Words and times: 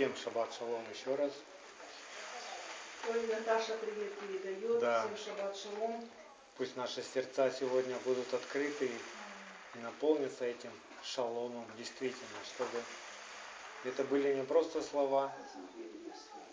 Всем 0.00 0.16
шаббат 0.16 0.48
шалом 0.58 0.82
еще 0.94 1.14
раз. 1.14 1.30
Ой, 3.10 3.26
Наташа 3.26 3.76
привет 3.76 4.10
передает. 4.18 4.80
Да. 4.80 5.02
Всем 5.02 5.26
шаббат 5.26 5.54
шалом. 5.54 6.08
Пусть 6.56 6.74
наши 6.74 7.02
сердца 7.02 7.50
сегодня 7.50 7.94
будут 8.06 8.32
открыты 8.32 8.90
и 9.74 9.78
наполнятся 9.80 10.46
этим 10.46 10.70
шаломом, 11.04 11.66
действительно, 11.76 12.38
чтобы 12.46 12.82
это 13.84 14.02
были 14.04 14.32
не 14.32 14.42
просто 14.42 14.80
слова, 14.80 15.30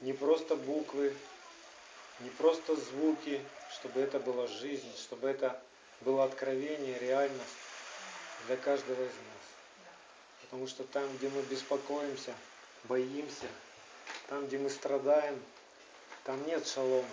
не 0.02 0.12
просто 0.12 0.58
буквы, 0.58 1.16
не 2.20 2.30
просто 2.32 2.76
звуки, 2.76 3.42
чтобы 3.72 4.02
это 4.02 4.20
была 4.20 4.48
жизнь, 4.48 4.94
чтобы 4.98 5.30
это 5.30 5.58
было 6.02 6.26
откровение, 6.26 7.00
реальность 7.00 7.58
для 8.48 8.58
каждого 8.58 9.02
из 9.02 9.08
нас. 9.08 9.46
Потому 10.42 10.68
что 10.68 10.84
там, 10.84 11.08
где 11.16 11.30
мы 11.30 11.42
беспокоимся, 11.44 12.34
боимся, 12.88 13.48
там, 14.28 14.48
где 14.48 14.58
мы 14.58 14.70
страдаем, 14.70 15.42
там 16.24 16.46
нет 16.46 16.68
шалома. 16.68 17.08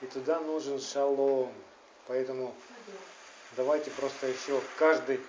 И 0.00 0.06
туда 0.06 0.40
нужен 0.40 0.80
шалом. 0.80 1.52
Поэтому 2.06 2.54
давайте 3.56 3.90
просто 3.90 4.26
еще 4.26 4.60
каждый 4.78 5.20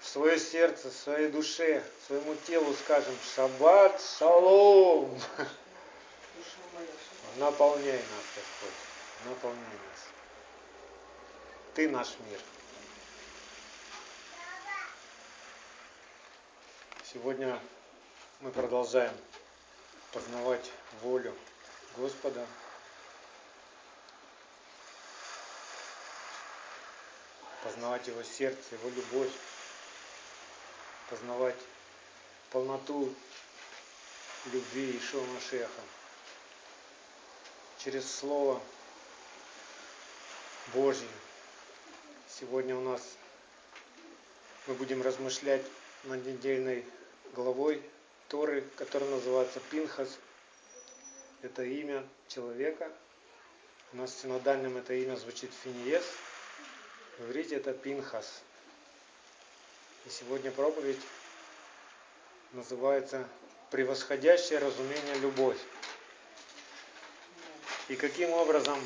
в 0.00 0.08
свое 0.08 0.38
сердце, 0.38 0.90
в 0.90 0.94
своей 0.94 1.28
душе, 1.28 1.84
своему 2.06 2.34
телу 2.46 2.74
скажем 2.74 3.14
шаббат, 3.34 4.00
шалом. 4.18 5.18
Наполняй 7.36 7.98
нас, 7.98 8.24
Господь, 8.36 9.28
наполняй 9.28 9.58
нас. 9.58 10.08
Ты 11.74 11.88
наш 11.88 12.14
мир. 12.30 12.40
Сегодня 17.12 17.58
мы 18.40 18.50
продолжаем 18.50 19.14
познавать 20.12 20.70
волю 21.02 21.34
Господа. 21.96 22.46
Познавать 27.62 28.06
Его 28.06 28.22
сердце, 28.22 28.74
Его 28.74 28.90
любовь. 28.90 29.32
Познавать 31.10 31.56
полноту 32.50 33.14
любви 34.46 34.98
Ишуа 34.98 35.24
Машеха 35.26 35.82
через 37.78 38.10
Слово 38.10 38.60
Божье. 40.72 41.08
Сегодня 42.28 42.76
у 42.76 42.80
нас 42.80 43.02
мы 44.66 44.74
будем 44.74 45.02
размышлять 45.02 45.64
над 46.04 46.24
недельной 46.26 46.84
главой 47.34 47.82
Торы, 48.34 48.64
которая 48.74 49.08
называется 49.10 49.60
Пинхас. 49.70 50.08
Это 51.42 51.62
имя 51.62 52.04
человека. 52.26 52.90
У 53.92 53.96
нас 53.96 54.12
в 54.12 54.20
синодальном 54.20 54.76
это 54.76 54.92
имя 54.92 55.14
звучит 55.14 55.52
Финиес. 55.62 56.02
В 57.16 57.26
иврите 57.26 57.54
это 57.54 57.72
Пинхас. 57.72 58.42
И 60.04 60.10
сегодня 60.10 60.50
проповедь 60.50 60.98
называется 62.54 63.24
«Превосходящее 63.70 64.58
разумение 64.58 65.14
любовь». 65.20 65.60
И 67.86 67.94
каким 67.94 68.30
образом 68.30 68.76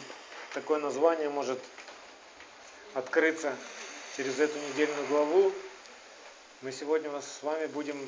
такое 0.52 0.78
название 0.78 1.30
может 1.30 1.58
открыться 2.92 3.56
через 4.14 4.38
эту 4.40 4.58
недельную 4.58 5.06
главу, 5.06 5.54
мы 6.60 6.70
сегодня 6.70 7.08
вас 7.08 7.24
с 7.26 7.42
вами 7.42 7.64
будем 7.64 7.98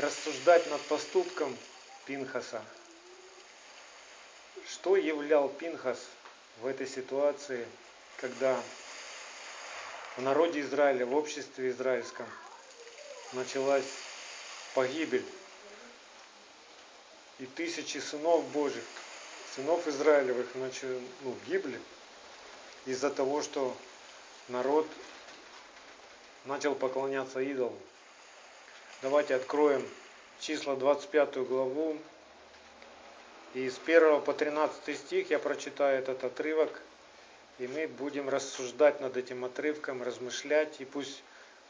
рассуждать 0.00 0.68
над 0.70 0.80
поступком 0.82 1.56
Пинхаса. 2.06 2.62
Что 4.66 4.96
являл 4.96 5.48
Пинхас 5.48 5.98
в 6.60 6.66
этой 6.66 6.86
ситуации, 6.86 7.66
когда 8.16 8.60
в 10.16 10.22
народе 10.22 10.60
Израиля, 10.60 11.06
в 11.06 11.14
обществе 11.14 11.70
израильском 11.70 12.26
началась 13.32 13.84
погибель 14.74 15.24
и 17.38 17.46
тысячи 17.46 17.98
сынов 17.98 18.44
Божьих 18.48 18.84
сынов 19.54 19.86
Израилевых 19.86 20.54
начали, 20.54 21.00
ну, 21.22 21.36
гибли 21.46 21.80
из-за 22.86 23.10
того, 23.10 23.42
что 23.42 23.76
народ 24.48 24.86
начал 26.44 26.74
поклоняться 26.74 27.40
идолам. 27.40 27.76
Давайте 29.02 29.34
откроем 29.34 29.86
числа 30.40 30.76
25 30.76 31.38
главу. 31.38 31.96
И 33.54 33.68
с 33.68 33.78
1 33.84 34.20
по 34.22 34.32
13 34.32 34.96
стих 34.96 35.30
я 35.30 35.38
прочитаю 35.38 35.98
этот 35.98 36.22
отрывок. 36.24 36.82
И 37.58 37.66
мы 37.66 37.88
будем 37.88 38.28
рассуждать 38.28 39.00
над 39.00 39.16
этим 39.16 39.44
отрывком, 39.44 40.02
размышлять. 40.02 40.80
И 40.80 40.84
пусть 40.84 41.22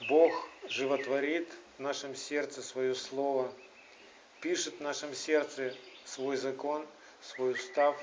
Бог 0.09 0.33
животворит 0.69 1.49
в 1.79 1.83
нашем 1.83 2.15
сердце 2.15 2.63
свое 2.63 2.95
слово, 2.95 3.53
пишет 4.41 4.75
в 4.79 4.81
нашем 4.81 5.15
сердце 5.15 5.75
свой 6.05 6.37
закон– 6.37 6.87
свой 7.23 7.53
устав, 7.53 7.97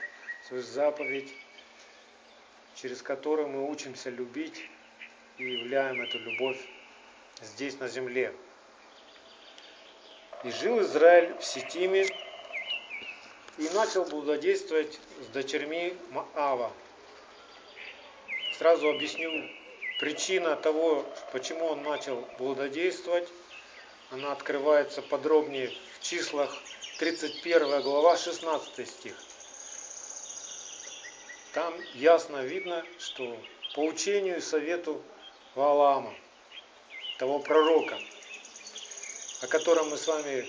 свою 0.48 0.64
заповедь, 0.64 1.34
через 2.76 3.02
которую 3.02 3.50
мы 3.50 3.70
учимся 3.70 4.10
любить 4.10 4.70
и 5.38 5.44
являем 5.44 6.02
эту 6.02 6.20
любовь 6.20 6.60
здесь 7.42 7.80
на 7.80 7.88
земле. 7.88 8.34
И 10.44 10.52
жил 10.52 10.82
Израиль 10.82 11.36
в 11.40 11.44
Ситтиме 11.44 12.06
и 13.58 13.70
начал 13.70 14.06
блудодействовать 14.06 15.00
с 15.22 15.28
дочерьми 15.28 15.98
Моава. 16.12 16.72
Сразу 18.58 18.90
объясню 18.90 19.50
причина 20.00 20.56
того, 20.56 21.06
почему 21.32 21.68
он 21.68 21.84
начал 21.84 22.28
блудодействовать. 22.38 23.28
Она 24.12 24.32
открывается 24.32 25.02
подробнее 25.02 25.72
в 26.00 26.04
числах 26.04 26.56
31 27.00 27.82
глава, 27.82 28.16
16 28.16 28.88
стих. 28.88 29.16
Там 31.54 31.74
ясно 31.96 32.44
видно, 32.44 32.86
что 33.00 33.38
по 33.76 33.82
учению 33.82 34.38
и 34.38 34.42
совету 34.42 35.02
Валаама, 35.56 36.14
того 37.18 37.40
пророка, 37.40 37.98
о 39.48 39.50
котором 39.50 39.92
мы 39.92 39.98
с 39.98 40.06
вами 40.06 40.46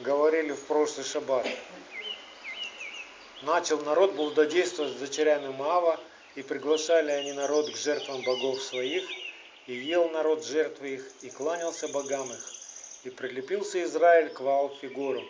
говорили 0.00 0.50
в 0.50 0.60
прошлый 0.64 1.06
шаббат, 1.06 1.46
начал 3.42 3.80
народ 3.82 4.14
блудодействовать 4.14 4.94
с 4.94 4.96
дочерями 4.96 5.52
Маава, 5.52 6.00
и 6.34 6.42
приглашали 6.42 7.12
они 7.12 7.32
народ 7.32 7.70
к 7.70 7.76
жертвам 7.76 8.24
богов 8.24 8.60
своих, 8.60 9.08
и 9.68 9.74
ел 9.74 10.08
народ 10.08 10.44
жертвы 10.44 10.94
их, 10.94 11.08
и 11.22 11.30
кланялся 11.30 11.86
богам 11.86 12.28
их. 12.28 12.52
И 13.04 13.10
прилепился 13.10 13.80
Израиль 13.84 14.30
к 14.30 14.40
Ваалфигору. 14.40 15.22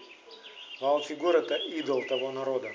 Ваалфигор 0.81 1.37
это 1.37 1.57
идол 1.57 2.05
того 2.05 2.33
народа. 2.33 2.73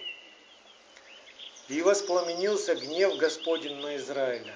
И 1.70 1.82
воспламенился 1.82 2.76
гнев 2.76 3.18
Господень 3.18 3.78
на 3.78 3.96
Израиля. 3.96 4.56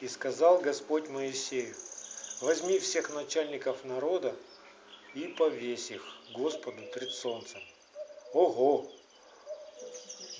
И 0.00 0.08
сказал 0.08 0.58
Господь 0.60 1.08
Моисею, 1.08 1.74
возьми 2.42 2.78
всех 2.80 3.10
начальников 3.10 3.84
народа 3.84 4.34
и 5.14 5.28
повесь 5.28 5.90
их 5.90 6.02
Господу 6.34 6.82
пред 6.92 7.12
солнцем. 7.12 7.60
Ого! 8.32 8.90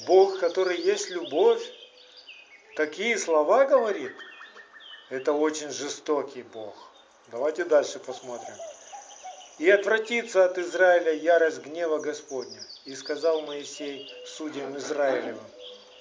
Бог, 0.06 0.40
который 0.40 0.80
есть 0.80 1.10
любовь, 1.10 1.62
такие 2.76 3.16
слова 3.16 3.66
говорит, 3.66 4.12
это 5.10 5.32
очень 5.32 5.70
жестокий 5.70 6.42
Бог. 6.42 6.74
Давайте 7.30 7.64
дальше 7.64 8.00
посмотрим. 8.00 8.54
И 9.58 9.70
отвратится 9.70 10.44
от 10.44 10.58
Израиля 10.58 11.12
ярость 11.12 11.60
гнева 11.60 11.98
Господня. 11.98 12.66
И 12.84 12.96
сказал 12.96 13.42
Моисей 13.42 14.10
судьям 14.26 14.76
Израилевым, 14.76 15.38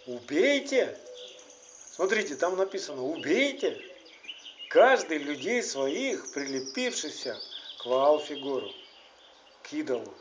убейте, 0.08 0.98
смотрите, 1.92 2.36
там 2.36 2.58
написано, 2.58 3.04
убейте 3.04 3.91
каждый 4.72 5.18
людей 5.18 5.62
своих, 5.62 6.32
прилепившихся 6.32 7.38
к 7.78 7.86
Ваалфигору, 7.86 8.72
к 9.64 9.74
идолу. 9.74 10.14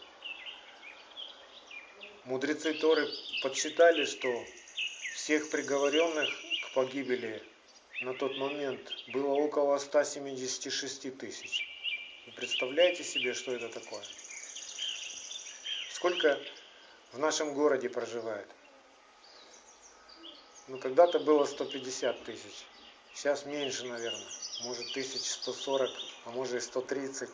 Мудрецы 2.24 2.74
Торы 2.74 3.08
подсчитали, 3.42 4.04
что 4.04 4.28
всех 5.14 5.50
приговоренных 5.50 6.28
к 6.64 6.74
погибели 6.74 7.42
на 8.00 8.12
тот 8.14 8.36
момент 8.38 8.80
было 9.12 9.28
около 9.28 9.78
176 9.78 11.16
тысяч. 11.16 11.68
Вы 12.26 12.32
представляете 12.32 13.04
себе, 13.04 13.34
что 13.34 13.52
это 13.52 13.68
такое? 13.68 14.02
Сколько 15.92 16.40
в 17.12 17.18
нашем 17.20 17.54
городе 17.54 17.88
проживает? 17.88 18.48
Ну, 20.66 20.78
когда-то 20.78 21.20
было 21.20 21.44
150 21.44 22.24
тысяч. 22.24 22.64
Сейчас 23.14 23.44
меньше, 23.44 23.84
наверное. 23.86 24.26
Может, 24.62 24.90
1140, 24.90 25.90
а 26.26 26.30
может 26.30 26.56
и 26.56 26.60
130. 26.60 27.28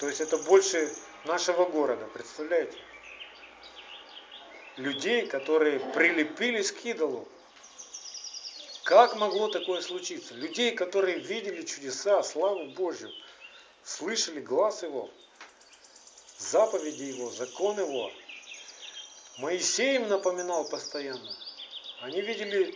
То 0.00 0.08
есть 0.08 0.20
это 0.20 0.38
больше 0.38 0.92
нашего 1.24 1.64
города, 1.66 2.06
представляете? 2.06 2.76
Людей, 4.76 5.26
которые 5.26 5.80
прилепились 5.80 6.72
к 6.72 6.84
идолу. 6.84 7.28
Как 8.84 9.16
могло 9.16 9.48
такое 9.48 9.80
случиться? 9.80 10.34
Людей, 10.34 10.72
которые 10.72 11.18
видели 11.18 11.62
чудеса, 11.62 12.22
славу 12.22 12.66
Божью, 12.72 13.10
слышали 13.82 14.40
глаз 14.40 14.82
Его, 14.82 15.10
заповеди 16.38 17.04
Его, 17.04 17.30
закон 17.30 17.78
Его. 17.78 18.10
Моисей 19.38 19.96
им 19.96 20.08
напоминал 20.08 20.64
постоянно. 20.68 21.34
Они 22.02 22.20
видели 22.20 22.74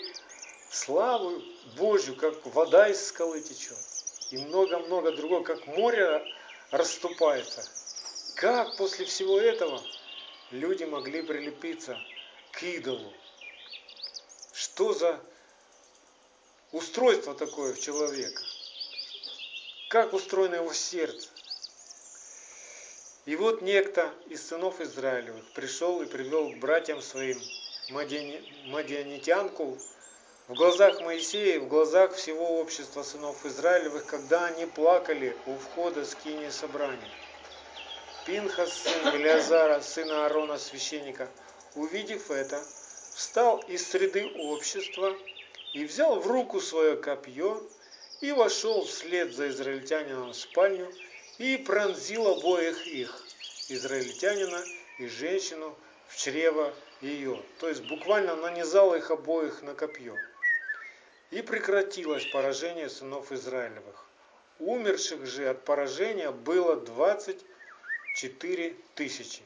славу 0.70 1.43
Божью, 1.76 2.17
как 2.17 2.44
вода 2.47 2.88
из 2.88 3.06
скалы 3.09 3.41
течет. 3.41 3.76
И 4.31 4.38
много-много 4.38 5.12
другого, 5.12 5.43
как 5.43 5.67
море 5.67 6.23
расступается. 6.70 7.65
Как 8.35 8.76
после 8.76 9.06
всего 9.06 9.41
этого 9.41 9.82
люди 10.50 10.85
могли 10.85 11.23
прилепиться 11.23 11.99
к 12.53 12.62
идолу? 12.62 13.12
Что 14.53 14.93
за 14.93 15.20
устройство 16.73 17.35
такое 17.35 17.75
в 17.75 17.81
человека? 17.81 18.43
Как 19.88 20.12
устроено 20.12 20.56
его 20.56 20.73
сердце? 20.73 21.29
И 23.25 23.37
вот 23.37 23.62
некто 23.62 24.12
из 24.29 24.47
сынов 24.47 24.81
Израилевых 24.81 25.44
пришел 25.53 26.00
и 26.03 26.06
привел 26.06 26.50
к 26.50 26.59
братьям 26.59 27.03
своим 27.03 27.38
мадианитянку 27.91 29.79
в 30.49 30.55
глазах 30.55 31.03
Моисея, 31.03 31.61
в 31.61 31.69
глазах 31.69 32.15
всего 32.15 32.59
общества 32.59 33.03
сынов 33.03 33.45
Израилевых, 33.45 34.06
когда 34.06 34.47
они 34.47 34.65
плакали 34.65 35.37
у 35.45 35.55
входа 35.56 36.06
с 36.06 36.12
скини 36.12 36.49
собрания. 36.49 37.11
Пинхас, 38.25 38.73
сын 38.73 39.15
Илиазара, 39.15 39.83
сына 39.83 40.25
Аарона, 40.25 40.56
священника, 40.56 41.29
увидев 41.75 42.31
это, 42.31 42.65
встал 43.15 43.59
из 43.69 43.87
среды 43.87 44.27
общества 44.39 45.15
и 45.75 45.85
взял 45.85 46.19
в 46.19 46.27
руку 46.27 46.62
свое 46.62 46.97
копье 46.97 47.62
и 48.23 48.33
вошел 48.33 48.87
вслед 48.87 49.35
за 49.35 49.50
израильтянином 49.50 50.31
в 50.31 50.37
спальню 50.37 50.91
и 51.37 51.59
пронзил 51.59 52.27
обоих 52.27 52.87
их, 52.87 53.23
израильтянина 53.69 54.65
и 54.99 55.09
женщину, 55.09 55.77
в 56.09 56.17
чрево 56.17 56.73
ее. 57.03 57.41
То 57.61 57.69
есть 57.69 57.85
буквально 57.87 58.35
нанизал 58.35 58.95
их 58.95 59.11
обоих 59.11 59.62
на 59.62 59.75
копье. 59.75 60.17
И 61.31 61.43
прекратилось 61.43 62.25
поражение 62.25 62.89
сынов 62.89 63.33
Израилевых. 63.33 64.07
Умерших 64.59 65.27
же 65.27 65.49
от 65.49 65.65
поражения 65.65 66.31
было 66.31 66.77
24 66.77 68.77
тысячи. 68.95 69.43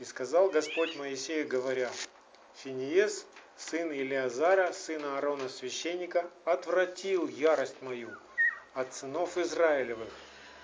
И 0.00 0.04
сказал 0.04 0.50
Господь 0.50 0.96
Моисею, 0.96 1.46
говоря, 1.46 1.90
Финиес, 2.56 3.24
сын 3.56 3.92
Илиазара, 3.92 4.72
сына 4.72 5.16
Аарона 5.16 5.48
священника, 5.48 6.28
отвратил 6.44 7.28
ярость 7.28 7.80
мою 7.80 8.10
от 8.74 8.92
сынов 8.92 9.38
Израилевых, 9.38 10.08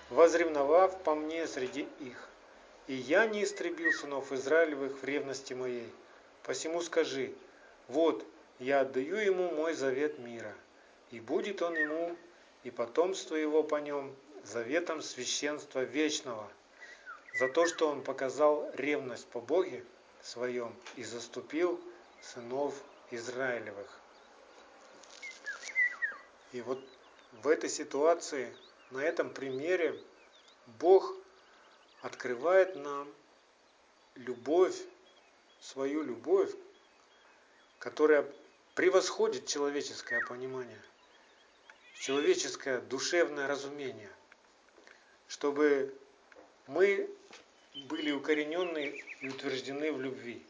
возревновав 0.09 1.01
по 1.03 1.15
мне 1.15 1.47
среди 1.47 1.87
их. 1.99 2.27
И 2.87 2.93
я 2.93 3.25
не 3.25 3.43
истребил 3.43 3.91
сынов 3.93 4.31
Израилевых 4.31 5.01
в 5.01 5.05
ревности 5.05 5.53
моей. 5.53 5.91
Посему 6.43 6.81
скажи, 6.81 7.33
вот, 7.87 8.25
я 8.59 8.81
отдаю 8.81 9.15
ему 9.15 9.51
мой 9.51 9.73
завет 9.73 10.19
мира, 10.19 10.53
и 11.11 11.19
будет 11.19 11.61
он 11.61 11.75
ему 11.75 12.15
и 12.63 12.71
потомство 12.71 13.35
его 13.35 13.63
по 13.63 13.77
нем 13.77 14.13
заветом 14.43 15.01
священства 15.01 15.79
вечного, 15.79 16.49
за 17.39 17.47
то, 17.47 17.65
что 17.65 17.87
он 17.87 18.03
показал 18.03 18.69
ревность 18.75 19.27
по 19.27 19.39
Боге 19.39 19.83
своем 20.21 20.75
и 20.97 21.03
заступил 21.03 21.79
сынов 22.21 22.75
Израилевых. 23.11 23.99
И 26.51 26.61
вот 26.61 26.83
в 27.43 27.47
этой 27.47 27.69
ситуации, 27.69 28.53
на 28.91 28.99
этом 28.99 29.29
примере, 29.29 29.97
Бог 30.79 31.15
открывает 32.01 32.75
нам 32.75 33.07
любовь, 34.15 34.75
свою 35.61 36.03
любовь, 36.03 36.51
которая 37.77 38.25
превосходит 38.79 39.45
человеческое 39.45 40.21
понимание, 40.21 40.81
человеческое 41.99 42.79
душевное 42.79 43.45
разумение, 43.45 44.09
чтобы 45.27 45.93
мы 46.65 47.09
были 47.75 48.11
укоренены 48.11 49.03
и 49.19 49.27
утверждены 49.27 49.91
в 49.91 49.99
любви 49.99 50.41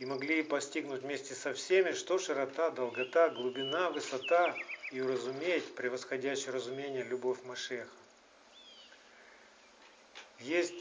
и 0.00 0.04
могли 0.04 0.42
постигнуть 0.42 1.02
вместе 1.02 1.36
со 1.36 1.54
всеми, 1.54 1.92
что 1.92 2.18
широта, 2.18 2.70
долгота, 2.70 3.28
глубина, 3.28 3.90
высота 3.90 4.56
и 4.90 5.00
уразуметь 5.00 5.76
превосходящее 5.76 6.50
разумение 6.50 7.04
любовь 7.04 7.38
Машеха. 7.44 7.86
Есть 10.40 10.74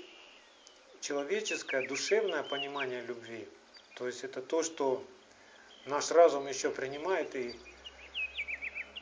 человеческое, 1.01 1.88
душевное 1.88 2.42
понимание 2.42 3.01
любви. 3.01 3.48
То 3.94 4.07
есть 4.07 4.24
это 4.24 4.42
то, 4.42 4.63
что 4.63 5.06
наш 5.88 6.12
разум 6.12 6.48
еще 6.48 6.69
принимает, 6.69 7.36
и 7.36 7.57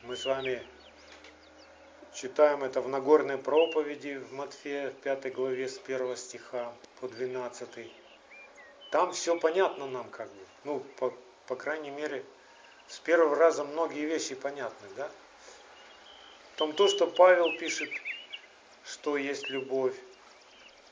мы 0.04 0.16
с 0.16 0.24
вами 0.24 0.64
читаем 2.14 2.62
это 2.62 2.80
в 2.80 2.88
Нагорной 2.88 3.38
проповеди 3.38 4.18
в 4.18 4.32
Матфея, 4.32 4.90
в 4.90 4.94
5 4.94 5.34
главе 5.34 5.68
с 5.68 5.78
1 5.84 6.16
стиха 6.16 6.72
по 7.00 7.08
12. 7.08 7.68
Там 8.90 9.12
все 9.12 9.38
понятно 9.38 9.86
нам 9.86 10.08
как 10.10 10.28
бы. 10.28 10.46
Ну, 10.64 10.80
по, 10.98 11.12
по 11.48 11.56
крайней 11.56 11.90
мере, 11.90 12.24
с 12.86 13.00
первого 13.00 13.34
раза 13.34 13.64
многие 13.64 14.06
вещи 14.06 14.36
понятны, 14.36 14.88
да? 14.96 15.10
В 16.54 16.58
том 16.58 16.72
то, 16.72 16.88
что 16.88 17.08
Павел 17.08 17.58
пишет, 17.58 17.90
что 18.84 19.16
есть 19.16 19.50
любовь, 19.50 19.96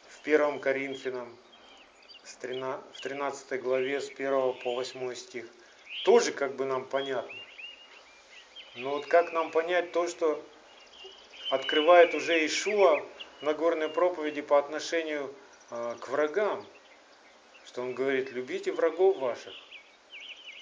в 0.08 0.26
1 0.26 0.58
Коринфянам, 0.58 1.37
в 2.25 3.00
13 3.00 3.62
главе 3.62 4.00
с 4.00 4.08
1 4.11 4.55
по 4.62 4.75
8 4.75 5.14
стих– 5.14 5.47
тоже 6.05 6.33
как 6.33 6.55
бы 6.55 6.67
нам 6.67 6.85
понятно. 6.85 7.35
Но 8.77 8.91
вот 8.91 9.06
как 9.06 9.33
нам 9.33 9.51
понять 9.51 9.91
то, 9.93 10.06
что 10.06 10.41
открывает 11.49 12.15
уже 12.15 12.45
Ишуа 12.47 13.05
на 13.41 13.55
горной 13.55 13.89
проповеди 13.89 14.43
по 14.43 14.59
отношению 14.59 15.35
э, 15.71 15.97
к 16.00 16.09
врагам, 16.09 16.64
что 17.64 17.83
он 17.83 17.95
говорит, 17.95 18.33
любите 18.33 18.71
врагов 18.71 19.17
ваших. 19.17 19.55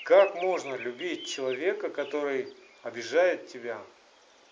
Как 0.05 0.37
можно 0.37 0.76
любить 0.76 1.28
человека, 1.28 1.90
который 1.90 2.55
обижает 2.83 3.49
тебя, 3.49 3.81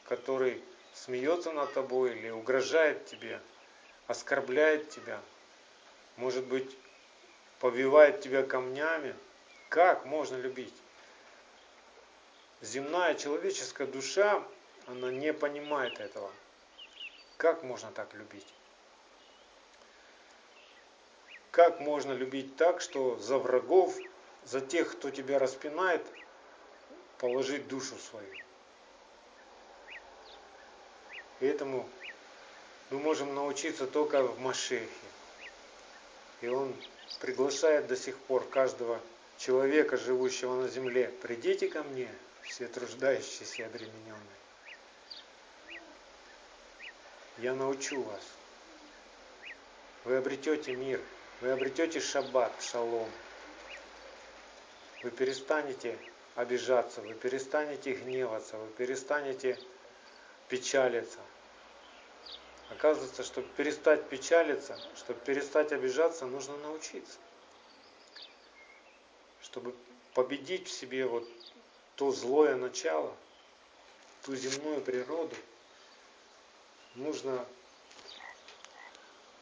который 0.04 0.60
смеется 0.92 1.52
над 1.52 1.72
тобой 1.72 2.16
или 2.16 2.30
угрожает 2.30 3.06
тебе, 3.06 3.40
оскорбляет 4.08 4.90
тебя, 4.90 5.20
может 6.16 6.44
быть, 6.46 6.76
побивает 7.60 8.22
тебя 8.22 8.42
камнями– 8.42 9.14
как 9.70 10.04
можно 10.04 10.34
любить? 10.34 10.74
Земная 12.62 13.14
человеческая 13.14 13.86
душа, 13.86 14.42
она 14.86 15.10
не 15.10 15.32
понимает 15.32 15.98
этого. 15.98 16.30
Как 17.38 17.62
можно 17.62 17.90
так 17.90 18.12
любить? 18.12 18.46
Как 21.50 21.80
можно 21.80 22.12
любить 22.12 22.56
так, 22.56 22.82
что 22.82 23.16
за 23.16 23.38
врагов, 23.38 23.96
за 24.44 24.60
тех, 24.60 24.92
кто 24.92 25.10
тебя 25.10 25.38
распинает, 25.38 26.02
положить 27.18 27.66
душу 27.66 27.96
свою? 27.96 28.28
И 31.40 31.46
этому 31.46 31.88
мы 32.90 32.98
можем 32.98 33.34
научиться 33.34 33.86
только 33.86 34.22
в 34.22 34.38
Машехе. 34.38 34.86
И 36.42 36.48
он 36.48 36.74
приглашает 37.20 37.86
до 37.86 37.96
сих 37.96 38.18
пор 38.18 38.46
каждого 38.48 39.00
человека, 39.38 39.96
живущего 39.96 40.56
на 40.56 40.68
земле, 40.68 41.10
придите 41.22 41.68
ко 41.68 41.82
мне, 41.82 42.10
все 42.50 42.66
труждающиеся 42.66 43.62
и 43.62 43.64
обремененные. 43.64 44.40
Я 47.38 47.54
научу 47.54 48.02
вас. 48.02 48.22
Вы 50.04 50.16
обретете 50.16 50.74
мир, 50.74 51.00
вы 51.40 51.50
обретете 51.50 52.00
шаббат, 52.00 52.52
шалом. 52.60 53.08
Вы 55.04 55.10
перестанете 55.12 55.96
обижаться, 56.34 57.00
вы 57.00 57.14
перестанете 57.14 57.94
гневаться, 57.94 58.58
вы 58.58 58.66
перестанете 58.72 59.56
печалиться. 60.48 61.20
Оказывается, 62.70 63.22
чтобы 63.22 63.48
перестать 63.56 64.08
печалиться, 64.08 64.78
чтобы 64.96 65.20
перестать 65.20 65.72
обижаться, 65.72 66.26
нужно 66.26 66.56
научиться 66.58 67.18
чтобы 69.42 69.74
победить 70.14 70.68
в 70.68 70.70
себе 70.70 71.06
вот 71.06 71.26
то 72.00 72.10
злое 72.12 72.56
начало, 72.56 73.14
ту 74.22 74.34
земную 74.34 74.80
природу, 74.80 75.36
нужно 76.94 77.44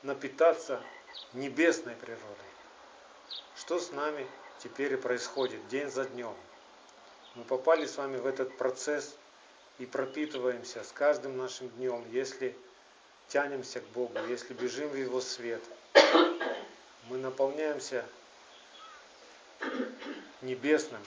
напитаться 0.02 0.82
небесной 1.34 1.94
природой. 1.94 2.50
Что 3.54 3.78
с 3.78 3.92
нами 3.92 4.26
теперь 4.60 4.94
и 4.94 4.96
происходит 4.96 5.68
день 5.68 5.88
за 5.88 6.04
днем. 6.06 6.34
Мы 7.36 7.44
попали 7.44 7.86
с 7.86 7.96
вами 7.96 8.16
в 8.16 8.26
этот 8.26 8.58
процесс 8.58 9.14
и 9.78 9.86
пропитываемся 9.86 10.82
с 10.82 10.90
каждым 10.90 11.36
нашим 11.36 11.68
днем, 11.68 12.04
если 12.10 12.56
тянемся 13.28 13.78
к 13.78 13.86
Богу, 13.90 14.18
если 14.26 14.52
бежим 14.52 14.88
в 14.88 14.96
Его 14.96 15.20
свет. 15.20 15.62
Мы 17.08 17.18
наполняемся 17.18 18.04
небесным. 20.42 21.00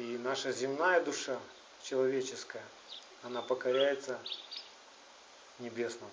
И 0.00 0.16
наша 0.16 0.50
земная 0.50 1.02
душа, 1.02 1.38
человеческая, 1.82 2.64
она 3.22 3.42
покоряется 3.42 4.18
небесному. 5.58 6.10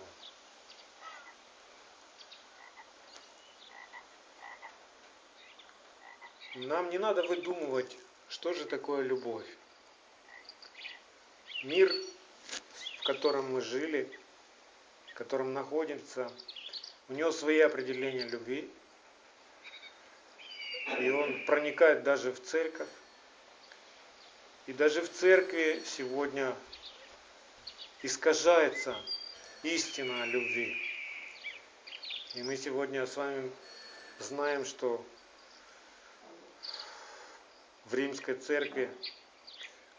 Нам 6.55 6.89
не 6.89 6.97
надо 6.97 7.23
выдумывать, 7.27 7.97
что 8.27 8.53
же 8.53 8.65
такое 8.65 9.03
любовь. 9.03 9.47
Мир, 11.63 11.89
в 12.99 13.03
котором 13.03 13.53
мы 13.53 13.61
жили, 13.61 14.11
в 15.11 15.13
котором 15.13 15.53
находимся, 15.53 16.29
у 17.07 17.13
него 17.13 17.31
свои 17.31 17.61
определения 17.61 18.27
любви. 18.27 18.69
И 20.99 21.09
он 21.09 21.45
проникает 21.45 22.03
даже 22.03 22.33
в 22.33 22.43
церковь. 22.43 22.89
И 24.67 24.73
даже 24.73 25.01
в 25.01 25.09
церкви 25.09 25.81
сегодня 25.85 26.53
искажается 28.03 28.97
истина 29.63 30.25
любви. 30.25 30.75
И 32.35 32.43
мы 32.43 32.57
сегодня 32.57 33.07
с 33.07 33.15
вами 33.15 33.49
знаем, 34.19 34.65
что 34.65 35.05
в 37.85 37.93
римской 37.93 38.35
церкви, 38.35 38.89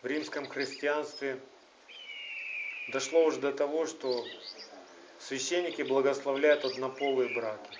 в 0.02 0.06
римском 0.06 0.46
христианстве 0.46 1.40
дошло 2.88 3.24
уже 3.24 3.40
до 3.40 3.52
того, 3.52 3.86
что 3.86 4.22
священники 5.18 5.80
благословляют 5.80 6.66
однополые 6.66 7.30
браки. 7.30 7.70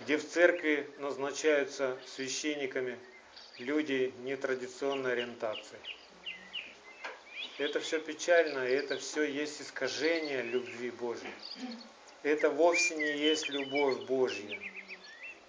Где 0.00 0.16
в 0.16 0.28
церкви 0.28 0.90
назначаются 0.98 1.96
священниками 2.16 2.98
люди 3.58 4.12
нетрадиционной 4.22 5.12
ориентации. 5.12 5.78
Это 7.58 7.80
все 7.80 7.98
печально, 8.00 8.58
это 8.58 8.98
все 8.98 9.22
есть 9.22 9.62
искажение 9.62 10.42
любви 10.42 10.90
Божьей. 10.90 11.32
Это 12.22 12.50
вовсе 12.50 12.96
не 12.96 13.16
есть 13.16 13.48
любовь 13.48 14.04
Божья. 14.06 14.60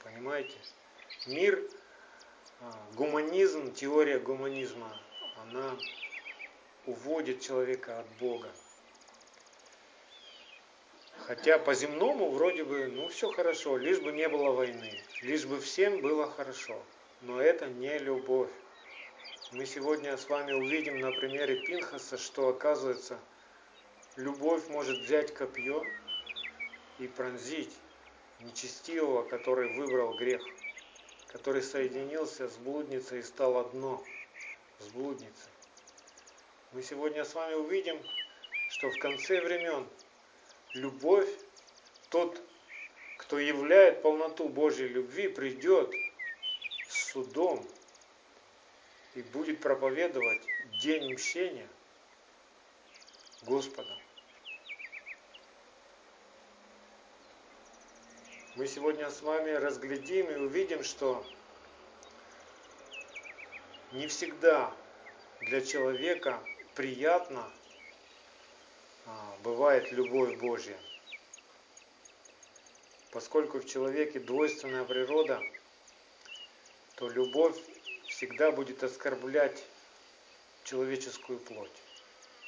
Понимаете? 0.03 0.55
Мир 1.25 1.61
а, 2.61 2.71
гуманизм, 2.95 3.73
теория 3.73 4.19
гуманизма, 4.19 4.97
она 5.41 5.77
уводит 6.85 7.41
человека 7.41 7.99
от 7.99 8.07
Бога. 8.19 8.49
Хотя 11.25 11.59
по 11.59 11.73
земному 11.73 12.29
вроде 12.29 12.63
бы, 12.63 12.87
ну 12.87 13.09
все 13.09 13.29
хорошо, 13.31 13.75
лишь 13.75 13.99
бы 13.99 14.13
не 14.13 14.29
было 14.29 14.51
войны, 14.51 14.97
лишь 15.21 15.45
бы 15.45 15.59
всем 15.59 15.99
было 15.99 16.31
хорошо. 16.31 16.81
Но 17.21 17.41
это 17.41 17.67
не 17.67 17.97
любовь. 17.99 18.51
Мы 19.51 19.65
сегодня 19.65 20.15
с 20.17 20.29
вами 20.29 20.53
увидим 20.53 20.99
на 20.99 21.11
примере 21.11 21.61
Пинхаса, 21.61 22.17
что 22.17 22.49
оказывается, 22.49 23.19
любовь 24.15 24.67
может 24.69 24.99
взять 24.99 25.33
копье 25.33 25.83
и 26.99 27.07
пронзить 27.07 27.73
нечестивого, 28.41 29.23
который 29.23 29.75
выбрал 29.77 30.15
грех 30.17 30.41
который 31.27 31.61
соединился 31.61 32.47
с 32.47 32.57
блудницей 32.57 33.19
и 33.19 33.23
стал 33.23 33.57
одно 33.57 34.03
с 34.79 34.87
блудницей. 34.87 35.51
Мы 36.71 36.81
сегодня 36.81 37.25
с 37.25 37.35
вами 37.35 37.55
увидим, 37.55 37.99
что 38.69 38.89
в 38.89 38.97
конце 38.99 39.41
времен 39.41 39.87
любовь, 40.73 41.29
тот, 42.09 42.41
кто 43.17 43.39
являет 43.39 44.01
полноту 44.01 44.47
Божьей 44.47 44.87
любви, 44.87 45.27
придет 45.27 45.91
судом 46.89 47.65
и 49.15 49.21
будет 49.21 49.61
проповедовать 49.61 50.41
день 50.81 51.13
мщения 51.13 51.67
Господа. 53.43 53.97
мы 58.57 58.65
сегодня 58.65 59.07
с 59.11 59.21
вами 59.21 59.51
разглядим 59.51 60.31
и 60.31 60.35
увидим, 60.35 60.83
что 60.83 61.23
не 63.91 64.07
всегда 64.07 64.73
для 65.41 65.61
человека 65.61 66.41
приятно 66.73 67.47
а, 69.05 69.37
бывает 69.43 69.91
любовь 69.91 70.39
Божья. 70.39 70.75
Поскольку 73.11 73.59
в 73.59 73.67
человеке 73.67 74.19
двойственная 74.19 74.85
природа, 74.85 75.39
то 76.97 77.07
любовь 77.09 77.55
всегда 78.07 78.51
будет 78.51 78.83
оскорблять 78.83 79.63
человеческую 80.63 81.39
плоть, 81.39 81.81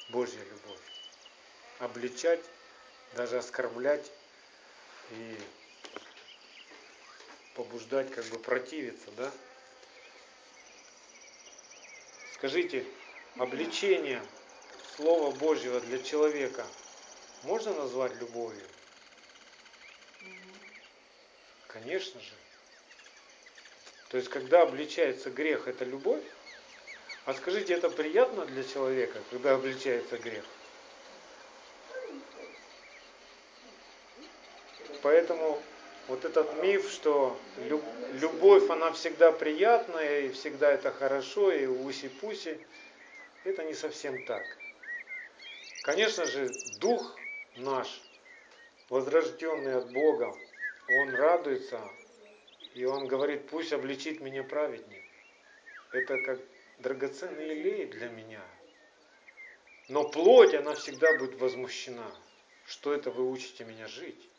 Божья 0.08 0.42
любовь, 0.42 0.80
обличать, 1.78 2.44
даже 3.14 3.38
оскорблять 3.38 4.10
и 5.12 5.36
побуждать, 7.54 8.10
как 8.10 8.24
бы 8.26 8.40
противиться, 8.40 9.10
да? 9.12 9.30
Скажите, 12.34 12.84
обличение 13.36 14.20
Слова 14.96 15.30
Божьего 15.30 15.80
для 15.80 16.02
человека 16.02 16.66
можно 17.44 17.72
назвать 17.74 18.14
любовью? 18.16 18.66
Конечно 21.68 22.20
же. 22.20 22.34
То 24.10 24.16
есть, 24.16 24.28
когда 24.28 24.62
обличается 24.62 25.30
грех, 25.30 25.68
это 25.68 25.84
любовь? 25.84 26.22
А 27.26 27.34
скажите, 27.34 27.74
это 27.74 27.88
приятно 27.88 28.44
для 28.44 28.64
человека, 28.64 29.20
когда 29.30 29.54
обличается 29.54 30.18
грех? 30.18 30.44
Поэтому 35.02 35.62
вот 36.08 36.24
этот 36.24 36.60
миф, 36.60 36.90
что 36.90 37.38
любовь, 38.14 38.68
она 38.68 38.90
всегда 38.92 39.30
приятная, 39.30 40.22
и 40.22 40.32
всегда 40.32 40.72
это 40.72 40.90
хорошо, 40.90 41.52
и 41.52 41.66
уси-пуси, 41.66 42.58
это 43.44 43.62
не 43.62 43.74
совсем 43.74 44.24
так. 44.24 44.42
Конечно 45.82 46.26
же, 46.26 46.50
дух 46.80 47.16
наш, 47.56 48.02
возрожденный 48.88 49.76
от 49.76 49.92
Бога, 49.92 50.34
он 50.98 51.14
радуется, 51.14 51.80
и 52.74 52.84
он 52.84 53.06
говорит, 53.06 53.48
пусть 53.48 53.72
обличит 53.72 54.20
меня 54.20 54.42
праведник. 54.42 55.02
Это 55.92 56.18
как 56.22 56.40
драгоценный 56.78 57.50
елей 57.50 57.86
для 57.86 58.08
меня. 58.08 58.42
Но 59.88 60.08
плоть, 60.08 60.54
она 60.54 60.74
всегда 60.74 61.18
будет 61.18 61.40
возмущена. 61.40 62.10
Что 62.66 62.94
это 62.94 63.10
вы 63.10 63.28
учите 63.28 63.64
меня 63.64 63.88
жить? 63.88 64.30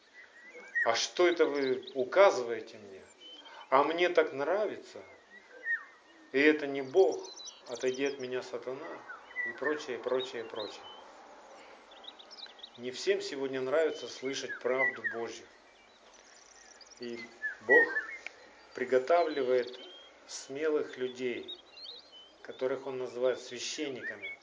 а 0.84 0.96
что 0.96 1.28
это 1.28 1.46
вы 1.46 1.84
указываете 1.94 2.78
мне? 2.78 3.02
А 3.70 3.84
мне 3.84 4.10
так 4.10 4.34
нравится. 4.34 5.00
И 6.32 6.40
это 6.40 6.66
не 6.66 6.82
Бог, 6.82 7.18
отойди 7.68 8.06
от 8.06 8.20
меня 8.20 8.42
сатана 8.42 8.88
и 9.48 9.52
прочее, 9.58 10.00
прочее, 10.00 10.44
прочее. 10.44 10.82
Не 12.78 12.92
всем 12.92 13.22
сегодня 13.22 13.62
нравится 13.62 14.08
слышать 14.08 14.58
правду 14.60 15.04
Божью. 15.14 15.46
И 17.00 17.20
Бог 17.68 18.11
приготавливает 18.74 19.80
смелых 20.28 20.98
людей, 20.98 21.52
которых 22.42 22.88
Он 22.88 23.00
называет 23.00 23.40
священниками, 23.40 24.40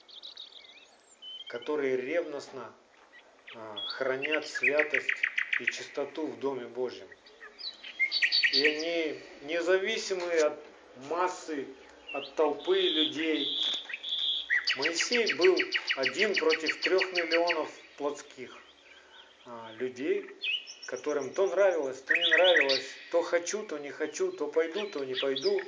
которые 1.48 1.96
ревностно 1.96 2.72
а, 3.54 3.76
хранят 3.88 4.46
святость 4.46 5.10
и 5.60 5.64
чистоту 5.66 6.26
в 6.26 6.38
Доме 6.40 6.66
Божьем. 6.66 7.08
И 8.52 8.66
они 8.66 9.20
независимы 9.42 10.30
от 10.40 10.58
массы, 11.08 11.66
от 12.12 12.34
толпы 12.34 12.80
людей. 12.80 13.58
Моисей 14.76 15.34
был 15.34 15.56
один 15.96 16.34
против 16.34 16.80
трех 16.80 17.02
миллионов 17.12 17.70
плотских 17.96 18.56
а, 19.46 19.72
людей, 19.78 20.30
которым 20.88 21.34
то 21.34 21.46
нравилось, 21.46 22.00
то 22.00 22.14
не 22.14 22.28
нравилось, 22.30 22.86
то 23.10 23.22
хочу, 23.22 23.62
то 23.62 23.76
не 23.76 23.90
хочу, 23.90 24.32
то 24.32 24.46
пойду, 24.46 24.86
то 24.88 25.04
не 25.04 25.14
пойду, 25.14 25.60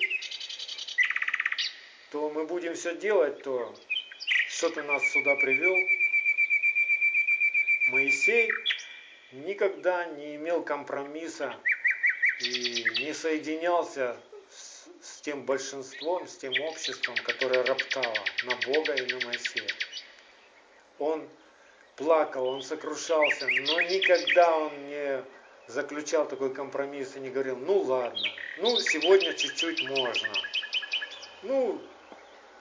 то 2.11 2.31
мы 2.31 2.47
будем 2.47 2.75
все 2.75 2.97
делать, 2.97 3.43
то 3.43 3.75
что 4.49 4.71
ты 4.71 4.83
нас 4.83 5.03
сюда 5.13 5.37
привел. 5.37 5.77
Моисей 7.89 8.51
никогда 9.33 10.07
не 10.07 10.37
имел 10.37 10.63
компромисса 10.63 11.55
и 12.41 12.87
не 13.01 13.13
соединялся 13.13 14.17
с, 14.51 14.89
с 15.03 15.21
тем 15.21 15.45
большинством, 15.45 16.27
с 16.27 16.39
тем 16.39 16.59
обществом, 16.63 17.17
которое 17.17 17.63
роптало 17.63 18.25
на 18.45 18.57
Бога 18.67 18.95
и 18.95 19.13
на 19.13 19.27
Моисея. 19.27 19.69
Он 20.99 21.29
плакал, 22.01 22.49
он 22.49 22.63
сокрушался, 22.63 23.47
но 23.47 23.81
никогда 23.83 24.57
он 24.57 24.73
не 24.89 25.23
заключал 25.67 26.27
такой 26.27 26.53
компромисс 26.53 27.15
и 27.17 27.21
не 27.21 27.29
говорил, 27.29 27.57
ну 27.57 27.81
ладно, 27.81 28.27
ну 28.59 28.81
сегодня 28.81 29.35
чуть-чуть 29.35 29.89
можно. 29.89 30.33
Ну, 31.43 31.81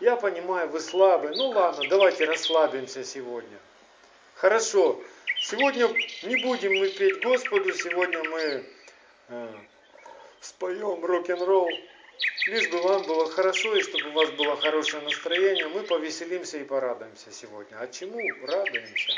я 0.02 0.18
понимаю, 0.18 0.70
вы 0.70 0.82
слабы, 0.82 1.32
ну 1.36 1.50
ладно, 1.50 1.84
давайте 1.90 2.26
расслабимся 2.26 3.04
сегодня. 3.06 3.58
Хорошо, 4.36 5.00
сегодня 5.40 5.88
не 6.24 6.44
будем 6.44 6.78
мы 6.78 6.90
петь 6.90 7.24
Господу, 7.24 7.72
сегодня 7.74 8.22
мы 8.30 8.66
э, 9.30 9.48
споем 10.42 11.04
рок-н-ролл, 11.04 11.70
лишь 12.48 12.70
бы 12.70 12.82
вам 12.82 13.04
было 13.04 13.30
хорошо 13.30 13.76
и 13.76 13.82
чтобы 13.82 14.10
у 14.10 14.14
вас 14.14 14.32
было 14.32 14.58
хорошее 14.58 15.04
настроение, 15.04 15.68
мы 15.68 15.84
повеселимся 15.84 16.58
и 16.58 16.64
порадуемся 16.64 17.32
сегодня. 17.32 17.78
А 17.80 17.88
чему 17.88 18.20
радуемся? 18.46 19.14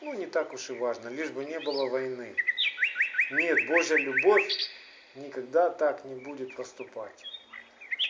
Ну, 0.00 0.14
не 0.14 0.26
так 0.26 0.52
уж 0.52 0.70
и 0.70 0.72
важно, 0.74 1.08
лишь 1.08 1.30
бы 1.30 1.44
не 1.44 1.58
было 1.60 1.88
войны. 1.88 2.34
Нет, 3.30 3.66
Божья 3.66 3.96
любовь 3.96 4.48
никогда 5.14 5.70
так 5.70 6.04
не 6.04 6.14
будет 6.16 6.54
поступать. 6.56 7.24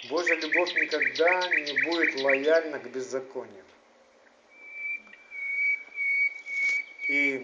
Божья 0.09 0.37
любовь 0.37 0.73
никогда 0.75 1.49
не 1.49 1.83
будет 1.85 2.21
лояльна 2.21 2.79
к 2.79 2.91
беззаконию. 2.91 3.65
И 7.09 7.43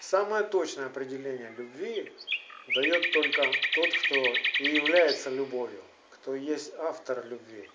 самое 0.00 0.44
точное 0.44 0.86
определение 0.86 1.54
любви 1.56 2.12
дает 2.68 3.12
только 3.12 3.42
тот, 3.74 3.90
кто 3.98 4.16
и 4.60 4.74
является 4.74 5.30
любовью, 5.30 5.82
кто 6.10 6.34
есть 6.34 6.72
автор 6.78 7.24
любви. 7.26 7.68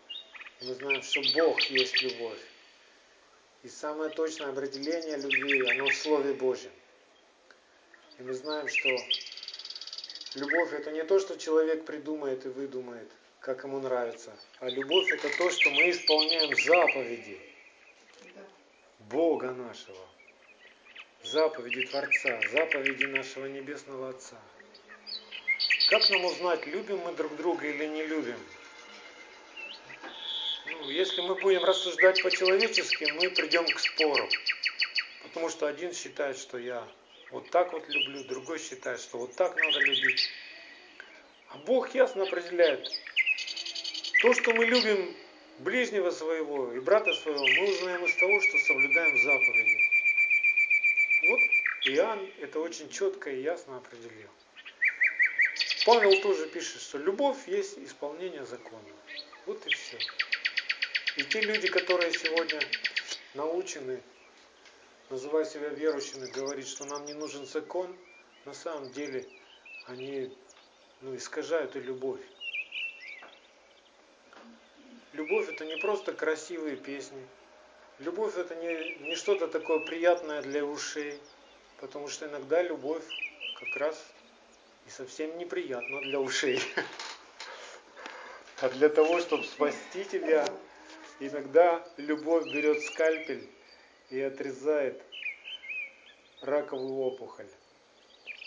И 0.61 0.65
мы 0.65 0.73
знаем, 0.75 1.01
что 1.01 1.21
Бог 1.35 1.61
есть 1.63 2.01
любовь. 2.01 2.39
И 3.63 3.69
самое 3.69 4.09
точное 4.11 4.49
определение 4.49 5.17
любви, 5.17 5.69
оно 5.69 5.87
в 5.87 5.95
Слове 5.95 6.33
Божьем. 6.33 6.71
И 8.17 8.23
мы 8.23 8.33
знаем, 8.33 8.67
что 8.67 8.89
любовь 10.35 10.73
это 10.73 10.91
не 10.91 11.03
то, 11.03 11.19
что 11.19 11.37
человек 11.37 11.85
придумает 11.85 12.45
и 12.45 12.49
выдумает, 12.49 13.09
как 13.39 13.63
ему 13.63 13.79
нравится, 13.79 14.35
а 14.59 14.69
любовь 14.69 15.11
это 15.11 15.29
то, 15.37 15.49
что 15.51 15.69
мы 15.71 15.89
исполняем 15.89 16.55
заповеди 16.55 17.39
Бога 18.99 19.51
нашего, 19.51 20.07
заповеди 21.23 21.85
Творца, 21.87 22.39
заповеди 22.51 23.05
нашего 23.05 23.45
Небесного 23.45 24.09
Отца. 24.09 24.37
Как 25.87 26.09
нам 26.09 26.25
узнать, 26.25 26.67
любим 26.67 26.97
мы 26.97 27.13
друг 27.13 27.33
друга 27.37 27.65
или 27.65 27.85
не 27.85 28.03
любим? 28.03 28.37
Ну, 30.65 30.89
если 30.89 31.21
мы 31.21 31.35
будем 31.35 31.63
рассуждать 31.63 32.21
по-человечески, 32.21 33.05
мы 33.13 33.29
придем 33.29 33.65
к 33.65 33.79
спору. 33.79 34.27
Потому 35.23 35.49
что 35.49 35.65
один 35.65 35.93
считает, 35.93 36.37
что 36.37 36.57
я 36.57 36.85
вот 37.31 37.49
так 37.51 37.71
вот 37.71 37.87
люблю, 37.87 38.21
другой 38.25 38.59
считает, 38.59 38.99
что 38.99 39.19
вот 39.19 39.33
так 39.35 39.55
надо 39.55 39.79
любить. 39.79 40.29
А 41.51 41.57
Бог 41.59 41.95
ясно 41.95 42.23
определяет, 42.23 42.85
то, 44.21 44.33
что 44.33 44.53
мы 44.53 44.65
любим 44.65 45.15
ближнего 45.59 46.11
своего 46.11 46.73
и 46.73 46.81
брата 46.81 47.13
своего, 47.13 47.47
мы 47.47 47.71
узнаем 47.71 48.03
из 48.03 48.13
того, 48.17 48.41
что 48.41 48.57
соблюдаем 48.67 49.23
заповеди. 49.23 49.79
Вот 51.29 51.39
Иоанн 51.85 52.29
это 52.41 52.59
очень 52.59 52.89
четко 52.89 53.29
и 53.29 53.41
ясно 53.41 53.77
определил. 53.77 54.29
Павел 55.87 56.19
тоже 56.21 56.47
пишет, 56.47 56.81
что 56.81 56.97
любовь 56.97 57.47
есть 57.47 57.77
исполнение 57.77 58.45
закона. 58.45 58.83
Вот 59.45 59.65
и 59.65 59.69
все. 59.69 59.97
И 61.15 61.23
те 61.23 61.39
люди, 61.39 61.69
которые 61.69 62.11
сегодня 62.11 62.59
научены 63.35 64.03
называя 65.09 65.45
себя 65.45 65.69
верующими, 65.69 66.29
говорит, 66.29 66.67
что 66.67 66.83
нам 66.83 67.05
не 67.05 67.13
нужен 67.13 67.45
закон, 67.45 67.95
на 68.43 68.53
самом 68.53 68.91
деле 68.91 69.29
они 69.85 70.29
ну, 70.99 71.15
искажают 71.15 71.77
и 71.77 71.79
любовь. 71.79 72.19
Любовь 75.13 75.47
это 75.47 75.63
не 75.63 75.77
просто 75.77 76.11
красивые 76.11 76.75
песни. 76.75 77.25
Любовь 77.99 78.35
это 78.35 78.55
не, 78.55 79.07
не 79.07 79.15
что-то 79.15 79.47
такое 79.47 79.79
приятное 79.79 80.41
для 80.41 80.65
ушей, 80.65 81.17
потому 81.79 82.09
что 82.09 82.25
иногда 82.25 82.61
любовь 82.61 83.05
как 83.57 83.73
раз 83.77 84.05
и 84.87 84.89
совсем 84.89 85.37
неприятна 85.37 86.01
для 86.01 86.19
ушей. 86.19 86.59
А 88.59 88.69
для 88.69 88.89
того, 88.89 89.19
чтобы 89.19 89.43
спасти 89.43 90.03
тебя, 90.03 90.43
иногда 91.19 91.87
любовь 91.97 92.45
берет 92.51 92.81
скальпель 92.81 93.47
и 94.09 94.19
отрезает 94.19 94.99
раковую 96.41 97.01
опухоль. 97.01 97.45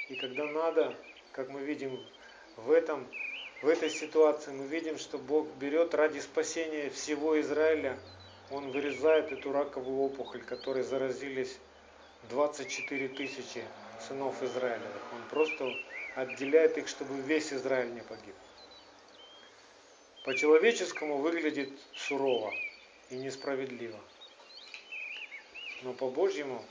И 0.08 0.16
когда 0.16 0.46
надо, 0.46 0.96
как 1.30 1.48
мы 1.50 1.60
видим 1.60 2.04
в 2.56 2.72
этом, 2.72 3.08
в 3.62 3.68
этой 3.68 3.88
ситуации, 3.88 4.50
мы 4.50 4.66
видим, 4.66 4.98
что 4.98 5.16
Бог 5.16 5.46
берет 5.60 5.94
ради 5.94 6.18
спасения 6.18 6.90
всего 6.90 7.40
Израиля, 7.40 7.96
Он 8.50 8.72
вырезает 8.72 9.30
эту 9.30 9.52
раковую 9.52 10.00
опухоль, 10.00 10.42
которой 10.42 10.82
заразились 10.82 11.56
24 12.30 13.08
тысячи 13.10 13.62
сынов 14.08 14.42
Израилевых. 14.42 15.02
Он 15.12 15.22
просто 15.30 15.72
отделяет 16.14 16.78
их, 16.78 16.88
чтобы 16.88 17.20
весь 17.22 17.52
Израиль 17.52 17.92
не 17.94 18.02
погиб. 18.02 18.34
По-человеческому 20.24 21.18
выглядит 21.18 21.70
сурово 21.94 22.52
и 23.08 23.16
несправедливо. 23.16 23.98
Но 25.82 25.94
по-божьему 25.94 26.64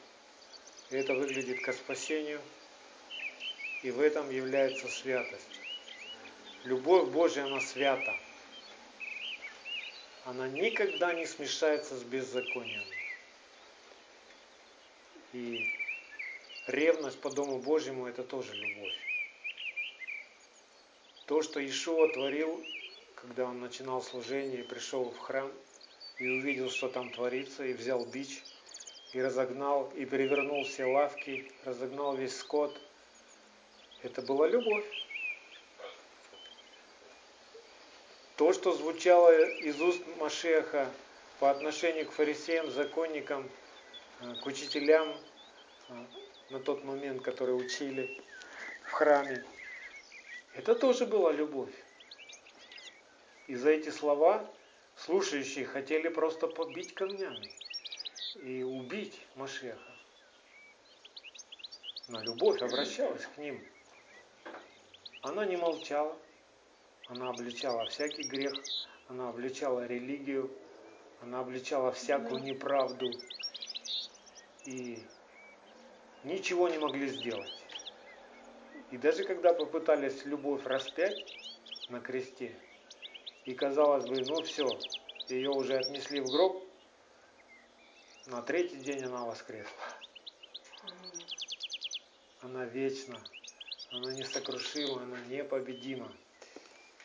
это 0.91 1.13
выглядит 1.13 1.61
ко 1.63 1.73
спасению, 1.73 2.41
и 3.81 3.91
в 3.91 3.99
этом 3.99 4.29
является 4.29 4.87
святость. 4.87 5.61
Любовь 6.63 7.09
Божья, 7.09 7.45
она 7.45 7.61
свята. 7.61 8.15
Она 10.25 10.47
никогда 10.47 11.13
не 11.13 11.25
смешается 11.25 11.97
с 11.97 12.03
беззаконием. 12.03 12.83
И 15.33 15.71
ревность 16.67 17.19
по 17.21 17.31
Дому 17.31 17.59
Божьему– 17.59 18.05
это 18.07 18.23
тоже 18.23 18.53
любовь. 18.53 19.08
То, 21.29 21.41
что 21.41 21.65
Ишуа 21.65 22.11
творил, 22.11 22.61
когда 23.15 23.45
он 23.45 23.61
начинал 23.61 24.01
служение 24.01 24.63
пришел 24.63 25.11
в 25.11 25.17
храм, 25.19 25.49
и 26.17 26.27
увидел, 26.27 26.69
что 26.69 26.89
там 26.89 27.09
творится, 27.11 27.63
и 27.63 27.73
взял 27.73 28.05
бич– 28.05 28.43
и 29.13 29.21
разогнал, 29.21 29.91
и 29.95 30.05
перевернул 30.05 30.63
все 30.65 30.85
лавки, 30.85 31.51
разогнал 31.65 32.15
весь 32.15 32.37
скот. 32.37 32.79
Это 34.03 34.21
была 34.21 34.47
любовь. 34.47 34.85
То, 38.35 38.53
что 38.53 38.73
звучало 38.73 39.35
из 39.59 39.81
уст 39.81 40.01
Машеха 40.17 40.89
по 41.39 41.49
отношению 41.49 42.05
к 42.05 42.11
фарисеям, 42.11 42.71
законникам, 42.71 43.49
э, 44.21 44.33
к 44.41 44.45
учителям 44.45 45.13
э, 45.89 46.05
на 46.51 46.59
тот 46.59 46.83
момент, 46.85 47.21
которые 47.21 47.55
учили 47.55 48.21
в 48.85 48.91
храме, 48.91 49.43
это 50.59 50.75
тоже 50.75 51.05
была 51.05 51.31
любовь. 51.31 51.73
И 53.47 53.55
за 53.55 53.69
эти 53.69 53.89
слова 53.91 54.45
слушающие 54.97 55.63
хотели 55.63 56.09
просто 56.09 56.47
побить 56.47 56.93
камнями 56.93 57.49
и 58.35 58.61
убить 58.63 59.17
Машеха. 59.35 59.79
Но 62.09 62.21
любовь 62.21 62.61
обращалась 62.61 63.25
к 63.25 63.37
ним. 63.37 63.65
Она 65.21 65.45
не 65.45 65.55
молчала, 65.55 66.17
она 67.07 67.29
обличала 67.29 67.85
всякий 67.85 68.23
грех, 68.23 68.53
она 69.07 69.29
обличала 69.29 69.87
религию, 69.87 70.51
она 71.21 71.39
обличала 71.39 71.93
всякую 71.93 72.43
неправду. 72.43 73.09
И 74.65 75.01
ничего 76.25 76.67
не 76.67 76.79
могли 76.79 77.07
сделать. 77.07 77.58
И 78.91 78.97
даже 78.97 79.23
когда 79.23 79.53
попытались 79.53 80.25
любовь 80.25 80.65
распять 80.65 81.15
на 81.89 81.99
кресте, 81.99 82.55
и 83.45 83.53
казалось 83.53 84.07
бы, 84.07 84.21
ну 84.21 84.41
все, 84.41 84.67
ее 85.27 85.51
уже 85.51 85.77
отнесли 85.77 86.21
в 86.21 86.25
гроб, 86.31 86.63
на 88.25 88.41
третий 88.41 88.77
день 88.77 89.03
она 89.03 89.25
воскресла. 89.25 89.71
Она 92.41 92.65
вечна, 92.65 93.21
она 93.91 94.13
несокрушима, 94.13 95.03
она 95.03 95.19
непобедима. 95.27 96.11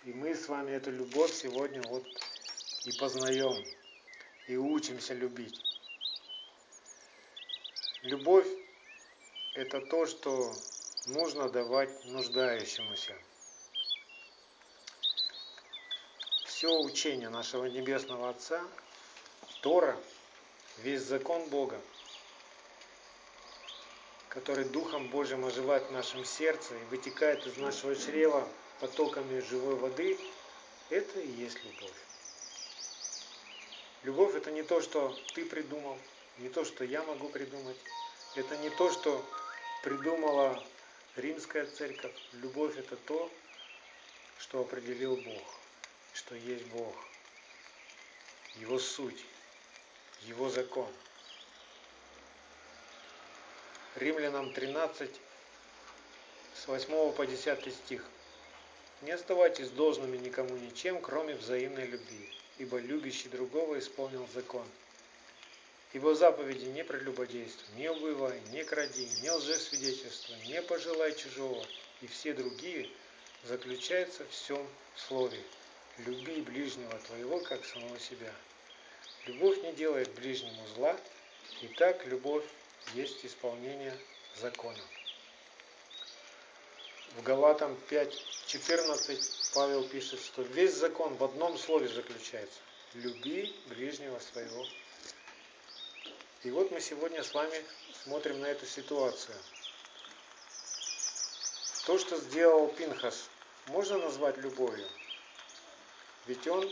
И 0.04 0.12
мы 0.12 0.34
с 0.34 0.48
вами 0.48 0.72
эту 0.72 0.90
любовь 0.90 1.32
сегодня 1.32 1.82
вот 1.88 2.04
и 2.86 2.92
познаем, 2.98 3.62
и 4.48 4.56
учимся 4.56 5.12
любить. 5.14 5.58
Любовь– 8.02 8.46
это 9.54 9.80
то, 9.80 10.06
что 10.06 10.52
нужно 11.06 11.48
давать 11.48 12.04
нуждающемуся. 12.04 13.14
Все 16.46 16.68
учение 16.80 17.28
нашего 17.28 17.66
Небесного 17.66 18.30
Отца, 18.30 18.62
Тора, 19.60 19.98
весь 20.78 21.02
закон 21.02 21.46
Бога, 21.48 21.80
который 24.28 24.64
Духом 24.64 25.08
Божьим 25.08 25.44
оживает 25.44 25.84
в 25.84 25.92
нашем 25.92 26.24
сердце 26.24 26.74
и 26.74 26.84
вытекает 26.84 27.46
из 27.46 27.56
нашего 27.56 27.94
чрева 27.94 28.48
потоками 28.80 29.40
живой 29.40 29.76
воды, 29.76 30.18
это 30.90 31.20
и 31.20 31.30
есть 31.30 31.62
любовь. 31.64 31.92
Любовь 34.04 34.34
это 34.34 34.50
не 34.50 34.62
то, 34.62 34.80
что 34.80 35.16
ты 35.34 35.44
придумал, 35.44 35.98
не 36.38 36.48
то, 36.48 36.64
что 36.64 36.84
я 36.84 37.02
могу 37.02 37.28
придумать. 37.28 37.76
Это 38.34 38.56
не 38.58 38.70
то, 38.70 38.90
что 38.90 39.24
придумала 39.82 40.62
римская 41.16 41.66
церковь. 41.66 42.14
Любовь 42.32 42.76
это 42.76 42.96
то, 42.96 43.30
что 44.38 44.60
определил 44.60 45.16
Бог, 45.16 45.54
что 46.12 46.34
есть 46.34 46.66
Бог, 46.66 46.94
Его 48.56 48.78
суть, 48.78 49.24
Его 50.22 50.50
закон. 50.50 50.92
Римлянам 53.96 54.52
13, 54.52 55.10
с 56.54 56.66
8 56.66 57.12
по 57.12 57.26
10 57.26 57.74
стих. 57.74 58.04
Не 59.02 59.12
оставайтесь 59.12 59.70
должными 59.70 60.16
никому 60.16 60.56
ничем, 60.56 61.00
кроме 61.00 61.34
взаимной 61.34 61.86
любви, 61.86 62.32
ибо 62.58 62.78
любящий 62.78 63.28
другого 63.28 63.78
исполнил 63.78 64.26
закон. 64.34 64.66
Его 65.94 66.12
заповеди 66.12 66.64
не 66.64 66.82
прелюбодействуй, 66.82 67.76
не 67.76 67.88
убывай, 67.88 68.40
не 68.50 68.64
кради, 68.64 69.08
не 69.22 69.30
лжесвидетельствуй, 69.30 70.36
не 70.48 70.60
пожелай 70.60 71.14
чужого, 71.14 71.64
и 72.02 72.08
все 72.08 72.32
другие 72.32 72.90
заключаются 73.44 74.24
в 74.24 74.30
всем 74.30 74.68
слове. 74.96 75.40
Люби 75.98 76.42
ближнего 76.42 76.98
твоего, 77.06 77.38
как 77.38 77.64
самого 77.64 77.96
себя. 78.00 78.32
Любовь 79.26 79.62
не 79.62 79.72
делает 79.74 80.12
ближнему 80.14 80.66
зла, 80.74 80.98
и 81.62 81.68
так 81.68 82.04
любовь 82.06 82.44
есть 82.94 83.24
исполнение 83.24 83.96
закона. 84.34 84.82
В 87.16 87.22
Галатам 87.22 87.78
5.14 87.88 89.52
Павел 89.54 89.88
пишет, 89.88 90.18
что 90.18 90.42
весь 90.42 90.74
закон 90.74 91.14
в 91.14 91.22
одном 91.22 91.56
слове 91.56 91.86
заключается. 91.86 92.58
Люби 92.94 93.54
ближнего 93.68 94.18
своего. 94.18 94.66
И 96.44 96.50
вот 96.50 96.70
мы 96.70 96.80
сегодня 96.80 97.22
с 97.22 97.32
вами 97.32 97.64
смотрим 98.04 98.40
на 98.40 98.46
эту 98.46 98.66
ситуацию. 98.66 99.34
То, 101.86 101.98
что 101.98 102.18
сделал 102.18 102.68
Пинхас, 102.68 103.30
можно 103.68 103.96
назвать 103.96 104.36
любовью? 104.36 104.86
Ведь 106.26 106.46
он, 106.46 106.70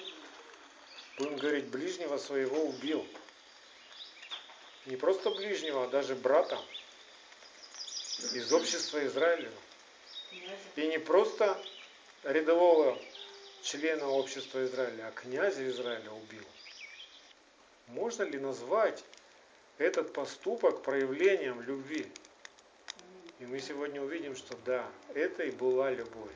будем 1.17 1.37
говорить, 1.37 1.69
ближнего 1.69 2.19
своего 2.19 2.65
убил. 2.65 3.07
Не 4.85 4.97
просто 4.97 5.31
ближнего, 5.31 5.85
а 5.85 5.89
даже 5.89 6.17
брата 6.17 6.61
из 8.35 8.53
общества 8.53 9.05
Израилева. 9.07 9.59
И 10.77 10.87
не 10.87 10.99
просто 10.99 11.59
рядового 12.25 12.99
члена 13.63 14.07
общества 14.07 14.65
Израиля, 14.67 15.09
а 15.09 15.13
князя 15.13 15.67
Израиля 15.67 16.11
убил. 16.11 16.45
Можно 17.87 18.25
ли 18.25 18.39
назвать 18.39 19.03
этот 19.83 20.13
поступок 20.13 20.83
проявлением 20.83 21.61
любви? 21.61 22.11
И 23.41 23.47
мы 23.47 23.59
сегодня 23.61 24.01
увидим, 24.01 24.37
что 24.37 24.57
да, 24.65 24.87
это 25.15 25.43
и 25.43 25.51
была 25.51 25.91
любовь. 25.91 26.33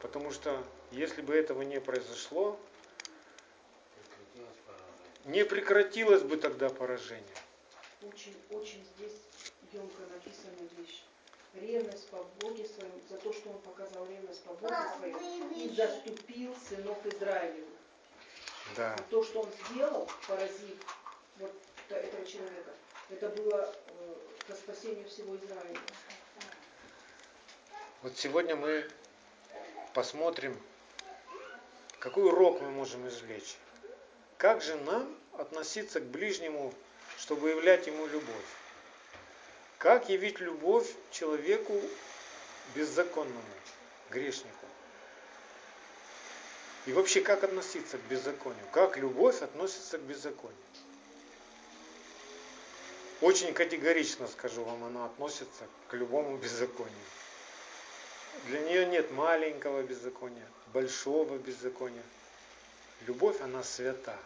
Потому 0.00 0.30
что 0.30 0.64
если 0.90 1.20
бы 1.20 1.34
этого 1.34 1.62
не 1.62 1.80
произошло, 1.80 2.58
не 5.26 5.44
прекратилось 5.44 6.22
бы 6.22 6.36
тогда 6.36 6.70
поражение. 6.70 7.24
Очень, 8.02 8.36
очень 8.50 8.86
здесь 8.96 9.20
емко 9.72 10.02
написана 10.12 10.68
вещь 10.78 11.02
ревность 11.60 12.08
по 12.10 12.24
Боге 12.40 12.66
своим, 12.66 12.92
за 13.08 13.16
то, 13.18 13.32
что 13.32 13.50
он 13.50 13.58
показал 13.60 14.06
ревность 14.06 14.42
по 14.44 14.54
Богу 14.54 14.74
своим 14.98 15.52
и 15.52 15.68
заступил 15.74 16.54
сынов 16.68 17.04
Израилевых. 17.06 17.68
Да. 18.76 18.94
И 18.94 19.10
то, 19.10 19.22
что 19.24 19.40
он 19.40 19.48
сделал, 19.70 20.08
поразив 20.26 20.76
вот 21.38 21.52
этого 21.94 22.26
человека, 22.26 22.72
это 23.10 23.28
было 23.28 23.74
э, 23.88 24.14
по 24.48 24.54
спасению 24.54 25.08
всего 25.08 25.36
Израиля. 25.36 25.80
Вот 28.02 28.16
сегодня 28.18 28.56
мы 28.56 28.88
посмотрим, 29.94 30.60
какой 31.98 32.24
урок 32.24 32.60
мы 32.60 32.70
можем 32.70 33.08
извлечь. 33.08 33.56
Как 34.38 34.62
же 34.62 34.76
нам 34.76 35.16
относиться 35.32 36.00
к 36.00 36.04
ближнему, 36.04 36.72
чтобы 37.18 37.50
являть 37.50 37.86
ему 37.86 38.06
любовь? 38.06 38.44
Как 39.78 40.08
явить 40.08 40.40
любовь 40.40 40.90
человеку 41.10 41.80
беззаконному, 42.74 43.40
грешнику? 44.10 44.66
И 46.86 46.92
вообще, 46.92 47.20
как 47.20 47.42
относиться 47.42 47.98
к 47.98 48.02
беззаконию? 48.02 48.64
Как 48.72 48.96
любовь 48.96 49.42
относится 49.42 49.98
к 49.98 50.02
беззаконию? 50.02 50.56
Очень 53.22 53.54
категорично, 53.54 54.28
скажу 54.28 54.62
вам, 54.62 54.84
она 54.84 55.06
относится 55.06 55.64
к 55.88 55.94
любому 55.94 56.36
беззаконию. 56.36 56.94
Для 58.44 58.60
нее 58.60 58.86
нет 58.86 59.10
маленького 59.10 59.82
беззакония, 59.82 60.46
большого 60.74 61.38
беззакония. 61.38 62.02
Любовь, 63.06 63.40
она 63.40 63.62
свята, 63.62 64.18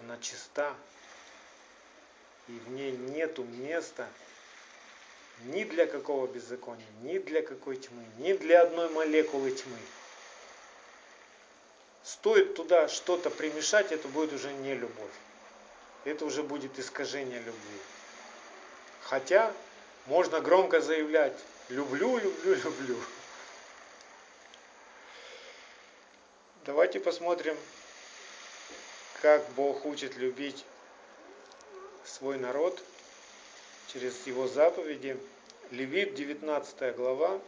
она 0.00 0.16
чиста, 0.18 0.74
и 2.46 2.52
в 2.52 2.70
ней 2.70 2.92
нету 2.92 3.42
места 3.42 4.08
ни 5.46 5.64
для 5.64 5.86
какого 5.86 6.28
беззакония, 6.28 6.86
ни 7.02 7.18
для 7.18 7.42
какой 7.42 7.76
тьмы, 7.76 8.04
ни 8.18 8.32
для 8.34 8.62
одной 8.62 8.88
молекулы 8.90 9.50
тьмы. 9.50 9.78
Стоит 12.04 12.54
туда 12.54 12.88
что-то 12.88 13.30
примешать, 13.30 13.90
это 13.90 14.06
будет 14.06 14.32
уже 14.32 14.52
не 14.52 14.74
любовь. 14.74 15.10
Это 16.04 16.24
уже 16.24 16.42
будет 16.42 16.78
искажение 16.78 17.38
любви. 17.38 17.78
Хотя 19.02 19.52
можно 20.06 20.40
громко 20.40 20.80
заявлять 20.80 21.36
«люблю, 21.68 22.18
люблю, 22.18 22.54
люблю». 22.64 22.96
Давайте 26.66 26.98
посмотрим, 27.00 27.56
как 29.20 29.46
Бог 29.50 29.84
учит 29.84 30.16
любить 30.16 30.64
свой 32.04 32.38
народ 32.38 32.82
через 33.92 34.26
его 34.26 34.48
заповеди. 34.48 35.18
Левит 35.70 36.14
19 36.14 36.96
глава, 36.96 37.40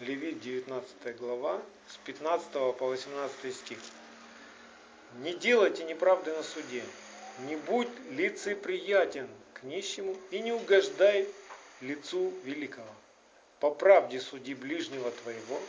Левит 0.00 0.40
19 0.40 1.16
глава, 1.16 1.62
с 1.88 1.96
15 1.98 2.50
по 2.50 2.86
18 2.86 3.54
стих. 3.54 3.78
Не 5.20 5.34
делайте 5.34 5.84
неправды 5.84 6.32
на 6.34 6.42
суде, 6.42 6.82
не 7.40 7.56
будь 7.56 7.88
лицеприятен 8.10 9.28
к 9.54 9.62
нищему 9.62 10.16
и 10.30 10.40
не 10.40 10.52
угождай 10.52 11.28
лицу 11.80 12.32
великого. 12.44 12.88
По 13.60 13.70
правде 13.70 14.20
суди 14.20 14.54
ближнего 14.54 15.10
твоего, 15.10 15.60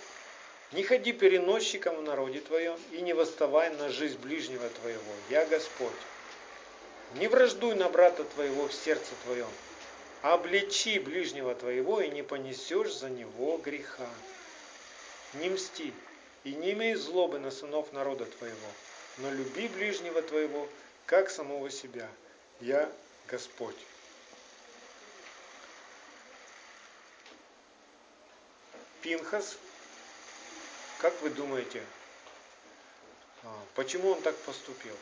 не 0.72 0.84
ходи 0.84 1.14
переносчиком 1.14 1.98
в 1.98 2.02
народе 2.02 2.40
твоем 2.42 2.78
и 2.92 3.02
не 3.02 3.14
восставай 3.14 3.70
на 3.76 3.90
жизнь 3.90 4.18
ближнего 4.20 4.68
твоего. 4.70 5.14
Я 5.30 5.46
Господь. 5.46 5.92
Не 7.16 7.28
враждуй 7.28 7.76
на 7.76 7.90
брата 7.90 8.24
твоего 8.24 8.68
в 8.68 8.74
сердце 8.74 9.12
твоем, 9.24 9.50
обличи 10.24 10.98
ближнего 10.98 11.54
твоего 11.54 12.02
и 12.02 12.10
не 12.10 12.24
понесешь 12.24 12.96
за 12.96 13.10
него 13.10 13.58
греха. 13.58 14.10
Не 15.36 15.50
мсти 15.50 15.94
и 16.44 16.56
не 16.56 16.72
имей 16.72 16.96
злобы 16.96 17.38
на 17.38 17.52
сынов 17.52 17.94
народа 17.94 18.26
твоего, 18.26 18.68
но 19.20 19.32
люби 19.32 19.68
ближнего 19.68 20.24
твоего, 20.24 20.68
как 21.06 21.30
самого 21.30 21.70
себя. 21.70 22.10
Я 22.60 22.92
Господь. 23.28 23.76
Пинхас, 29.02 29.58
как 31.00 31.14
вы 31.22 31.30
думаете, 31.30 31.84
а, 33.44 33.60
почему 33.76 34.12
он 34.12 34.22
так 34.22 34.36
поступил? 34.38 34.96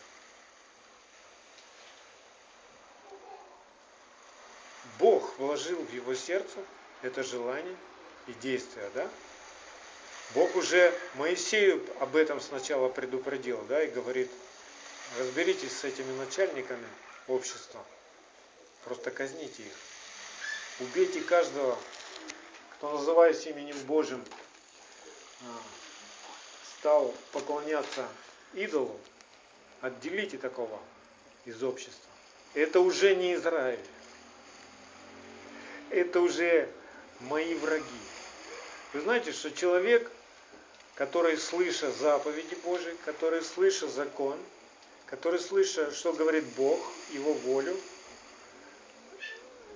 Бог 4.97 5.37
вложил 5.37 5.79
в 5.83 5.93
его 5.93 6.15
сердце 6.15 6.57
это 7.03 7.23
желание 7.23 7.75
и 8.27 8.33
действие, 8.33 8.89
да? 8.95 9.07
Бог 10.33 10.55
уже 10.55 10.93
Моисею 11.15 11.85
об 11.99 12.15
этом 12.15 12.39
сначала 12.39 12.87
предупредил, 12.87 13.61
да, 13.67 13.83
и 13.83 13.87
говорит, 13.89 14.31
разберитесь 15.17 15.77
с 15.77 15.83
этими 15.83 16.11
начальниками 16.17 16.87
общества, 17.27 17.83
просто 18.83 19.11
казните 19.11 19.63
их. 19.63 19.73
Убейте 20.79 21.21
каждого, 21.21 21.77
кто, 22.71 22.91
называясь 22.97 23.45
именем 23.45 23.77
Божьим, 23.85 24.23
а, 25.41 25.61
стал 26.79 27.13
поклоняться 27.31 28.07
идолу, 28.53 28.99
отделите 29.81 30.37
такого 30.37 30.79
из 31.45 31.61
общества. 31.61 32.11
Это 32.53 32.79
уже 32.79 33.15
не 33.15 33.35
Израиль. 33.35 33.79
Это 35.89 36.21
уже 36.21 36.69
мои 37.19 37.53
враги. 37.55 37.85
Вы 38.93 39.01
знаете, 39.01 39.31
что 39.31 39.51
человек, 39.51 40.09
который 40.95 41.37
слыша 41.37 41.91
заповеди 41.91 42.55
Божьи, 42.63 42.95
который 43.05 43.41
слыша 43.41 43.87
закон, 43.87 44.37
который 45.11 45.39
слыша, 45.39 45.91
что 45.91 46.13
говорит 46.13 46.45
Бог, 46.55 46.79
Его 47.11 47.33
волю, 47.33 47.77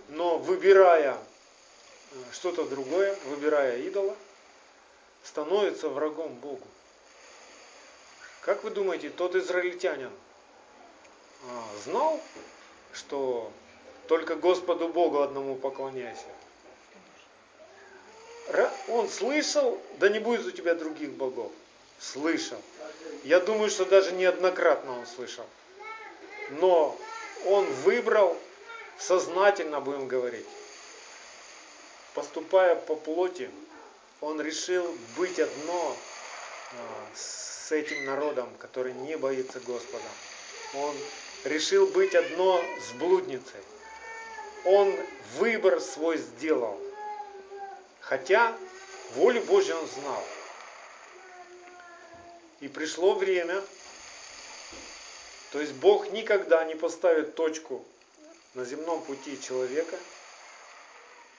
но 0.07 0.37
выбирая 0.37 1.17
э, 2.11 2.15
что-то 2.31 2.63
другое, 2.63 3.15
выбирая 3.25 3.77
идола, 3.79 4.15
становится 5.23 5.89
врагом 5.89 6.33
Богу. 6.35 6.65
Как 8.41 8.63
вы 8.63 8.69
думаете, 8.69 9.09
тот 9.09 9.35
израильтянин 9.35 10.11
а, 11.49 11.65
знал, 11.83 12.21
что 12.93 13.51
только 14.07 14.35
Господу 14.35 14.87
Богу 14.87 15.21
одному 15.21 15.55
поклоняйся? 15.55 16.27
Он 18.87 19.09
слышал, 19.09 19.81
да 19.97 20.07
не 20.09 20.19
будет 20.19 20.45
у 20.45 20.51
тебя 20.51 20.75
других 20.75 21.11
богов. 21.13 21.51
Слышал. 21.99 22.61
Я 23.23 23.39
думаю, 23.39 23.69
что 23.69 23.85
даже 23.85 24.11
неоднократно 24.11 24.99
он 24.99 25.05
слышал. 25.05 25.45
Но 26.49 26.97
он 27.45 27.65
выбрал, 27.65 28.37
сознательно 28.99 29.81
будем 29.81 30.07
говорить, 30.07 30.45
поступая 32.13 32.75
по 32.75 32.95
плоти, 32.95 33.49
он 34.21 34.41
решил 34.41 34.87
быть 35.17 35.39
одно 35.39 35.95
а, 36.71 37.07
с 37.15 37.71
этим 37.71 38.05
народом, 38.05 38.47
который 38.59 38.93
не 38.93 39.17
боится 39.17 39.59
Господа. 39.59 40.09
Он 40.73 40.95
решил 41.45 41.87
быть 41.87 42.15
одно 42.15 42.61
с 42.79 42.99
блудницей. 42.99 43.61
Он 44.65 44.95
выбор 45.37 45.79
свой 45.79 46.17
сделал. 46.17 46.79
Хотя 48.01 48.55
волю 49.15 49.41
Божью 49.41 49.77
он 49.77 49.87
знал. 49.87 50.34
И 52.65 52.67
пришло 52.67 53.13
время, 53.13 53.61
то 55.51 55.61
есть 55.61 55.73
Бог 55.73 56.09
никогда 56.09 56.63
не 56.65 56.73
поставит 56.73 57.35
точку 57.35 57.85
на 58.55 58.65
земном 58.65 59.03
пути 59.03 59.39
человека, 59.39 59.95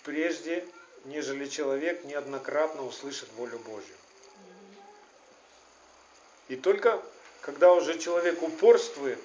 прежде 0.05 0.65
нежели 1.05 1.47
человек 1.49 2.05
неоднократно 2.05 2.87
услышит 2.87 3.29
волю 3.33 3.59
Божью. 3.59 3.97
И 6.47 6.55
только 6.55 7.03
когда 7.41 7.73
уже 7.73 7.99
человек 7.99 8.41
упорствует 8.45 9.19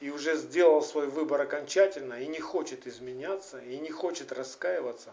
и 0.00 0.08
уже 0.08 0.34
сделал 0.34 0.82
свой 0.82 1.08
выбор 1.08 1.42
окончательно, 1.42 2.22
и 2.22 2.26
не 2.26 2.40
хочет 2.40 2.86
изменяться, 2.86 3.60
и 3.60 3.76
не 3.76 3.90
хочет 3.90 4.32
раскаиваться, 4.32 5.12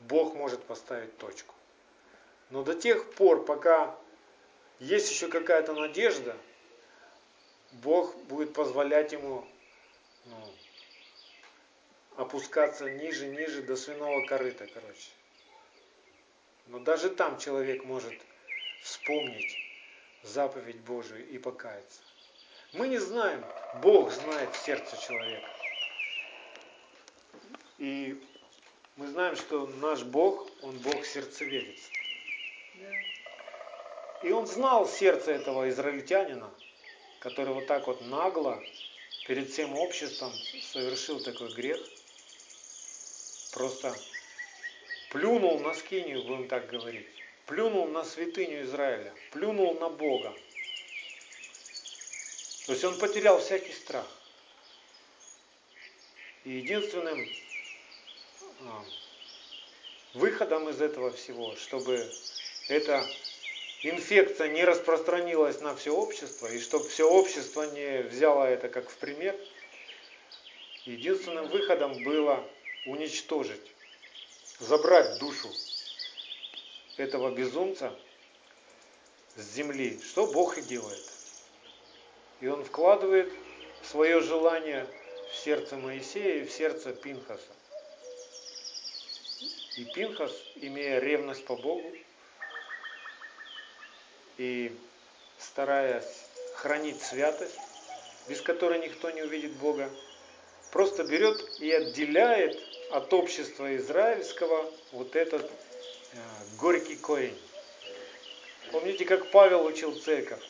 Бог 0.00 0.34
может 0.34 0.64
поставить 0.64 1.16
точку. 1.18 1.54
Но 2.50 2.64
до 2.64 2.74
тех 2.74 3.12
пор, 3.12 3.44
пока 3.44 3.96
есть 4.78 5.10
еще 5.10 5.28
какая-то 5.28 5.72
надежда, 5.72 6.36
Бог 7.72 8.16
будет 8.24 8.52
позволять 8.52 9.12
ему 9.12 9.46
ну, 10.24 10.54
опускаться 12.16 12.90
ниже, 12.90 13.26
ниже 13.26 13.62
до 13.62 13.76
свиного 13.76 14.26
корыта, 14.26 14.66
короче. 14.66 15.10
Но 16.66 16.78
даже 16.80 17.10
там 17.10 17.38
человек 17.38 17.84
может 17.84 18.14
вспомнить 18.82 19.56
заповедь 20.22 20.80
Божию 20.80 21.28
и 21.28 21.38
покаяться. 21.38 22.00
Мы 22.72 22.88
не 22.88 22.98
знаем, 22.98 23.44
Бог 23.82 24.10
знает 24.10 24.54
сердце 24.54 25.00
человека. 25.00 25.48
И 27.78 28.20
мы 28.96 29.06
знаем, 29.08 29.36
что 29.36 29.66
наш 29.66 30.02
Бог, 30.02 30.48
Он 30.62 30.76
Бог 30.78 31.04
сердцеведец. 31.04 31.90
И 34.22 34.30
он 34.30 34.46
знал 34.46 34.88
сердце 34.88 35.32
этого 35.32 35.68
израильтянина, 35.68 36.50
который 37.20 37.52
вот 37.52 37.66
так 37.66 37.86
вот 37.86 38.00
нагло 38.02 38.62
перед 39.26 39.50
всем 39.50 39.76
обществом 39.76 40.32
совершил 40.62 41.22
такой 41.22 41.52
грех. 41.52 41.78
Просто 43.52 43.94
плюнул 45.10 45.60
на 45.60 45.74
скинию, 45.74 46.22
будем 46.24 46.48
так 46.48 46.68
говорить. 46.68 47.06
Плюнул 47.46 47.86
на 47.88 48.04
святыню 48.04 48.62
Израиля, 48.62 49.12
плюнул 49.32 49.74
на 49.78 49.88
Бога. 49.88 50.34
То 52.66 52.72
есть 52.72 52.84
он 52.84 52.98
потерял 52.98 53.38
всякий 53.38 53.72
страх. 53.72 54.06
И 56.44 56.50
единственным 56.50 57.28
а, 58.60 58.84
выходом 60.14 60.68
из 60.68 60.80
этого 60.80 61.12
всего, 61.12 61.54
чтобы 61.56 62.10
эта 62.68 63.06
инфекция 63.82 64.48
не 64.48 64.64
распространилась 64.64 65.60
на 65.60 65.74
все 65.76 65.94
общество, 65.94 66.46
и 66.46 66.58
чтобы 66.60 66.88
все 66.88 67.08
общество 67.08 67.62
не 67.62 68.02
взяло 68.02 68.44
это 68.44 68.68
как 68.68 68.88
в 68.88 68.96
пример, 68.96 69.36
единственным 70.84 71.48
выходом 71.48 72.02
было 72.04 72.44
уничтожить, 72.86 73.72
забрать 74.60 75.18
душу 75.18 75.50
этого 76.96 77.34
безумца 77.34 77.92
с 79.36 79.42
земли, 79.54 80.00
что 80.02 80.26
Бог 80.26 80.56
и 80.58 80.62
делает. 80.62 81.04
И 82.40 82.46
он 82.46 82.64
вкладывает 82.64 83.32
свое 83.82 84.20
желание 84.20 84.86
в 85.30 85.36
сердце 85.36 85.76
Моисея 85.76 86.42
и 86.42 86.46
в 86.46 86.52
сердце 86.52 86.92
Пинхаса. 86.92 87.52
И 89.76 89.84
Пинхас, 89.94 90.32
имея 90.56 91.00
ревность 91.00 91.44
по 91.44 91.56
Богу 91.56 91.92
и 94.38 94.72
стараясь 95.38 96.26
хранить 96.54 97.00
святость, 97.02 97.58
без 98.28 98.40
которой 98.40 98.78
никто 98.78 99.10
не 99.10 99.22
увидит 99.22 99.52
Бога, 99.52 99.90
просто 100.70 101.04
берет 101.04 101.40
и 101.60 101.70
отделяет 101.70 102.58
от 102.90 103.12
общества 103.12 103.76
израильского 103.76 104.70
вот 104.92 105.16
этот 105.16 105.44
э, 105.44 106.16
горький 106.58 106.96
корень. 106.96 107.36
Помните, 108.72 109.04
как 109.04 109.30
Павел 109.30 109.64
учил 109.64 109.94
церковь, 109.98 110.42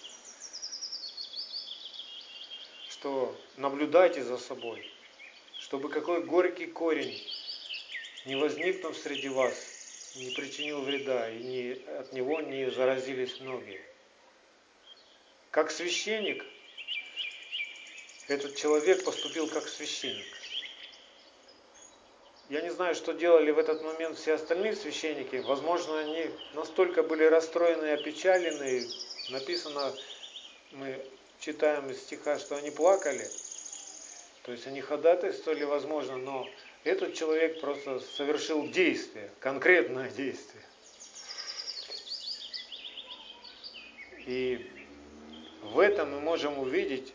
что 2.88 3.37
наблюдайте 3.57 4.25
за 4.25 4.38
собой, 4.38 4.90
чтобы 5.59 5.90
какой 5.90 6.22
горький 6.22 6.66
корень 6.66 7.22
не 8.25 8.37
возникнув 8.37 8.96
среди 8.96 9.29
вас, 9.29 9.55
не 10.17 10.31
причинил 10.31 10.83
вреда, 10.83 11.31
и 11.31 11.39
не, 11.39 11.73
от 11.99 12.13
него 12.13 12.41
не 12.41 12.71
заразились 12.71 13.41
многие. 13.41 13.81
Как 15.51 15.71
священник, 15.71 16.45
этот 18.29 18.57
человек 18.57 19.05
поступил 19.05 19.49
как 19.49 19.69
священник. 19.69 20.27
Я 22.49 22.61
не 22.61 22.71
знаю, 22.71 22.95
что 22.95 23.13
делали 23.13 23.51
в 23.51 23.59
этот 23.59 23.83
момент 23.83 24.19
все 24.19 24.35
остальные 24.35 24.77
священники. 24.77 25.37
Возможно, 25.37 25.99
они 25.99 26.31
настолько 26.55 27.03
были 27.03 27.25
расстроены 27.25 27.87
и 27.87 27.91
опечалены. 27.91 28.89
Написано, 29.31 29.93
мы 30.73 31.05
читаем 31.41 31.91
из 31.91 32.01
стиха, 32.01 32.39
что 32.39 32.57
они 32.57 32.71
плакали. 32.71 33.29
То 34.43 34.53
есть 34.53 34.67
они 34.69 34.81
ходатайствовали, 34.81 35.65
возможно, 35.65 36.17
но 36.17 36.49
этот 36.87 37.14
человек 37.14 37.61
просто 37.61 37.99
совершил 38.16 38.68
действие, 38.68 39.29
конкретное 39.40 40.09
действие. 40.11 40.62
И 44.25 44.70
в 45.62 45.81
этом 45.81 46.12
мы 46.12 46.20
можем 46.20 46.59
увидеть, 46.61 47.12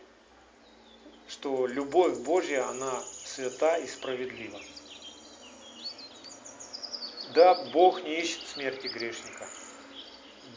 что 1.30 1.68
любовь 1.68 2.18
Божья, 2.20 2.66
она 2.68 3.02
свята 3.24 3.78
и 3.78 3.88
справедлива. 3.88 4.60
Да, 7.34 7.64
Бог 7.72 8.04
не 8.04 8.20
ищет 8.20 8.46
смерти 8.48 8.88
грешника. 8.88 9.48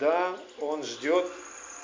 Да, 0.00 0.36
Он 0.58 0.82
ждет 0.82 1.30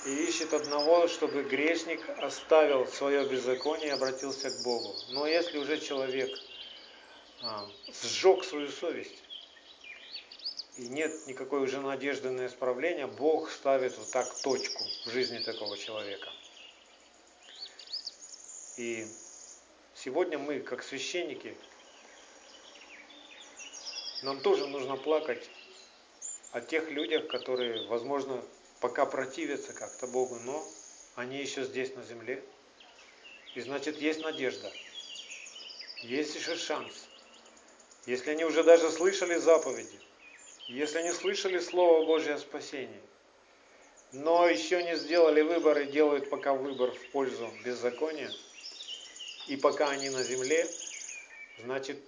и 0.04 0.24
ищет 0.24 0.52
одного, 0.52 1.06
чтобы 1.06 1.44
грешник 1.44 2.00
оставил 2.18 2.88
свое 2.88 3.24
беззаконие 3.28 3.88
и 3.88 3.90
обратился 3.90 4.50
к 4.50 4.62
Богу. 4.64 4.96
Но 5.10 5.28
если 5.28 5.58
уже 5.58 5.78
человек 5.78 6.36
сжег 8.02 8.44
свою 8.44 8.68
совесть, 8.68 9.22
и 10.76 10.88
нет 10.88 11.26
никакой 11.26 11.60
уже 11.60 11.80
надежды 11.80 12.30
на 12.30 12.46
исправление, 12.46 13.06
Бог 13.06 13.50
ставит 13.50 13.96
вот 13.98 14.10
так 14.10 14.26
точку 14.42 14.84
в 15.06 15.10
жизни 15.10 15.38
такого 15.38 15.76
человека. 15.76 16.28
И 18.76 19.06
Сегодня 20.02 20.38
мы, 20.38 20.60
как 20.60 20.82
священники, 20.82 21.54
нам 24.22 24.40
тоже 24.40 24.66
нужно 24.66 24.96
плакать 24.96 25.50
о 26.52 26.62
тех 26.62 26.90
людях, 26.90 27.28
которые, 27.28 27.86
возможно, 27.86 28.42
пока 28.80 29.04
противятся 29.04 29.74
как-то 29.74 30.06
Богу, 30.06 30.36
но 30.36 30.66
они 31.16 31.36
еще 31.36 31.64
здесь 31.64 31.94
на 31.96 32.02
земле. 32.02 32.42
И 33.54 33.60
значит, 33.60 34.00
есть 34.00 34.22
надежда. 34.22 34.72
Есть 35.98 36.34
еще 36.34 36.56
шанс. 36.56 37.09
Если 38.06 38.30
они 38.30 38.44
уже 38.44 38.64
даже 38.64 38.90
слышали 38.90 39.36
заповеди, 39.36 39.98
если 40.68 40.98
они 40.98 41.12
слышали 41.12 41.58
Слово 41.58 42.06
Божье 42.06 42.34
о 42.34 42.38
спасении, 42.38 43.00
но 44.12 44.48
еще 44.48 44.82
не 44.82 44.96
сделали 44.96 45.42
выбор 45.42 45.78
и 45.78 45.86
делают 45.86 46.30
пока 46.30 46.54
выбор 46.54 46.90
в 46.90 47.06
пользу 47.06 47.52
беззакония, 47.64 48.32
и 49.46 49.56
пока 49.56 49.90
они 49.90 50.10
на 50.10 50.22
земле, 50.22 50.66
значит, 51.58 51.98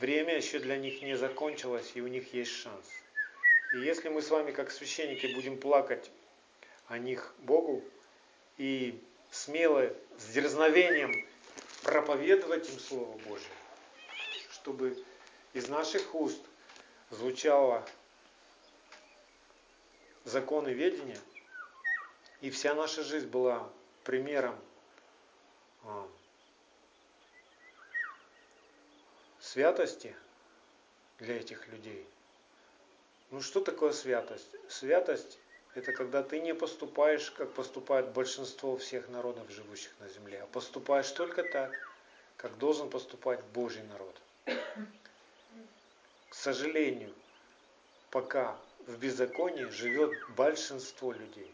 время 0.00 0.36
еще 0.36 0.58
для 0.58 0.76
них 0.76 1.02
не 1.02 1.16
закончилось, 1.16 1.92
и 1.94 2.00
у 2.00 2.06
них 2.06 2.32
есть 2.34 2.52
шанс. 2.52 2.86
И 3.70 3.78
если 3.78 4.08
мы 4.08 4.22
с 4.22 4.30
вами, 4.30 4.50
как 4.52 4.70
священники, 4.70 5.26
будем 5.26 5.58
плакать 5.58 6.10
о 6.86 6.98
них 6.98 7.34
Богу 7.38 7.84
и 8.56 8.98
смело, 9.30 9.92
с 10.18 10.32
дерзновением 10.32 11.12
проповедовать 11.82 12.68
им 12.68 12.78
Слово 12.78 13.16
Божье, 13.18 13.46
чтобы 14.60 14.96
из 15.52 15.68
наших 15.68 16.14
уст 16.14 16.40
звучало 17.10 17.86
законы 20.24 20.70
ведения, 20.70 21.18
и 22.40 22.50
вся 22.50 22.74
наша 22.74 23.02
жизнь 23.02 23.28
была 23.28 23.68
примером 24.04 24.58
а, 25.84 26.08
святости 29.40 30.14
для 31.18 31.36
этих 31.36 31.66
людей. 31.68 32.06
Ну 33.30 33.40
что 33.40 33.60
такое 33.60 33.92
святость? 33.92 34.50
Святость– 34.68 35.38
это 35.74 35.92
когда 35.92 36.22
ты 36.22 36.40
не 36.40 36.54
поступаешь, 36.54 37.30
как 37.30 37.52
поступает 37.52 38.10
большинство 38.10 38.76
всех 38.76 39.08
народов, 39.08 39.50
живущих 39.50 39.92
на 40.00 40.08
земле, 40.08 40.42
а 40.42 40.46
поступаешь 40.46 41.10
только 41.10 41.42
так, 41.42 41.72
как 42.36 42.56
должен 42.58 42.90
поступать 42.90 43.42
Божий 43.46 43.82
народ. 43.84 44.16
К 46.28 46.34
сожалению, 46.34 47.14
пока 48.10 48.56
в 48.86 48.96
беззаконии 48.98 49.64
живет 49.64 50.12
большинство 50.30 51.12
людей. 51.12 51.52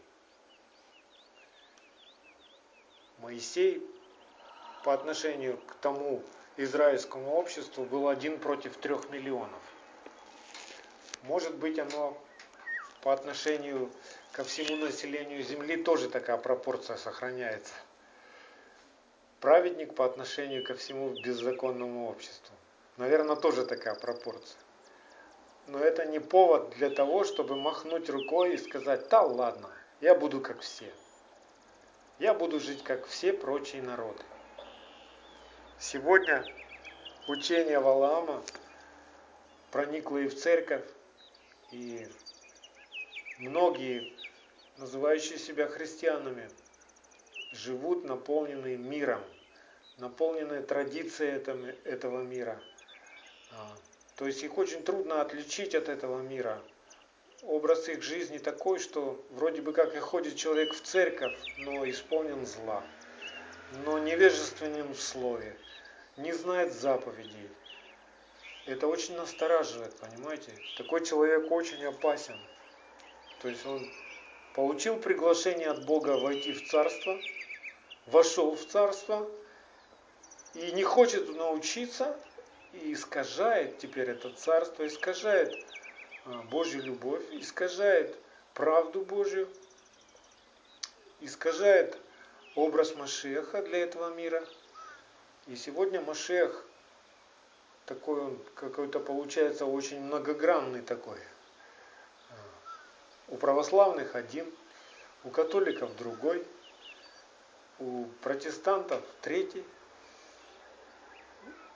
Моисей 3.19 3.85
по 4.83 4.93
отношению 4.93 5.57
к 5.57 5.75
тому 5.75 6.23
израильскому 6.57 7.33
обществу 7.33 7.83
был 7.85 8.07
один 8.07 8.39
против 8.39 8.77
трех 8.77 9.09
миллионов. 9.09 9.61
Может 11.23 11.55
быть, 11.55 11.79
оно 11.79 12.17
по 13.01 13.11
отношению 13.13 13.91
ко 14.31 14.43
всему 14.43 14.77
населению 14.77 15.41
Земли 15.43 15.77
тоже 15.77 16.09
такая 16.09 16.37
пропорция 16.37 16.97
сохраняется. 16.97 17.73
Праведник 19.39 19.95
по 19.95 20.05
отношению 20.05 20.63
ко 20.63 20.75
всему 20.75 21.09
беззаконному 21.09 22.09
обществу. 22.09 22.55
Наверное, 22.97 23.35
тоже 23.35 23.65
такая 23.65 23.95
пропорция. 23.95 24.59
Но 25.67 25.79
это 25.79 26.05
не 26.05 26.19
повод 26.19 26.69
для 26.77 26.89
того, 26.89 27.23
чтобы 27.23 27.55
махнуть 27.55 28.09
рукой 28.09 28.53
и 28.53 28.57
сказать, 28.57 29.09
да 29.09 29.21
ладно, 29.21 29.69
я 29.99 30.15
буду 30.15 30.39
как 30.39 30.61
все. 30.61 30.91
Я 32.19 32.33
буду 32.33 32.59
жить 32.59 32.83
как 32.83 33.05
все 33.07 33.33
прочие 33.33 33.81
народы. 33.81 34.23
Сегодня 35.77 36.45
учение 37.27 37.79
Валаама 37.79 38.41
проникло 39.71 40.19
и 40.19 40.27
в 40.29 40.39
церковь, 40.39 40.85
и 41.71 42.07
многие, 43.39 44.15
называющие 44.77 45.37
себя 45.37 45.67
христианами, 45.67 46.49
живут 47.51 48.05
наполненные 48.05 48.77
миром, 48.77 49.21
наполненные 49.97 50.61
традицией 50.61 51.33
этого 51.83 52.21
мира. 52.21 52.61
А, 53.57 53.75
то 54.15 54.27
есть 54.27 54.43
их 54.43 54.57
очень 54.57 54.83
трудно 54.83 55.21
отличить 55.21 55.75
от 55.75 55.89
этого 55.89 56.21
мира. 56.21 56.61
Образ 57.43 57.87
их 57.89 58.01
жизни 58.01 58.37
такой, 58.37 58.79
что 58.79 59.23
вроде 59.31 59.61
бы 59.61 59.71
как 59.71 59.95
и 59.95 59.99
ходит 59.99 60.35
человек 60.35 60.73
в 60.73 60.81
церковь, 60.81 61.37
но 61.57 61.87
исполнен 61.89 62.45
зла, 62.45 62.83
но 63.85 63.99
невежественным 63.99 64.93
в 64.93 65.01
слове, 65.01 65.55
не 66.17 66.33
знает 66.33 66.73
заповедей. 66.73 67.49
Это 68.65 68.87
очень 68.87 69.15
настораживает, 69.15 69.95
понимаете? 69.97 70.51
Такой 70.77 71.05
человек 71.05 71.51
очень 71.51 71.85
опасен. 71.85 72.39
То 73.41 73.49
есть 73.49 73.63
он 73.65 73.87
получил 74.55 74.97
приглашение 74.97 75.67
от 75.67 75.85
Бога 75.85 76.17
войти 76.17 76.51
в 76.51 76.67
царство, 76.67 77.19
вошел 78.07 78.55
в 78.55 78.65
царство 78.65 79.29
и 80.55 80.71
не 80.71 80.83
хочет 80.83 81.29
научиться, 81.35 82.17
и 82.81 82.93
искажает 82.93 83.77
теперь 83.77 84.09
это 84.09 84.29
царство, 84.31 84.85
искажает 84.85 85.53
а, 86.25 86.41
Божью 86.43 86.83
любовь, 86.83 87.23
искажает 87.31 88.15
правду 88.53 89.01
Божью, 89.01 89.47
искажает 91.21 91.97
образ 92.55 92.95
Машеха 92.95 93.61
для 93.61 93.79
этого 93.79 94.13
мира. 94.13 94.45
И 95.47 95.55
сегодня 95.55 96.01
Машех 96.01 96.65
такой 97.85 98.21
он 98.21 98.39
какой-то 98.55 98.99
получается 98.99 99.65
очень 99.65 100.01
многогранный 100.01 100.81
такой. 100.81 101.19
У 103.27 103.37
православных 103.37 104.15
один, 104.15 104.51
у 105.23 105.29
католиков 105.29 105.95
другой, 105.95 106.45
у 107.79 108.05
протестантов 108.21 109.01
третий. 109.21 109.63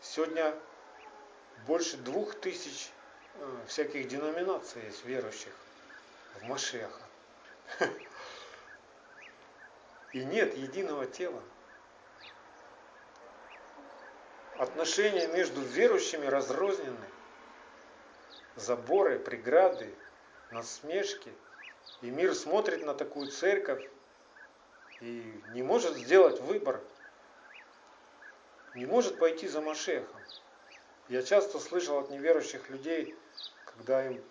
Сегодня 0.01 0.53
больше 1.65 1.97
двух 1.97 2.35
тысяч 2.35 2.91
э, 3.35 3.57
всяких 3.67 4.07
деноминаций 4.07 4.83
есть 4.85 5.05
верующих 5.05 5.53
в 6.39 6.43
Машеха. 6.43 7.01
И 10.13 10.23
нет 10.25 10.57
единого 10.57 11.05
тела. 11.05 11.41
Отношения 14.57 15.27
между 15.27 15.61
верующими 15.61 16.25
разрознены. 16.25 16.97
Заборы, 18.55 19.19
преграды, 19.19 19.93
насмешки. 20.51 21.31
И 22.01 22.09
мир 22.09 22.33
смотрит 22.33 22.85
на 22.85 22.93
такую 22.93 23.29
церковь 23.29 23.87
и 25.01 25.41
не 25.53 25.63
может 25.63 25.95
сделать 25.95 26.41
выбор. 26.41 26.81
Не 28.75 28.85
может 28.85 29.17
пойти 29.17 29.47
за 29.47 29.61
Машехом. 29.61 30.21
Я 31.09 31.23
часто 31.23 31.59
слышал 31.59 31.97
от 31.97 32.11
неверующих 32.11 32.69
людей, 32.69 33.15
когда 33.65 34.05
им 34.05 34.21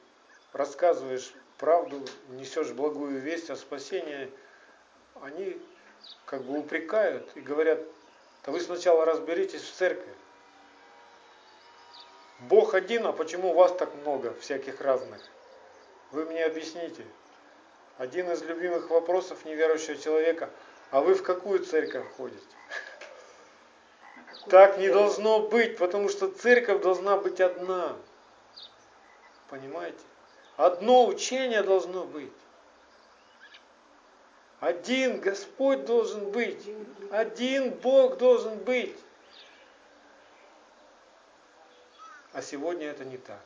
рассказываешь 0.52 1.32
правду, 1.58 2.04
несешь 2.28 2.70
благую 2.70 3.18
весть 3.20 3.50
о 3.50 3.56
спасении, 3.56 4.30
они 5.20 5.60
как 6.24 6.44
бы 6.44 6.56
упрекают 6.56 7.28
и 7.34 7.40
говорят, 7.40 7.80
да 8.46 8.52
вы 8.52 8.60
сначала 8.60 9.04
разберитесь 9.04 9.62
в 9.62 9.74
церкви. 9.74 10.12
Бог 12.40 12.74
один, 12.74 13.08
а 13.08 13.12
почему 13.12 13.54
вас 13.54 13.74
так 13.76 13.92
много 13.96 14.32
всяких 14.34 14.80
разных? 14.80 15.20
Вы 16.12 16.26
мне 16.26 16.44
объясните. 16.44 17.04
Один 17.96 18.30
из 18.30 18.42
любимых 18.44 18.88
вопросов 18.90 19.44
неверующего 19.44 19.96
человека, 19.96 20.48
а 20.92 21.00
вы 21.00 21.14
в 21.14 21.24
какую 21.24 21.64
церковь 21.64 22.06
ходите? 22.16 22.46
Так 24.48 24.78
не 24.78 24.88
должно 24.88 25.40
быть, 25.40 25.76
потому 25.76 26.08
что 26.08 26.28
церковь 26.28 26.82
должна 26.82 27.16
быть 27.16 27.40
одна. 27.40 27.96
Понимаете? 29.50 29.98
Одно 30.56 31.06
учение 31.06 31.62
должно 31.62 32.04
быть. 32.04 32.32
Один 34.60 35.20
Господь 35.20 35.84
должен 35.84 36.30
быть. 36.30 36.66
Один 37.10 37.70
Бог 37.70 38.18
должен 38.18 38.58
быть. 38.58 38.96
А 42.32 42.42
сегодня 42.42 42.88
это 42.88 43.04
не 43.04 43.18
так. 43.18 43.44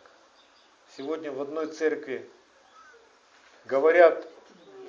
Сегодня 0.96 1.32
в 1.32 1.40
одной 1.40 1.66
церкви 1.66 2.28
говорят, 3.64 4.26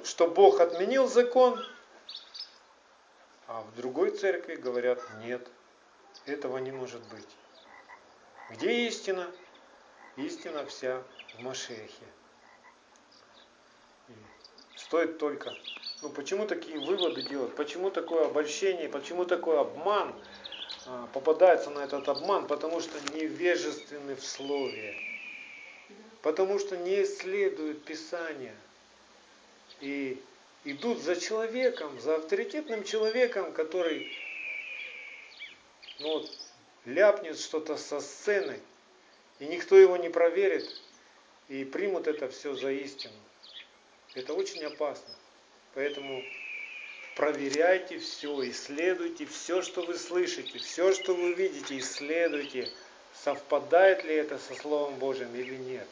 что 0.04 0.28
Бог 0.28 0.60
отменил 0.60 1.08
закон, 1.08 1.64
а 3.48 3.62
в 3.62 3.76
другой 3.76 4.12
церкви 4.12 4.56
говорят, 4.56 5.00
нет, 5.24 5.48
этого 6.26 6.58
не 6.58 6.72
может 6.72 7.02
быть. 7.10 7.28
Где 8.52 8.88
истина? 8.88 9.30
Истина 10.16 10.66
вся 10.66 11.02
в 11.36 11.40
Машехе. 11.42 12.06
стоит 14.76 15.18
только, 15.18 15.56
ну 16.04 16.10
почему 16.10 16.46
такие 16.46 16.80
выводы 16.80 17.24
делать, 17.24 17.56
почему 17.56 17.90
такое 17.90 18.28
обольщение, 18.28 18.90
почему 18.90 19.26
такой 19.26 19.60
обман, 19.60 20.14
а, 20.86 21.08
попадаются 21.14 21.72
на 21.72 21.80
этот 21.80 22.08
обман, 22.10 22.46
потому 22.46 22.80
что 22.80 23.00
невежественны 23.16 24.16
в 24.16 24.24
слове, 24.24 24.96
потому 26.22 26.60
что 26.60 26.78
не 26.78 27.04
исследуют 27.04 27.84
Писание 27.86 28.56
и 29.80 30.22
идут 30.64 31.02
за 31.02 31.16
человеком, 31.16 32.00
за 32.00 32.18
авторитетным 32.18 32.84
человеком, 32.84 33.52
который 33.54 34.12
ну, 36.00 36.20
вот, 36.20 36.32
ляпнет 36.86 37.40
что-то 37.40 37.78
со 37.78 38.00
сцены, 38.00 38.60
и 39.40 39.46
никто 39.46 39.76
его 39.78 39.98
не 39.98 40.10
проверит, 40.10 40.70
и 41.50 41.64
примут 41.64 42.08
это 42.08 42.30
все 42.30 42.56
за 42.56 42.72
истину. 42.72 43.14
Это 44.16 44.34
очень 44.34 44.64
опасно. 44.64 45.14
Поэтому 45.74 46.24
проверяйте 47.16 48.00
все, 48.00 48.50
исследуйте 48.50 49.26
все, 49.26 49.62
что 49.62 49.82
вы 49.82 49.96
слышите, 49.96 50.60
все, 50.60 50.94
что 50.94 51.14
вы 51.14 51.34
видите, 51.34 51.78
исследуйте, 51.80 52.70
совпадает 53.14 54.04
ли 54.04 54.16
это 54.16 54.38
со 54.38 54.56
Словом 54.56 54.96
Божьим 54.96 55.34
или 55.36 55.56
нет. 55.56 55.88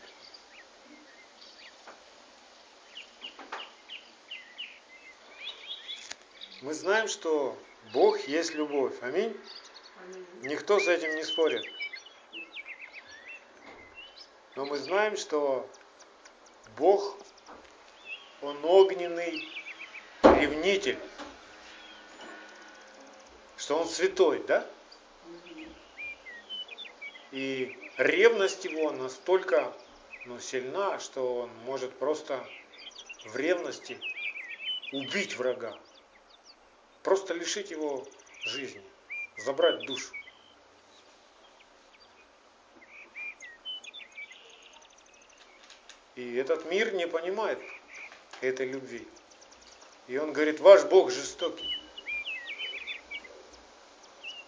Мы 6.62 6.76
знаем, 6.76 7.08
что 7.08 7.58
Бог 7.91 8.20
есть 8.28 8.54
любовь. 8.54 8.93
Аминь. 9.02 9.36
Никто 10.43 10.80
с 10.80 10.88
этим 10.88 11.16
не 11.16 11.24
спорит. 11.24 11.68
Но 14.56 14.66
мы 14.66 14.78
знаем, 14.78 15.18
что 15.18 15.70
Бог, 16.78 17.18
Он 18.41 18.58
огненный 18.64 19.47
ревнитель. 20.24 20.97
Что 23.58 23.80
Он 23.80 23.88
святой, 23.88 24.43
да? 24.47 24.68
И 27.32 27.76
ревность 27.97 28.66
его 28.66 28.91
настолько 28.91 29.74
ну, 30.26 30.39
сильна, 30.39 30.99
что 30.99 31.36
он 31.36 31.49
может 31.66 31.91
просто 31.97 32.43
в 33.26 33.36
ревности 33.36 33.97
убить 34.91 35.38
врага. 35.38 35.74
Просто 37.04 37.34
лишить 37.34 37.72
его 37.72 38.06
жизни, 38.43 38.84
забрать 39.44 39.86
душу. 39.86 40.14
И 46.16 46.36
этот 46.36 46.70
мир 46.70 46.94
не 46.94 47.08
понимает 47.08 47.60
этой 48.42 48.68
любви. 48.68 49.08
И 50.08 50.18
он 50.18 50.34
говорит, 50.34 50.60
ваш 50.60 50.84
Бог 50.86 51.12
жестокий. 51.12 51.70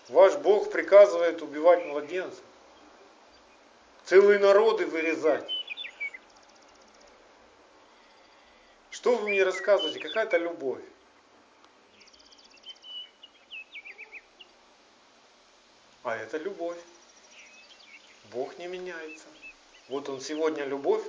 Ваш 0.09 0.35
Бог 0.37 0.71
приказывает 0.71 1.41
убивать 1.41 1.85
младенцев. 1.85 2.43
Целые 4.05 4.37
народы 4.39 4.85
вырезать. 4.85 5.49
Что 8.91 9.15
вы 9.15 9.29
мне 9.29 9.43
рассказываете? 9.43 9.99
Какая-то 9.99 10.37
любовь. 10.37 10.81
А 16.13 16.17
это 16.17 16.37
любовь. 16.37 16.77
Бог 18.31 18.59
не 18.59 18.67
меняется. 18.67 19.25
Вот 19.89 20.09
он 20.09 20.21
сегодня 20.21 20.63
любовь, 20.63 21.01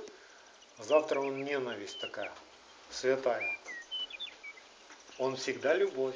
Завтра 0.79 1.19
он 1.19 1.43
ненависть 1.43 1.99
такая, 1.99 2.33
святая. 2.89 3.55
Он 5.19 5.35
всегда 5.37 5.75
любовь. 5.75 6.15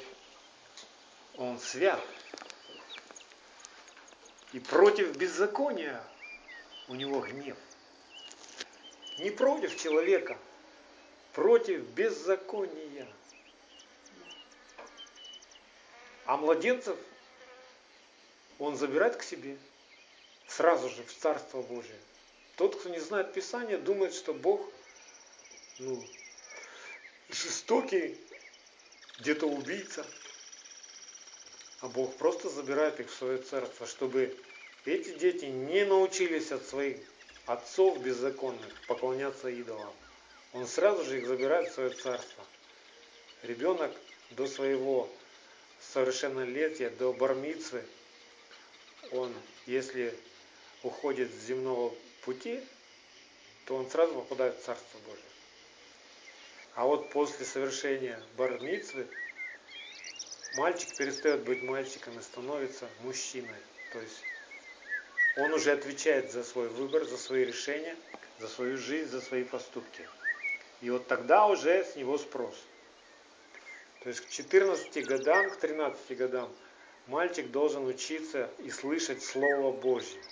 Он 1.36 1.60
свят. 1.60 2.04
И 4.52 4.58
против 4.58 5.16
беззакония 5.16 6.02
у 6.88 6.96
него 6.96 7.20
гнев. 7.20 7.56
Не 9.20 9.30
против 9.30 9.80
человека, 9.80 10.36
против 11.32 11.82
беззакония. 11.90 13.06
А 16.26 16.36
младенцев 16.36 16.98
он 18.60 18.76
забирает 18.76 19.16
к 19.16 19.22
себе 19.22 19.56
сразу 20.46 20.88
же 20.90 21.02
в 21.02 21.12
Царство 21.14 21.62
Божие. 21.62 21.98
Тот, 22.56 22.78
кто 22.78 22.90
не 22.90 23.00
знает 23.00 23.32
Писания, 23.32 23.78
думает, 23.78 24.14
что 24.14 24.34
Бог 24.34 24.60
ну, 25.78 26.04
жестокий, 27.30 28.18
где-то 29.18 29.46
убийца. 29.46 30.06
А 31.80 31.88
Бог 31.88 32.14
просто 32.16 32.50
забирает 32.50 33.00
их 33.00 33.10
в 33.10 33.14
свое 33.14 33.38
царство, 33.38 33.86
чтобы 33.86 34.36
эти 34.84 35.14
дети 35.14 35.46
не 35.46 35.86
научились 35.86 36.52
от 36.52 36.62
своих 36.66 36.98
отцов 37.46 37.98
беззаконных 38.02 38.86
поклоняться 38.86 39.48
идолам. 39.48 39.92
Он 40.52 40.66
сразу 40.66 41.02
же 41.04 41.18
их 41.18 41.26
забирает 41.26 41.70
в 41.70 41.74
свое 41.74 41.90
царство. 41.90 42.44
Ребенок 43.42 43.90
до 44.32 44.46
своего 44.46 45.08
совершеннолетия, 45.80 46.90
до 46.90 47.14
бармицвы, 47.14 47.82
он, 49.12 49.32
если 49.66 50.14
уходит 50.82 51.30
с 51.30 51.46
земного 51.46 51.94
пути, 52.24 52.60
то 53.66 53.76
он 53.76 53.90
сразу 53.90 54.14
попадает 54.14 54.56
в 54.58 54.64
Царство 54.64 54.98
Божие. 55.00 55.24
А 56.74 56.86
вот 56.86 57.10
после 57.10 57.44
совершения 57.44 58.22
бармицвы 58.36 59.06
мальчик 60.56 60.96
перестает 60.96 61.42
быть 61.42 61.62
мальчиком 61.62 62.18
и 62.18 62.22
становится 62.22 62.88
мужчиной. 63.00 63.60
То 63.92 64.00
есть 64.00 64.22
он 65.36 65.52
уже 65.52 65.72
отвечает 65.72 66.32
за 66.32 66.44
свой 66.44 66.68
выбор, 66.68 67.04
за 67.04 67.16
свои 67.18 67.44
решения, 67.44 67.96
за 68.38 68.48
свою 68.48 68.76
жизнь, 68.76 69.10
за 69.10 69.20
свои 69.20 69.44
поступки. 69.44 70.08
И 70.80 70.90
вот 70.90 71.06
тогда 71.06 71.46
уже 71.46 71.84
с 71.84 71.96
него 71.96 72.18
спрос. 72.18 72.54
То 74.02 74.08
есть 74.08 74.20
к 74.22 74.30
14 74.30 75.06
годам, 75.06 75.50
к 75.50 75.56
13 75.56 76.16
годам 76.16 76.50
мальчик 77.10 77.50
должен 77.50 77.86
учиться 77.86 78.48
и 78.58 78.70
слышать 78.70 79.22
Слово 79.22 79.72
Божье. 79.72 80.22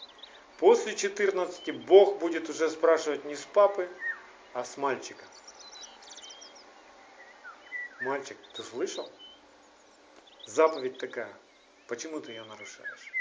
После 0.59 0.95
14 0.95 1.85
Бог 1.85 2.19
будет 2.21 2.49
уже 2.49 2.71
спрашивать 2.71 3.25
не 3.25 3.35
с 3.35 3.45
папы, 3.45 3.89
а 4.55 4.65
с 4.65 4.77
мальчика. 4.77 5.25
Мальчик, 8.01 8.37
ты 8.55 8.63
слышал? 8.63 9.11
Заповедь 10.47 10.99
такая. 10.99 11.35
Почему 11.89 12.21
ты 12.21 12.33
ее 12.33 12.45
нарушаешь? 12.45 13.13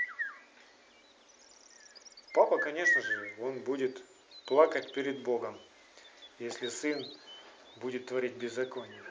Папа, 2.33 2.59
конечно 2.59 3.01
же, 3.01 3.35
он 3.39 3.59
будет 3.59 4.03
плакать 4.45 4.93
перед 4.93 5.23
Богом, 5.23 5.59
если 6.37 6.67
сын 6.67 7.03
будет 7.77 8.05
творить 8.05 8.33
беззаконие. 8.33 9.03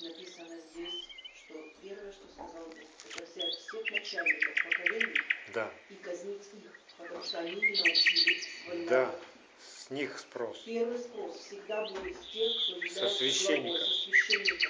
Написано 0.00 0.58
здесь, 0.72 1.11
что 1.52 1.70
первое, 1.82 2.12
что 2.12 2.26
сказал 2.28 2.64
Бог, 2.66 2.76
это 3.10 3.24
взять 3.24 3.54
всех 3.54 3.90
начальников 3.90 4.54
поколений 4.64 5.20
да. 5.52 5.70
и 5.90 5.94
казнить 5.94 6.42
их 6.54 6.72
потому 6.98 7.24
что 7.24 7.38
они 7.38 7.54
не 7.54 7.76
научились 7.76 8.48
Да, 8.88 9.14
с 9.58 9.90
них 9.90 10.18
спрос. 10.18 10.58
Первый 10.64 10.98
спрос 10.98 11.36
всегда 11.36 11.84
будет 11.86 12.16
с 12.16 12.26
тех, 12.32 12.52
кто 12.52 12.76
является 12.76 13.08
со 13.08 13.14
священника. 13.14 13.68
главой, 13.68 13.80
со 13.80 14.04
священника. 14.04 14.68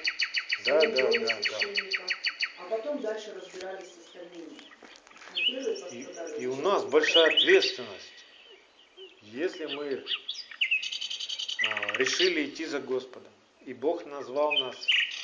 Да, 0.65 0.81
да, 0.81 0.89
да, 0.89 1.43
священника. 1.43 2.03
Да. 2.03 2.65
А 2.65 2.69
потом 2.71 3.01
дальше 3.01 3.33
разбирались 3.35 3.89
с 3.89 3.99
остальными. 3.99 4.59
И, 6.39 6.43
и 6.43 6.47
у 6.47 6.57
нас 6.57 6.85
большая 6.85 7.35
ответственность. 7.35 8.09
Если 9.23 9.67
мы 9.67 10.05
а, 11.67 11.97
решили 11.97 12.47
идти 12.47 12.67
за 12.67 12.81
Господом, 12.81 13.33
и 13.65 13.73
Бог 13.73 14.05
назвал 14.07 14.53
нас 14.53 14.77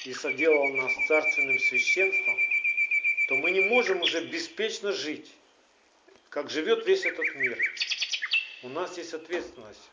и 0.05 0.13
соделал 0.15 0.69
нас 0.69 0.93
царственным 1.07 1.59
священством, 1.59 2.37
то 3.29 3.35
мы 3.37 3.51
не 3.51 3.61
можем 3.61 4.01
уже 4.03 4.25
беспечно 4.25 4.93
жить 4.93 5.29
как 6.31 6.51
живет 6.51 6.87
весь 6.87 7.05
этот 7.05 7.35
мир. 7.37 7.59
У 8.63 8.69
нас 8.69 8.97
есть 8.99 9.15
ответственность. 9.15 9.91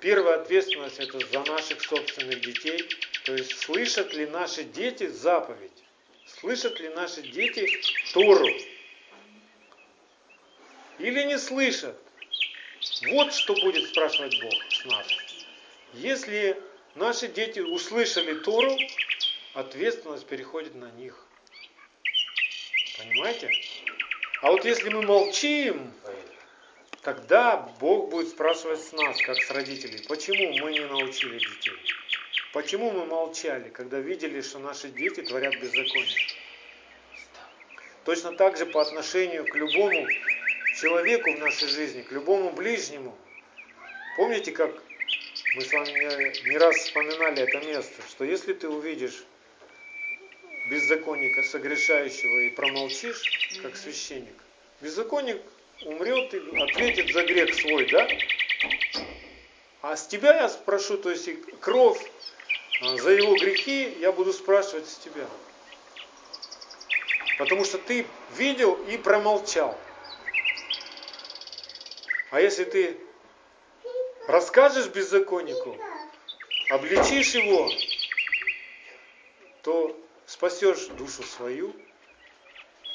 Первая 0.00 0.40
ответственность 0.40 0.98
это 0.98 1.18
за 1.18 1.44
наших 1.44 1.82
собственных 1.82 2.40
детей. 2.40 2.88
То 3.24 3.34
есть 3.34 3.58
слышат 3.58 4.12
ли 4.14 4.26
наши 4.26 4.64
дети 4.64 5.06
заповедь? 5.06 5.72
Слышат 6.26 6.78
ли 6.78 6.88
наши 6.90 7.22
дети 7.22 7.80
Тору? 8.12 8.48
Или 10.98 11.24
не 11.24 11.38
слышат? 11.38 11.96
Вот 13.10 13.34
что 13.34 13.54
будет 13.54 13.88
спрашивать 13.88 14.40
Бог 14.40 14.54
с 14.70 14.84
нас. 14.84 15.06
Если 15.94 16.60
наши 16.98 17.28
дети 17.28 17.60
услышали 17.60 18.34
Тору, 18.34 18.76
ответственность 19.54 20.26
переходит 20.26 20.74
на 20.74 20.90
них. 20.90 21.24
Понимаете? 22.98 23.50
А 24.42 24.50
вот 24.50 24.64
если 24.64 24.88
мы 24.90 25.02
молчим, 25.02 25.92
тогда 27.02 27.56
Бог 27.80 28.10
будет 28.10 28.28
спрашивать 28.28 28.80
с 28.80 28.92
нас, 28.92 29.20
как 29.22 29.36
с 29.36 29.50
родителей, 29.50 30.04
почему 30.08 30.52
мы 30.58 30.72
не 30.72 30.84
научили 30.84 31.38
детей? 31.38 31.78
Почему 32.52 32.90
мы 32.90 33.06
молчали, 33.06 33.68
когда 33.68 33.98
видели, 33.98 34.40
что 34.40 34.58
наши 34.58 34.88
дети 34.88 35.22
творят 35.22 35.54
беззаконие? 35.60 36.38
точно 38.08 38.32
так 38.32 38.56
же 38.56 38.64
по 38.64 38.80
отношению 38.80 39.44
к 39.44 39.54
любому 39.54 40.08
человеку 40.80 41.30
в 41.30 41.38
нашей 41.40 41.68
жизни, 41.68 42.00
к 42.00 42.10
любому 42.10 42.52
ближнему. 42.52 43.14
Помните, 44.16 44.50
как 44.50 44.82
мы 45.54 45.62
с 45.62 45.72
вами 45.72 45.90
не, 45.90 46.50
не 46.50 46.58
раз 46.58 46.76
вспоминали 46.76 47.42
это 47.42 47.60
место, 47.60 48.02
что 48.08 48.24
если 48.24 48.52
ты 48.52 48.68
увидишь 48.68 49.24
беззаконника, 50.70 51.42
согрешающего, 51.42 52.40
и 52.40 52.50
промолчишь, 52.50 53.22
как 53.62 53.76
священник, 53.76 54.34
беззаконник 54.80 55.40
умрет 55.84 56.34
и 56.34 56.56
ответит 56.58 57.12
за 57.12 57.24
грех 57.24 57.54
свой, 57.54 57.86
да? 57.90 58.08
А 59.80 59.96
с 59.96 60.06
тебя 60.06 60.42
я 60.42 60.48
спрошу, 60.48 60.98
то 60.98 61.10
есть 61.10 61.30
кровь 61.60 62.00
а, 62.82 62.96
за 62.96 63.10
его 63.10 63.34
грехи 63.36 63.96
я 64.00 64.12
буду 64.12 64.32
спрашивать 64.32 64.88
с 64.88 64.96
тебя. 64.98 65.26
Потому 67.38 67.64
что 67.64 67.78
ты 67.78 68.06
видел 68.36 68.74
и 68.74 68.98
промолчал. 68.98 69.78
А 72.30 72.40
если 72.40 72.64
ты 72.64 72.98
расскажешь 74.28 74.88
беззаконнику, 74.88 75.76
обличишь 76.68 77.34
его, 77.34 77.68
то 79.62 79.98
спасешь 80.26 80.86
душу 80.98 81.22
свою 81.22 81.74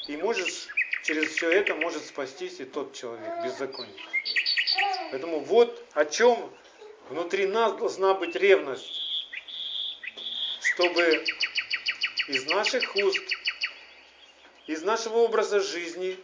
и 0.06 0.16
можешь 0.16 0.68
через 1.02 1.32
все 1.32 1.50
это 1.50 1.74
может 1.74 2.04
спастись 2.04 2.60
и 2.60 2.64
тот 2.64 2.94
человек, 2.94 3.44
беззаконник. 3.44 4.00
Поэтому 5.10 5.40
вот 5.40 5.84
о 5.92 6.04
чем 6.04 6.50
внутри 7.10 7.46
нас 7.46 7.76
должна 7.76 8.14
быть 8.14 8.36
ревность, 8.36 9.00
чтобы 10.60 11.24
из 12.28 12.46
наших 12.46 12.94
уст, 12.94 13.24
из 14.68 14.82
нашего 14.82 15.18
образа 15.18 15.58
жизни 15.60 16.16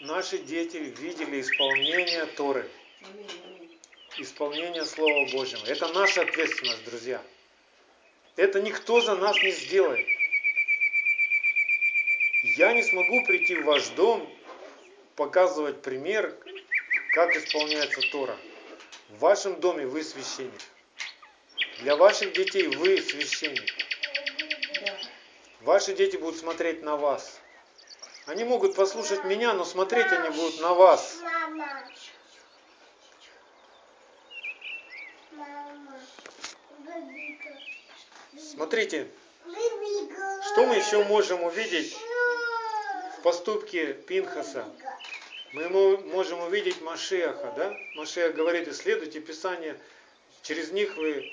наши 0.00 0.38
дети 0.38 0.78
видели 0.78 1.40
исполнение 1.40 2.26
Торы, 2.26 2.68
исполнение 4.20 4.84
Слова 4.84 5.26
Божьего. 5.32 5.64
Это 5.66 5.88
наша 5.88 6.22
ответственность, 6.22 6.84
друзья. 6.84 7.22
Это 8.36 8.60
никто 8.60 9.00
за 9.00 9.16
нас 9.16 9.36
не 9.42 9.50
сделает. 9.50 10.06
Я 12.56 12.72
не 12.72 12.82
смогу 12.82 13.24
прийти 13.24 13.56
в 13.56 13.64
ваш 13.64 13.88
дом, 13.88 14.32
показывать 15.16 15.82
пример, 15.82 16.36
как 17.12 17.34
исполняется 17.36 18.00
Тора. 18.12 18.36
В 19.08 19.18
вашем 19.18 19.60
доме 19.60 19.86
вы 19.86 20.04
священник. 20.04 20.60
Для 21.80 21.96
ваших 21.96 22.32
детей 22.32 22.68
вы 22.68 23.00
священник. 23.00 23.72
Ваши 25.62 25.94
дети 25.94 26.16
будут 26.16 26.38
смотреть 26.38 26.82
на 26.82 26.96
вас. 26.96 27.40
Они 28.26 28.44
могут 28.44 28.76
послушать 28.76 29.24
меня, 29.24 29.54
но 29.54 29.64
смотреть 29.64 30.12
они 30.12 30.30
будут 30.30 30.60
на 30.60 30.74
вас. 30.74 31.18
Смотрите, 38.58 39.06
что 40.50 40.66
мы 40.66 40.74
еще 40.74 41.04
можем 41.04 41.44
увидеть 41.44 41.96
в 43.16 43.22
поступке 43.22 43.92
Пинхаса? 43.92 44.68
Мы 45.52 45.68
можем 45.68 46.40
увидеть 46.40 46.80
Машеха, 46.80 47.54
да? 47.56 47.72
Машех 47.94 48.34
говорит, 48.34 48.66
исследуйте 48.66 49.20
Писание, 49.20 49.78
через 50.42 50.72
них 50.72 50.96
вы 50.96 51.32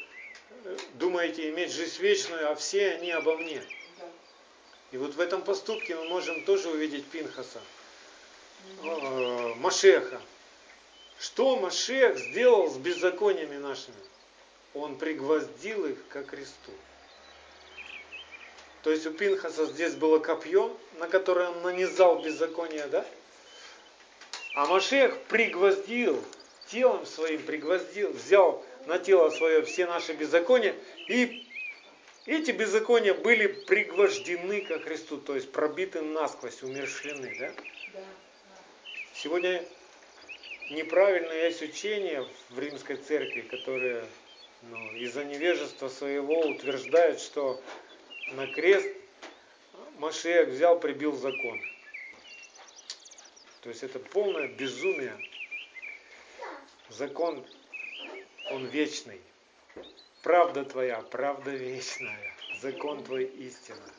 э, 0.65 0.77
думаете 0.93 1.49
иметь 1.49 1.73
жизнь 1.73 1.99
вечную, 1.99 2.51
а 2.51 2.53
все 2.53 2.91
они 2.91 3.09
обо 3.09 3.35
мне. 3.37 3.59
И 4.91 4.97
вот 4.97 5.15
в 5.15 5.19
этом 5.19 5.41
поступке 5.41 5.95
мы 5.95 6.07
можем 6.07 6.45
тоже 6.45 6.69
увидеть 6.69 7.05
Пинхаса, 7.05 7.59
э, 8.83 9.53
Машеха. 9.55 10.21
Что 11.19 11.55
Машех 11.55 12.19
сделал 12.19 12.69
с 12.69 12.77
беззакониями 12.77 13.57
нашими? 13.57 13.97
Он 14.75 14.95
пригвоздил 14.99 15.87
их 15.87 16.07
ко 16.09 16.23
кресту. 16.23 16.71
То 18.85 18.91
есть 18.91 19.07
у 19.07 19.11
Пинхаса 19.11 19.65
здесь 19.65 19.95
было 19.95 20.19
копье, 20.19 20.71
на 20.99 21.07
которое 21.07 21.49
он 21.49 21.63
нанизал 21.63 22.21
беззаконие, 22.21 22.85
да? 22.85 23.03
А 24.53 24.67
Машех 24.67 25.17
пригвоздил, 25.23 26.23
телом 26.67 27.03
своим 27.07 27.41
пригвоздил, 27.41 28.11
взял 28.11 28.63
на 28.85 28.99
тело 28.99 29.31
свое 29.31 29.63
все 29.63 29.87
наши 29.87 30.13
беззакония, 30.13 30.75
и 31.07 31.47
эти 32.27 32.51
беззакония 32.51 33.15
были 33.15 33.47
пригвождены 33.47 34.61
ко 34.61 34.79
Христу, 34.79 35.17
то 35.17 35.33
есть 35.33 35.51
пробиты 35.51 36.03
насквозь, 36.03 36.61
умершлены. 36.61 37.35
Да? 37.39 38.01
Сегодня 39.15 39.65
неправильное 40.69 41.47
есть 41.47 41.63
учение 41.63 42.23
в 42.51 42.59
римской 42.59 42.97
церкви, 42.97 43.41
которое 43.41 44.05
ну, 44.69 44.91
из-за 44.93 45.25
невежества 45.25 45.89
своего 45.89 46.39
утверждают, 46.41 47.19
что 47.19 47.59
на 48.27 48.47
крест 48.47 48.89
Машех 49.97 50.49
взял, 50.49 50.79
прибил 50.79 51.15
закон. 51.15 51.59
То 53.61 53.69
есть 53.69 53.83
это 53.83 53.99
полное 53.99 54.47
безумие. 54.47 55.17
Закон, 56.89 57.45
он 58.51 58.67
вечный. 58.67 59.21
Правда 60.21 60.65
твоя, 60.65 61.01
правда 61.01 61.51
вечная. 61.51 62.35
Закон 62.61 63.03
твой 63.03 63.25
истина. 63.25 63.89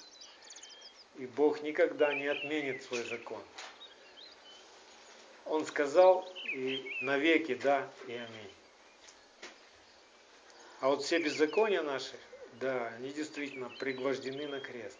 И 1.17 1.27
Бог 1.27 1.63
никогда 1.63 2.13
не 2.15 2.27
отменит 2.27 2.83
свой 2.83 3.03
закон. 3.05 3.43
Он 5.47 5.65
сказал, 5.65 6.29
и 6.53 6.99
навеки 7.01 7.55
да 7.55 7.89
и 8.07 8.13
аминь. 8.13 8.53
А 10.81 10.89
вот 10.89 11.05
все 11.05 11.19
беззакония 11.19 11.83
наши, 11.83 12.17
да, 12.61 12.89
они 12.97 13.11
действительно 13.11 13.71
пригвождены 13.79 14.47
на 14.47 14.61
крест, 14.61 14.99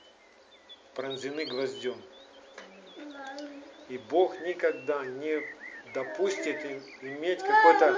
пронзены 0.95 1.47
гвоздем. 1.47 2.01
И 3.89 3.99
Бог 3.99 4.39
никогда 4.41 5.05
не 5.05 5.43
допустит 5.95 6.65
им 6.65 6.83
иметь 7.03 7.41
какой-то 7.41 7.97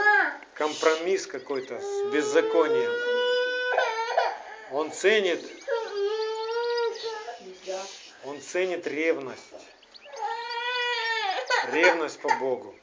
компромисс 0.54 1.26
какой-то 1.26 1.80
с 1.80 2.12
беззаконием. 2.12 2.92
Он 4.70 4.92
ценит, 4.92 5.40
он 8.24 8.40
ценит 8.40 8.86
ревность. 8.86 9.42
Ревность 11.72 12.20
по 12.20 12.28
Богу. 12.36 12.74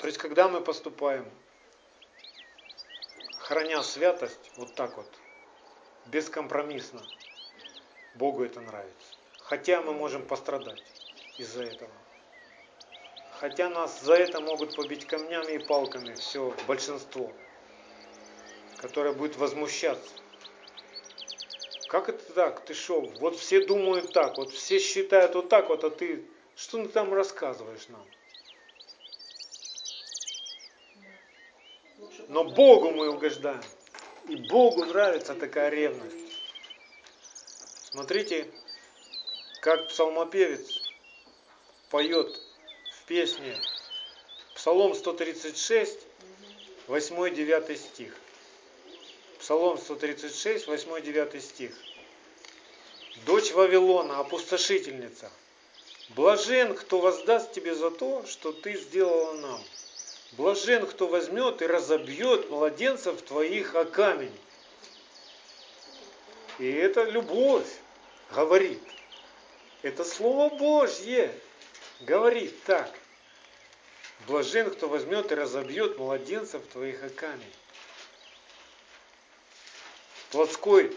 То 0.00 0.06
есть, 0.06 0.16
когда 0.16 0.48
мы 0.48 0.62
поступаем, 0.62 1.30
храня 3.38 3.82
святость, 3.82 4.50
вот 4.56 4.74
так 4.74 4.96
вот, 4.96 5.06
бескомпромиссно, 6.06 7.02
Богу 8.14 8.44
это 8.44 8.62
нравится. 8.62 9.18
Хотя 9.42 9.82
мы 9.82 9.92
можем 9.92 10.24
пострадать 10.24 10.82
из-за 11.36 11.64
этого. 11.64 11.90
Хотя 13.40 13.68
нас 13.68 14.00
за 14.00 14.14
это 14.14 14.40
могут 14.40 14.74
побить 14.74 15.06
камнями 15.06 15.52
и 15.52 15.58
палками, 15.58 16.14
все, 16.14 16.54
большинство, 16.66 17.30
которое 18.78 19.12
будет 19.12 19.36
возмущаться. 19.36 20.14
Как 21.88 22.08
это 22.08 22.32
так? 22.32 22.64
Ты 22.64 22.72
шел? 22.72 23.02
Вот 23.18 23.36
все 23.36 23.66
думают 23.66 24.14
так, 24.14 24.38
вот 24.38 24.50
все 24.50 24.78
считают 24.78 25.34
вот 25.34 25.50
так 25.50 25.68
вот, 25.68 25.84
а 25.84 25.90
ты 25.90 26.24
что 26.56 26.82
ты 26.82 26.88
там 26.88 27.12
рассказываешь 27.12 27.88
нам? 27.88 28.06
Но 32.30 32.44
Богу 32.44 32.92
мы 32.92 33.10
угождаем. 33.10 33.60
И 34.28 34.36
Богу 34.36 34.84
нравится 34.84 35.34
такая 35.34 35.68
ревность. 35.68 36.16
Смотрите, 37.90 38.48
как 39.60 39.88
псалмопевец 39.88 40.80
поет 41.90 42.40
в 42.92 43.06
песне 43.06 43.60
Псалом 44.54 44.94
136, 44.94 45.98
8-9 46.86 47.76
стих. 47.76 48.14
Псалом 49.40 49.76
136, 49.76 50.68
8-9 50.68 51.40
стих. 51.40 51.76
Дочь 53.26 53.50
Вавилона, 53.50 54.20
опустошительница, 54.20 55.32
блажен, 56.10 56.76
кто 56.76 57.00
воздаст 57.00 57.52
тебе 57.52 57.74
за 57.74 57.90
то, 57.90 58.24
что 58.26 58.52
ты 58.52 58.76
сделала 58.76 59.32
нам. 59.32 59.60
Блажен, 60.32 60.86
кто 60.86 61.08
возьмет 61.08 61.60
и 61.60 61.66
разобьет 61.66 62.50
младенцев 62.50 63.20
твоих 63.22 63.74
о 63.74 63.84
камень. 63.84 64.36
И 66.58 66.70
это 66.70 67.02
любовь 67.04 67.68
говорит. 68.30 68.82
Это 69.82 70.04
Слово 70.04 70.54
Божье 70.54 71.34
говорит 72.00 72.62
так. 72.64 72.90
Блажен, 74.26 74.70
кто 74.70 74.88
возьмет 74.88 75.32
и 75.32 75.34
разобьет 75.34 75.98
младенцев 75.98 76.62
твоих 76.68 77.02
о 77.02 77.08
камень. 77.08 77.54
Плотской 80.30 80.96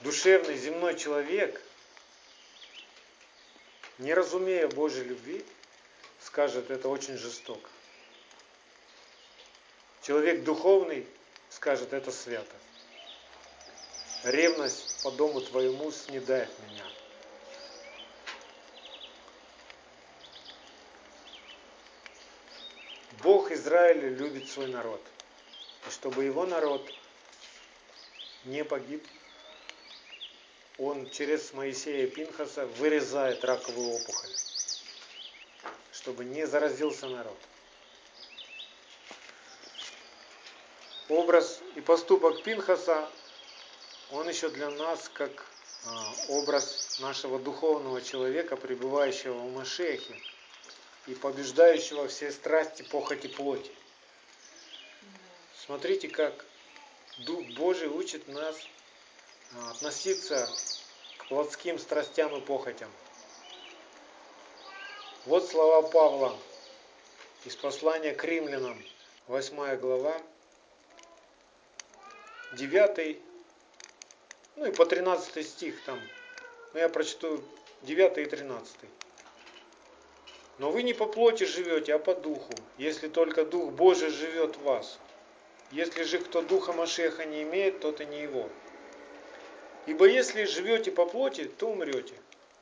душевный 0.00 0.56
земной 0.56 0.98
человек, 0.98 1.62
не 3.98 4.12
разумея 4.12 4.66
Божьей 4.66 5.04
любви, 5.04 5.44
скажет, 6.20 6.70
это 6.70 6.88
очень 6.88 7.16
жестоко. 7.16 7.68
Человек 10.02 10.44
духовный 10.44 11.06
скажет, 11.50 11.92
это 11.92 12.10
свято. 12.10 12.56
Ревность 14.24 15.02
по 15.02 15.10
дому 15.10 15.40
твоему 15.40 15.90
снедает 15.90 16.50
меня. 16.68 16.84
Бог 23.22 23.50
Израиля 23.50 24.08
любит 24.08 24.48
свой 24.48 24.68
народ. 24.68 25.00
И 25.86 25.90
чтобы 25.90 26.24
его 26.24 26.46
народ 26.46 26.90
не 28.44 28.64
погиб, 28.64 29.06
он 30.78 31.10
через 31.10 31.52
Моисея 31.52 32.06
Пинхаса 32.06 32.66
вырезает 32.66 33.44
раковую 33.44 33.90
опухоль, 33.90 34.30
чтобы 35.92 36.24
не 36.24 36.46
заразился 36.46 37.06
народ. 37.08 37.36
Образ 41.10 41.58
и 41.74 41.80
поступок 41.80 42.44
Пинхаса, 42.44 43.10
он 44.12 44.28
еще 44.28 44.48
для 44.48 44.70
нас 44.70 45.10
как 45.12 45.44
а, 45.84 46.12
образ 46.28 47.00
нашего 47.00 47.40
духовного 47.40 48.00
человека, 48.00 48.56
пребывающего 48.56 49.32
в 49.32 49.52
Машехе 49.52 50.14
и 51.08 51.14
побеждающего 51.16 52.06
все 52.06 52.30
страсти, 52.30 52.82
похоти 52.82 53.26
плоти. 53.26 53.72
Смотрите, 55.56 56.06
как 56.06 56.44
Дух 57.18 57.44
Божий 57.56 57.88
учит 57.88 58.28
нас 58.28 58.56
а, 59.56 59.70
относиться 59.72 60.48
к 61.16 61.26
плотским 61.26 61.80
страстям 61.80 62.36
и 62.36 62.40
похотям. 62.40 62.90
Вот 65.26 65.48
слова 65.48 65.82
Павла 65.82 66.38
из 67.44 67.56
послания 67.56 68.14
к 68.14 68.22
римлянам, 68.22 68.80
8 69.26 69.76
глава, 69.80 70.16
9, 72.52 73.18
ну 74.56 74.66
и 74.66 74.72
по 74.72 74.84
13 74.84 75.46
стих 75.46 75.82
там. 75.84 76.00
Но 76.72 76.80
я 76.80 76.88
прочту 76.88 77.42
9 77.82 78.18
и 78.18 78.24
13. 78.24 78.76
Но 80.58 80.70
вы 80.70 80.82
не 80.82 80.92
по 80.92 81.06
плоти 81.06 81.44
живете, 81.44 81.94
а 81.94 81.98
по 81.98 82.14
духу, 82.14 82.52
если 82.76 83.08
только 83.08 83.44
Дух 83.44 83.72
Божий 83.72 84.10
живет 84.10 84.56
в 84.56 84.62
вас. 84.62 84.98
Если 85.70 86.02
же 86.02 86.18
кто 86.18 86.42
Духа 86.42 86.72
Машеха 86.72 87.24
не 87.24 87.42
имеет, 87.44 87.80
тот 87.80 88.00
и 88.00 88.06
не 88.06 88.20
его. 88.20 88.50
Ибо 89.86 90.06
если 90.06 90.44
живете 90.44 90.90
по 90.90 91.06
плоти, 91.06 91.44
то 91.44 91.68
умрете. 91.68 92.14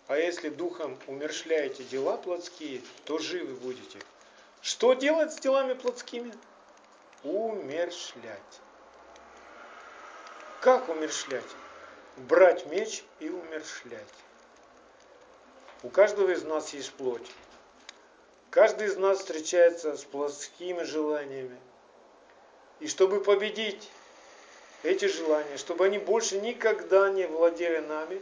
А 0.07 0.16
если 0.16 0.49
духом 0.49 0.99
умершляете 1.07 1.82
дела 1.84 2.16
плотские, 2.16 2.82
то 3.05 3.18
живы 3.18 3.55
будете. 3.55 3.99
Что 4.62 4.95
делать 4.95 5.32
с 5.32 5.39
делами 5.39 5.72
плотскими? 5.72 6.32
Умершлять. 7.24 8.61
Как 10.61 10.89
умершлять? 10.89 11.45
Брать 12.17 12.67
меч 12.67 13.05
и 13.21 13.29
умершлять. 13.29 14.03
У 15.85 15.89
каждого 15.89 16.31
из 16.31 16.43
нас 16.43 16.75
есть 16.75 16.93
плоть. 16.95 17.31
Каждый 18.51 18.89
из 18.89 18.97
нас 18.97 19.19
встречается 19.19 19.97
с 19.97 20.03
плотскими 20.03 20.83
желаниями. 20.83 21.57
И 22.81 22.89
чтобы 22.89 23.21
победить 23.21 23.89
эти 24.83 25.05
желания, 25.05 25.59
чтобы 25.59 25.87
они 25.87 25.99
больше 25.99 26.41
никогда 26.41 27.09
не 27.11 27.27
владели 27.27 27.79
нами, 27.79 28.21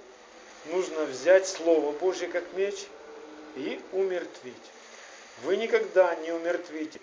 нужно 0.67 1.05
взять 1.05 1.49
Слово 1.49 1.93
Божье 1.93 2.29
как 2.29 2.45
меч 2.53 2.87
и 3.55 3.81
умертвить. 3.93 4.55
Вы 5.43 5.57
никогда 5.57 6.15
не 6.17 6.33
умертвите 6.33 7.01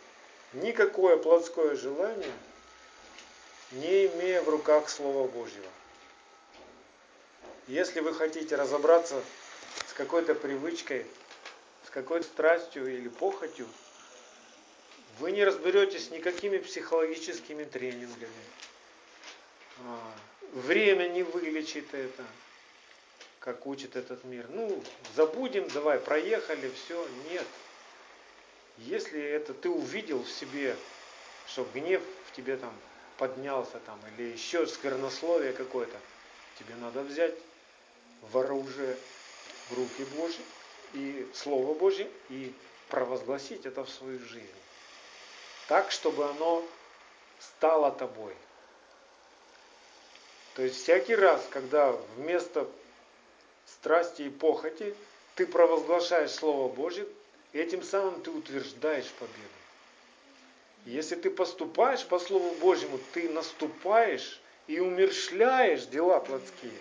никакое 0.54 1.18
плотское 1.18 1.76
желание, 1.76 2.32
не 3.74 4.06
имея 4.08 4.42
в 4.42 4.50
руках 4.50 4.90
Слова 4.90 5.28
Божьего. 5.28 5.70
Если 7.68 8.02
вы 8.02 8.14
хотите 8.14 8.56
разобраться 8.56 9.24
с 9.88 9.94
какой-то 9.94 10.36
привычкой, 10.36 11.06
с 11.86 11.90
какой-то 11.90 12.26
страстью 12.26 12.94
или 12.94 13.10
похотью, 13.10 13.68
вы 15.20 15.32
не 15.32 15.44
разберетесь 15.44 16.12
никакими 16.12 16.58
психологическими 16.58 17.64
тренингами. 17.64 18.32
А, 19.80 20.14
время 20.54 21.08
не 21.08 21.24
вылечит 21.24 21.94
это, 21.94 22.24
как 23.40 23.66
учит 23.66 23.96
этот 23.96 24.24
мир. 24.24 24.46
Ну, 24.50 24.84
забудем, 25.16 25.68
давай, 25.70 26.00
проехали, 26.00 26.72
все. 26.72 27.08
Нет. 27.32 27.46
Если 28.80 29.22
это 29.22 29.54
ты 29.54 29.70
увидел 29.70 30.24
в 30.24 30.30
себе, 30.30 30.76
что 31.48 31.68
гнев 31.74 32.02
в 32.28 32.36
тебе 32.36 32.58
там 32.58 32.74
поднялся 33.24 33.80
там, 33.86 33.98
или 34.18 34.34
еще 34.34 34.68
сквернословие 34.68 35.54
какое-то, 35.54 35.98
тебе 36.60 36.76
надо 36.76 37.04
взять 37.04 37.34
в 38.22 38.38
оружие 38.38 38.98
в 39.70 39.78
руки 39.78 40.04
Божьи 40.18 40.44
и 40.92 41.32
Слово 41.34 41.74
Божье 41.74 42.12
и 42.28 42.54
провозгласить 42.90 43.66
это 43.66 43.86
в 43.86 43.90
свою 43.90 44.20
жизнь. 44.20 44.46
Так, 45.70 45.90
чтобы 45.92 46.26
оно 46.26 46.66
стало 47.40 47.94
тобой. 47.94 48.36
То 50.56 50.64
есть 50.64 50.84
всякий 50.84 51.16
раз, 51.16 51.48
когда 51.50 51.94
вместо 52.18 52.68
страсти 53.66 54.24
и 54.24 54.30
похоти 54.30 54.94
ты 55.36 55.48
провозглашаешь 55.48 56.32
Слово 56.32 56.68
Божье, 56.68 57.08
этим 57.54 57.84
самым 57.84 58.22
ты 58.22 58.32
утверждаешь 58.32 59.10
победу. 59.12 59.63
Если 60.86 61.16
ты 61.16 61.30
поступаешь 61.30 62.06
по 62.06 62.20
Слову 62.20 62.52
Божьему, 62.56 63.00
ты 63.14 63.30
наступаешь 63.30 64.40
и 64.68 64.80
умершляешь 64.80 65.86
дела 65.86 66.20
плотские. 66.20 66.74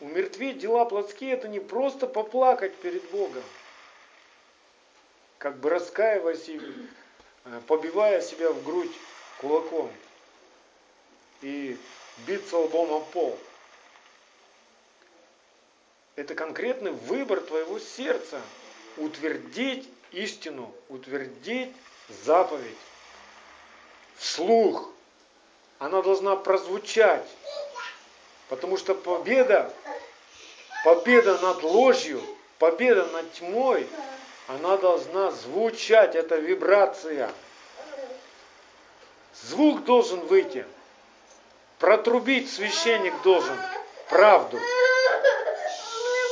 Умертвить 0.00 0.58
дела 0.58 0.84
плотские– 0.84 1.32
это 1.34 1.48
не 1.48 1.60
просто 1.60 2.06
поплакать 2.06 2.74
перед 2.76 3.02
Богом, 3.10 3.42
как 5.38 5.56
бы 5.58 5.70
раскаиваясь 5.70 6.48
и 6.48 6.60
э, 7.44 7.60
побивая 7.66 8.20
себя 8.20 8.50
в 8.50 8.62
грудь 8.64 8.92
кулаком 9.38 9.90
и 11.42 11.76
биться 12.26 12.58
лбом 12.58 12.92
о 12.92 13.00
пол. 13.00 13.38
Это 16.16 16.34
конкретный 16.34 16.92
выбор 16.92 17.40
твоего 17.40 17.78
сердца– 17.78 18.40
утвердить 18.96 19.88
истину, 20.12 20.72
утвердить 20.88 21.72
заповедь 22.08 22.76
вслух. 24.16 24.90
Она 25.78 26.02
должна 26.02 26.36
прозвучать, 26.36 27.26
потому 28.48 28.78
что 28.78 28.94
победа, 28.94 29.72
победа 30.84 31.38
над 31.38 31.62
ложью, 31.62 32.22
победа 32.58 33.04
над 33.06 33.32
тьмой, 33.32 33.86
она 34.46 34.76
должна 34.76 35.30
звучать, 35.30 36.14
это 36.14 36.36
вибрация. 36.36 37.30
Звук 39.42 39.84
должен 39.84 40.20
выйти. 40.20 40.64
Протрубить 41.78 42.52
священник 42.52 43.20
должен 43.22 43.58
правду. 44.08 44.58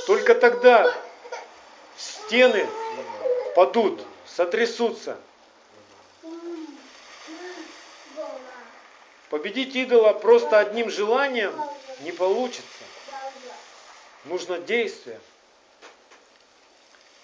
Только 0.07 0.35
тогда 0.35 0.95
стены 1.97 2.67
падут, 3.55 4.05
сотрясутся. 4.27 5.17
Победить 9.33 9.75
идола 9.75 10.13
просто 10.13 10.59
одним 10.59 10.91
желанием 10.91 11.59
не 12.01 12.13
получится. 12.13 12.85
Нужно 14.27 14.59
действие. 14.59 15.19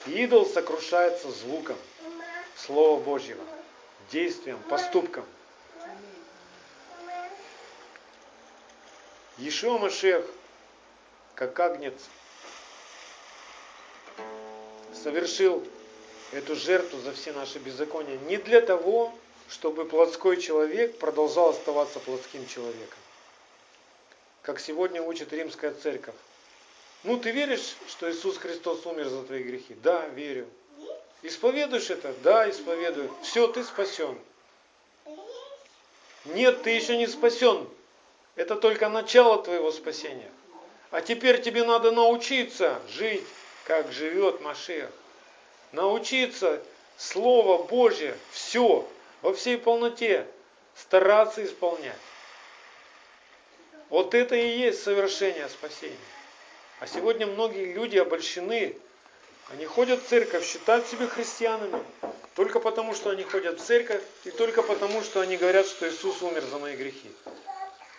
Идол 0.07 0.47
сокрушается 0.47 1.31
звуком 1.31 1.77
Слова 2.57 2.99
Божьего, 2.99 3.45
действием, 4.11 4.59
поступком. 4.71 5.27
Ешуа 9.37 9.77
Машех, 9.77 10.25
как 11.35 11.61
агнец, 11.61 12.01
совершил 14.95 15.63
эту 16.33 16.57
жертву 16.57 16.99
за 17.03 17.13
все 17.13 17.33
наши 17.35 17.59
беззакония 17.59 18.17
не 18.21 18.39
для 18.39 18.63
того, 18.63 19.13
чтобы 19.49 19.85
плотской 19.87 20.41
человек 20.41 20.99
продолжал 20.99 21.51
оставаться 21.51 22.01
плотским 22.01 22.47
человеком. 22.47 22.99
Как 24.43 24.61
сегодня 24.61 25.03
учит 25.03 25.33
римская 25.33 25.73
церковь. 25.73 26.15
Ну, 27.05 27.19
ты 27.19 27.31
веришь, 27.31 27.77
что 27.89 28.11
Иисус 28.11 28.39
Христос 28.39 28.85
умер 28.87 29.09
за 29.09 29.23
твои 29.23 29.43
грехи? 29.43 29.75
Да, 29.83 30.07
верю. 30.09 30.49
Исповедуешь 31.23 31.91
это? 31.91 32.15
Да, 32.23 32.49
исповедую. 32.49 33.11
Все, 33.23 33.47
ты 33.49 33.65
спасен. 33.65 34.19
Нет, 36.25 36.63
ты 36.63 36.71
еще 36.71 36.97
не 36.97 37.07
спасен. 37.07 37.69
Это 38.37 38.57
только 38.57 38.89
начало 38.89 39.43
твоего 39.43 39.73
спасения. 39.73 40.31
А 40.91 41.01
теперь 41.01 41.43
тебе 41.43 41.65
надо 41.65 41.91
научиться 41.91 42.81
жить, 42.89 43.25
как 43.65 43.93
живет 43.93 44.41
Машех. 44.41 44.91
Научиться 45.73 46.63
Слово 46.97 47.63
Божье, 47.63 48.17
все, 48.33 48.89
во 49.23 49.33
всей 49.33 49.59
полноте, 49.59 50.27
стараться 50.77 51.45
исполнять. 51.45 51.99
Вот 53.91 54.14
это 54.14 54.37
и 54.37 54.59
есть 54.59 54.83
совершение 54.83 55.49
спасения. 55.49 55.97
А 56.81 56.87
сегодня 56.87 57.27
многие 57.27 57.73
люди 57.73 57.97
обольщены. 57.97 58.77
Они 59.51 59.64
ходят 59.64 60.03
в 60.03 60.07
церковь, 60.07 60.47
считают 60.47 60.87
себя 60.87 61.07
христианами. 61.07 61.83
Только 62.35 62.61
потому, 62.61 62.95
что 62.95 63.11
они 63.11 63.25
ходят 63.25 63.59
в 63.59 63.64
церковь, 63.64 64.03
и 64.25 64.31
только 64.31 64.62
потому, 64.62 65.03
что 65.03 65.21
они 65.21 65.37
говорят, 65.37 65.66
что 65.66 65.89
Иисус 65.89 66.23
умер 66.23 66.43
за 66.43 66.59
мои 66.59 66.77
грехи. 66.77 67.11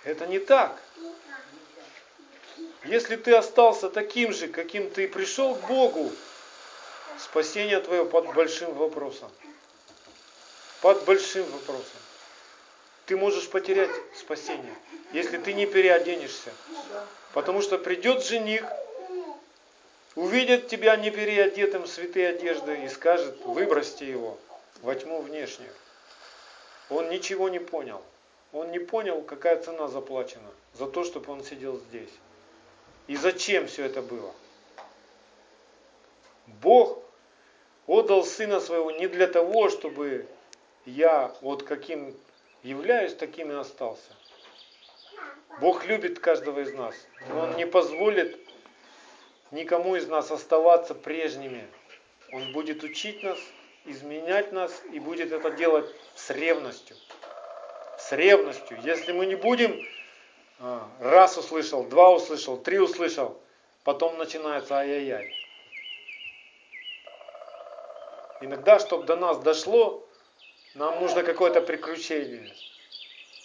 Это 0.04 0.28
не 0.28 0.40
так. 0.40 0.80
Если 2.86 3.18
ты 3.18 3.36
остался 3.36 3.90
таким 3.90 4.32
же, 4.32 4.48
каким 4.48 4.90
ты 4.90 5.08
пришел 5.08 5.56
к 5.56 5.68
Богу, 5.68 6.12
спасение 7.18 7.82
твое 7.82 8.06
под 8.06 8.34
большим 8.34 8.74
вопросом. 8.76 9.30
Под 10.82 11.04
большим 11.06 11.46
вопросом. 11.52 12.00
Ты 13.06 13.18
можешь 13.18 13.50
потерять 13.50 13.92
спасение, 14.16 14.76
если 15.12 15.38
ты 15.38 15.54
не 15.54 15.66
переоденешься. 15.66 16.54
Потому 17.34 17.62
что 17.62 17.78
придет 17.78 18.24
жених, 18.24 18.64
увидит 20.16 20.68
тебя 20.68 20.96
не 20.96 21.12
переодетым 21.12 21.84
в 21.84 21.88
святые 21.88 22.30
одежды 22.30 22.84
и 22.86 22.90
скажет, 22.90 23.36
выбросьте 23.46 24.10
его 24.10 24.38
во 24.82 24.96
тьму 24.96 25.22
внешнюю. 25.22 25.74
Он 26.90 27.10
ничего 27.10 27.50
не 27.50 27.60
понял. 27.60 28.02
Он 28.52 28.72
не 28.72 28.80
понял, 28.80 29.22
какая 29.22 29.62
цена 29.62 29.88
заплачена 29.88 30.50
за 30.74 30.88
то, 30.88 31.04
чтобы 31.04 31.32
он 31.32 31.44
сидел 31.44 31.78
здесь. 31.90 32.10
И 33.08 33.16
зачем 33.16 33.68
все 33.68 33.86
это 33.86 34.02
было? 34.02 34.34
Бог 36.62 37.00
отдал 37.86 38.24
Сына 38.26 38.60
Своего 38.60 38.92
не 38.92 39.08
для 39.08 39.28
того, 39.28 39.70
чтобы 39.70 40.28
я 40.86 41.34
вот 41.42 41.64
каким 41.64 42.16
являюсь, 42.64 43.16
таким 43.16 43.52
и 43.52 43.56
остался. 43.56 44.12
Бог 45.60 45.86
любит 45.86 46.20
каждого 46.20 46.60
из 46.60 46.74
нас, 46.74 46.96
но 47.28 47.42
Он 47.42 47.56
не 47.56 47.66
позволит 47.66 48.40
никому 49.52 49.96
из 49.96 50.08
нас 50.08 50.32
оставаться 50.32 50.96
прежними. 50.96 51.68
Он 52.32 52.54
будет 52.54 52.84
учить 52.84 53.24
нас, 53.24 53.40
изменять 53.86 54.52
нас 54.52 54.72
и 54.94 55.00
будет 55.00 55.32
это 55.32 55.52
делать 55.52 55.94
с 56.16 56.30
ревностью. 56.30 56.96
С 57.98 58.12
ревностью. 58.12 58.80
Если 58.84 59.12
мы 59.12 59.26
не 59.26 59.36
будем 59.36 59.76
а, 60.60 60.88
раз 61.00 61.38
услышал, 61.38 61.84
два 61.84 62.12
услышал, 62.12 62.58
три 62.58 62.80
услышал, 62.80 63.40
потом 63.84 64.18
начинается 64.18 64.76
ай-яй-яй. 64.76 65.34
Иногда, 68.42 68.80
чтобы 68.80 69.04
до 69.04 69.18
нас 69.18 69.40
дошло, 69.40 70.08
нам 70.76 71.00
нужно 71.00 71.24
какое-то 71.24 71.62
приключение, 71.62 72.54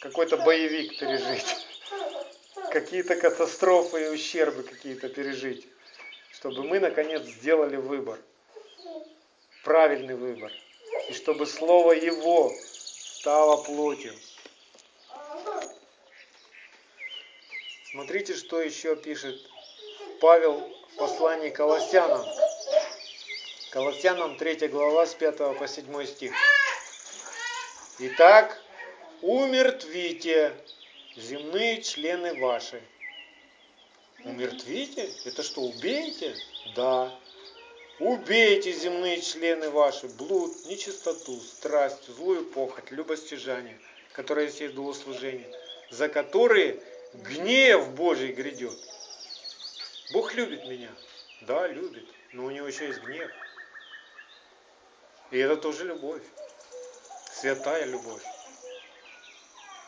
какой-то 0.00 0.36
боевик 0.38 0.98
пережить, 0.98 1.66
какие-то 2.70 3.16
катастрофы 3.16 4.04
и 4.04 4.08
ущербы 4.08 4.62
какие-то 4.62 5.08
пережить, 5.08 5.66
чтобы 6.32 6.64
мы 6.64 6.80
наконец 6.80 7.22
сделали 7.22 7.76
выбор, 7.76 8.18
правильный 9.62 10.14
выбор, 10.14 10.52
и 11.08 11.14
чтобы 11.14 11.46
Слово 11.46 11.92
Его 11.92 12.52
стало 13.20 13.62
плотью. 13.64 14.12
Смотрите, 17.90 18.34
что 18.34 18.60
еще 18.60 18.96
пишет 18.96 19.40
Павел 20.20 20.60
в 20.92 20.96
послании 20.96 21.50
Колоссянам. 21.50 22.26
Колоссянам 23.70 24.36
3 24.36 24.68
глава 24.68 25.06
с 25.06 25.14
5 25.14 25.58
по 25.58 25.66
7 25.66 26.06
стих. 26.06 26.32
Итак, 28.00 28.60
умертвите 29.22 30.52
земные 31.16 31.80
члены 31.80 32.34
ваши. 32.40 32.82
Умертвите? 34.24 35.08
Это 35.24 35.44
что, 35.44 35.60
убейте? 35.60 36.34
Да. 36.74 37.16
Убейте 38.00 38.72
земные 38.72 39.20
члены 39.20 39.70
ваши, 39.70 40.08
блуд, 40.08 40.66
нечистоту, 40.66 41.38
страсть, 41.38 42.08
злую 42.08 42.44
похоть, 42.46 42.90
любостяжание, 42.90 43.78
которое 44.12 44.46
есть 44.46 44.58
служения, 45.00 45.48
за 45.90 46.08
которые 46.08 46.82
гнев 47.12 47.90
Божий 47.90 48.32
грядет. 48.32 48.76
Бог 50.12 50.34
любит 50.34 50.66
меня. 50.66 50.90
Да, 51.42 51.68
любит. 51.68 52.08
Но 52.32 52.46
у 52.46 52.50
него 52.50 52.66
еще 52.66 52.88
есть 52.88 53.02
гнев. 53.02 53.30
И 55.30 55.38
это 55.38 55.56
тоже 55.56 55.84
любовь. 55.84 56.22
Святая 57.44 57.84
любовь. 57.84 58.22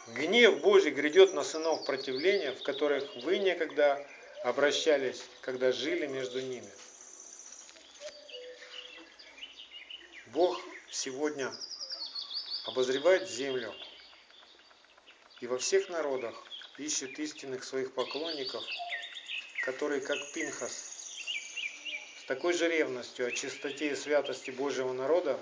Гнев 0.08 0.60
Божий 0.60 0.90
грядет 0.90 1.32
на 1.32 1.42
сынов 1.42 1.86
противления, 1.86 2.52
в 2.52 2.62
которых 2.62 3.02
вы 3.16 3.38
некогда 3.38 4.06
обращались, 4.42 5.24
когда 5.40 5.72
жили 5.72 6.06
между 6.06 6.42
ними. 6.42 6.70
Бог 10.26 10.60
сегодня 10.90 11.50
обозревает 12.66 13.26
землю 13.26 13.74
и 15.40 15.46
во 15.46 15.56
всех 15.56 15.88
народах 15.88 16.34
ищет 16.76 17.18
истинных 17.18 17.64
своих 17.64 17.94
поклонников, 17.94 18.64
которые, 19.64 20.02
как 20.02 20.18
Пинхас, 20.34 20.74
с 22.20 22.24
такой 22.26 22.52
же 22.52 22.68
ревностью 22.68 23.26
о 23.26 23.32
чистоте 23.32 23.92
и 23.92 23.96
святости 23.96 24.50
Божьего 24.50 24.92
народа, 24.92 25.40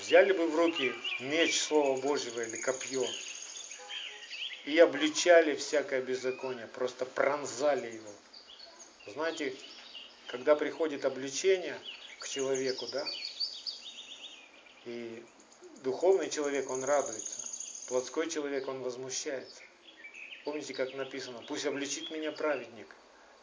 взяли 0.00 0.32
бы 0.32 0.46
в 0.48 0.56
руки 0.56 0.94
меч 1.20 1.60
Слова 1.60 2.00
Божьего 2.00 2.40
или 2.40 2.56
копье 2.56 3.06
и 4.64 4.78
обличали 4.78 5.54
всякое 5.54 6.02
беззаконие, 6.02 6.66
просто 6.66 7.06
пронзали 7.06 7.94
его. 7.94 8.10
Знаете, 9.06 9.54
когда 10.26 10.56
приходит 10.56 11.04
обличение 11.04 11.78
к 12.18 12.28
человеку, 12.28 12.86
да, 12.88 13.06
и 14.84 15.22
духовный 15.82 16.28
человек, 16.30 16.70
он 16.70 16.82
радуется, 16.84 17.46
Плотской 17.88 18.28
человек, 18.28 18.66
он 18.66 18.82
возмущается. 18.82 19.62
Помните, 20.44 20.74
как 20.74 20.92
написано, 20.94 21.42
пусть 21.46 21.66
обличит 21.66 22.10
меня 22.10 22.32
праведник. 22.32 22.88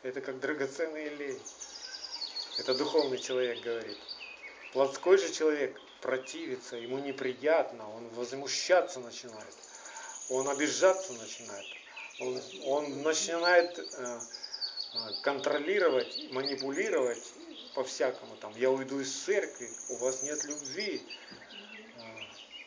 Это 0.03 0.19
как 0.19 0.39
драгоценный 0.41 1.07
лей. 1.15 1.39
Это 2.59 2.75
духовный 2.75 3.19
человек 3.19 3.61
говорит. 3.61 3.97
Плотской 4.73 5.17
же 5.17 5.31
человек 5.31 5.79
противится, 6.03 6.75
ему 6.75 6.99
неприятно, 6.99 7.89
он 7.95 8.09
возмущаться 8.09 8.99
начинает, 8.99 9.55
он 10.29 10.49
обижаться 10.49 11.13
начинает, 11.13 11.65
он, 12.19 12.41
он 12.65 13.01
начинает 13.01 13.79
э, 13.79 14.19
э 14.95 15.13
контролировать, 15.23 16.31
манипулировать 16.31 17.23
по-всякому. 17.73 18.35
Там, 18.35 18.53
я 18.57 18.69
уйду 18.69 18.99
из 18.99 19.11
церкви, 19.23 19.69
у 19.89 19.95
вас 19.95 20.21
нет 20.23 20.43
любви, 20.43 21.01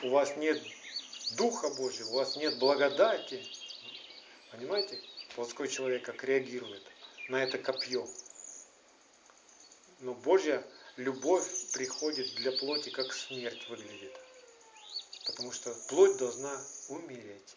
э, 0.00 0.06
у 0.06 0.10
вас 0.10 0.34
нет 0.36 0.60
Духа 1.36 1.68
Божьего, 1.74 2.08
у 2.08 2.14
вас 2.14 2.36
нет 2.36 2.58
благодати. 2.58 3.44
Понимаете? 4.50 4.98
Плотской 5.34 5.68
человек 5.68 6.06
как 6.06 6.24
реагирует 6.24 6.82
на 7.28 7.44
это 7.44 7.58
копье. 7.58 8.08
Но 10.00 10.14
Божья 10.14 10.64
любовь 10.96 11.70
приходит 11.72 12.34
для 12.36 12.52
плоти, 12.52 12.90
как 12.90 13.12
смерть 13.12 13.68
выглядит. 13.68 14.14
Потому 15.26 15.52
что 15.52 15.74
плоть 15.88 16.16
должна 16.16 16.60
умереть. 16.88 17.56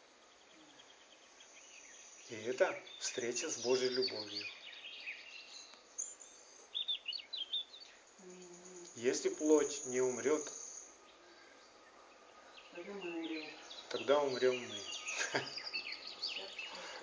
И 2.30 2.36
это 2.46 2.78
встреча 3.00 3.50
с 3.50 3.58
Божьей 3.58 3.90
любовью. 3.90 4.46
Если 8.96 9.30
плоть 9.30 9.86
не 9.86 10.02
умрет, 10.02 10.44
тогда 13.90 14.20
умрем 14.20 14.60
мы. 14.60 15.40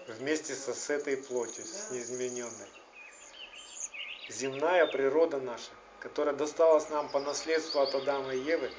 Вместе 0.14 0.54
со 0.54 0.74
с 0.74 0.90
этой 0.90 1.16
плотью, 1.16 1.64
с 1.64 1.90
неизмененной. 1.90 2.68
Земная 4.28 4.86
природа 4.86 5.38
наша, 5.38 5.70
которая 6.00 6.34
досталась 6.34 6.88
нам 6.90 7.08
по 7.08 7.20
наследству 7.20 7.80
от 7.80 7.94
Адама 7.94 8.34
и 8.34 8.38
Евы, 8.38 8.70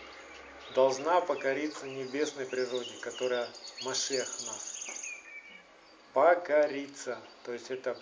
должна 0.74 1.22
покориться 1.22 1.88
небесной 1.88 2.46
природе, 2.46 2.92
которая 3.02 3.48
Машех 3.84 4.28
нас. 4.48 4.88
Покориться, 6.14 7.18
то 7.46 7.54
есть 7.54 7.70
это 7.72 7.98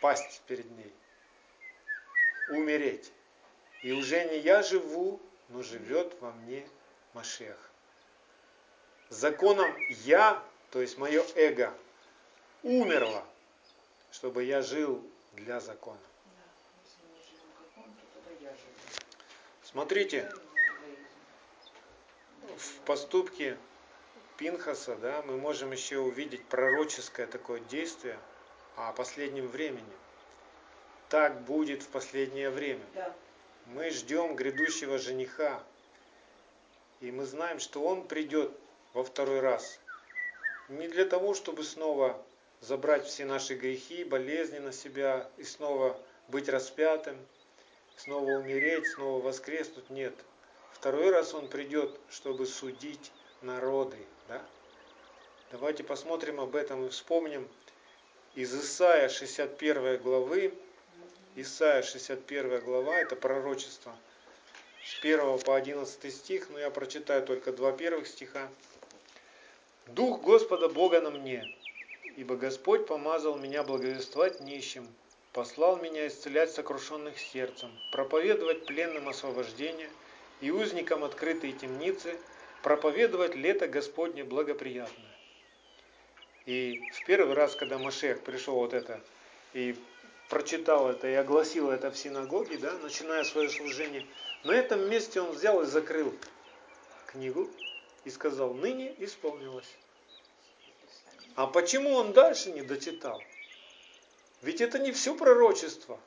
пасть 0.00 0.42
перед 0.46 0.70
ней. 0.70 0.92
Умереть. 2.48 3.12
И 3.82 3.92
уже 3.92 4.24
не 4.24 4.38
я 4.38 4.62
живу, 4.62 5.20
но 5.48 5.62
живет 5.62 6.14
во 6.20 6.32
мне 6.32 6.66
Машех 7.14 7.72
законом 9.12 9.70
«я» 10.04 10.42
то 10.70 10.80
есть 10.80 10.96
мое 10.96 11.22
эго, 11.34 11.72
умерло, 12.62 13.22
чтобы 14.10 14.44
я 14.44 14.62
жил 14.62 15.02
для 15.34 15.60
закона. 15.60 16.00
Смотрите, 19.72 20.30
в 22.58 22.80
поступке 22.84 23.56
Пинхаса 24.36 24.96
да, 24.96 25.22
мы 25.22 25.38
можем 25.38 25.72
еще 25.72 25.98
увидеть 25.98 26.44
пророческое 26.44 27.26
такое 27.26 27.60
действие 27.60 28.18
о 28.76 28.92
последнем 28.92 29.48
времени. 29.48 29.92
Так 31.08 31.40
будет 31.42 31.82
в 31.82 31.88
последнее 31.88 32.50
время. 32.50 32.84
Да. 32.94 33.14
Мы 33.66 33.88
ждем 33.88 34.36
грядущего 34.36 34.98
жениха. 34.98 35.62
И 37.00 37.10
мы 37.10 37.24
знаем, 37.24 37.58
что 37.58 37.82
он 37.82 38.06
придет 38.06 38.52
во 38.92 39.04
второй 39.04 39.40
раз. 39.40 39.80
Не 40.68 40.86
для 40.88 41.06
того, 41.06 41.32
чтобы 41.32 41.64
снова 41.64 42.22
забрать 42.60 43.06
все 43.06 43.24
наши 43.24 43.54
грехи, 43.54 44.04
болезни 44.04 44.58
на 44.58 44.72
себя 44.72 45.30
и 45.38 45.44
снова 45.44 45.98
быть 46.28 46.50
распятым, 46.50 47.16
снова 47.96 48.30
умереть, 48.30 48.86
снова 48.88 49.22
воскреснуть. 49.22 49.88
Нет. 49.90 50.14
Второй 50.72 51.10
раз 51.10 51.34
он 51.34 51.48
придет, 51.48 51.98
чтобы 52.10 52.46
судить 52.46 53.12
народы. 53.40 53.98
Да? 54.28 54.42
Давайте 55.50 55.84
посмотрим 55.84 56.40
об 56.40 56.56
этом 56.56 56.86
и 56.86 56.88
вспомним 56.88 57.48
из 58.34 58.54
Исаия 58.54 59.08
61 59.08 59.98
главы. 59.98 60.54
Исаия 61.36 61.82
61 61.82 62.60
глава, 62.60 62.98
это 62.98 63.16
пророчество 63.16 63.94
с 64.84 64.98
1 65.04 65.38
по 65.40 65.56
11 65.56 66.14
стих, 66.14 66.48
но 66.50 66.58
я 66.58 66.70
прочитаю 66.70 67.24
только 67.24 67.52
два 67.52 67.72
первых 67.72 68.06
стиха. 68.06 68.48
«Дух 69.86 70.22
Господа 70.22 70.68
Бога 70.68 71.00
на 71.00 71.10
мне, 71.10 71.48
ибо 72.16 72.36
Господь 72.36 72.86
помазал 72.86 73.36
меня 73.36 73.62
благовествовать 73.62 74.40
нищим, 74.40 74.88
послал 75.32 75.78
меня 75.78 76.06
исцелять 76.06 76.52
сокрушенных 76.52 77.18
сердцем, 77.18 77.70
проповедовать 77.90 78.66
пленным 78.66 79.08
освобождение 79.08 79.88
и 80.40 80.50
узникам 80.50 81.04
открытые 81.04 81.52
темницы, 81.54 82.18
проповедовать 82.62 83.34
лето 83.34 83.66
Господне 83.66 84.24
благоприятное. 84.24 85.16
И 86.44 86.82
в 86.94 87.04
первый 87.06 87.34
раз, 87.34 87.54
когда 87.54 87.78
Машех 87.78 88.22
пришел 88.22 88.56
вот 88.56 88.74
это 88.74 89.00
и 89.54 89.76
прочитал 90.28 90.90
это 90.90 91.08
и 91.08 91.14
огласил 91.14 91.70
это 91.70 91.90
в 91.90 91.96
синагоге, 91.96 92.58
да, 92.58 92.72
начиная 92.78 93.24
свое 93.24 93.48
служение, 93.48 94.06
на 94.44 94.52
этом 94.52 94.88
месте 94.90 95.20
он 95.20 95.30
взял 95.30 95.62
и 95.62 95.66
закрыл 95.66 96.14
книгу 97.06 97.48
и 98.04 98.10
сказал, 98.10 98.54
ныне 98.54 98.94
исполнилось. 98.98 99.76
А 101.36 101.46
почему 101.46 101.94
он 101.94 102.12
дальше 102.12 102.50
не 102.50 102.62
дочитал? 102.62 103.22
Ведь 104.42 104.60
это 104.60 104.80
не 104.80 104.90
все 104.90 105.16
пророчество. 105.16 106.00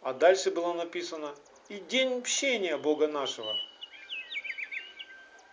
А 0.00 0.14
дальше 0.14 0.50
было 0.50 0.72
написано, 0.72 1.34
и 1.68 1.78
день 1.78 2.20
мщения 2.20 2.78
Бога 2.78 3.08
нашего. 3.08 3.54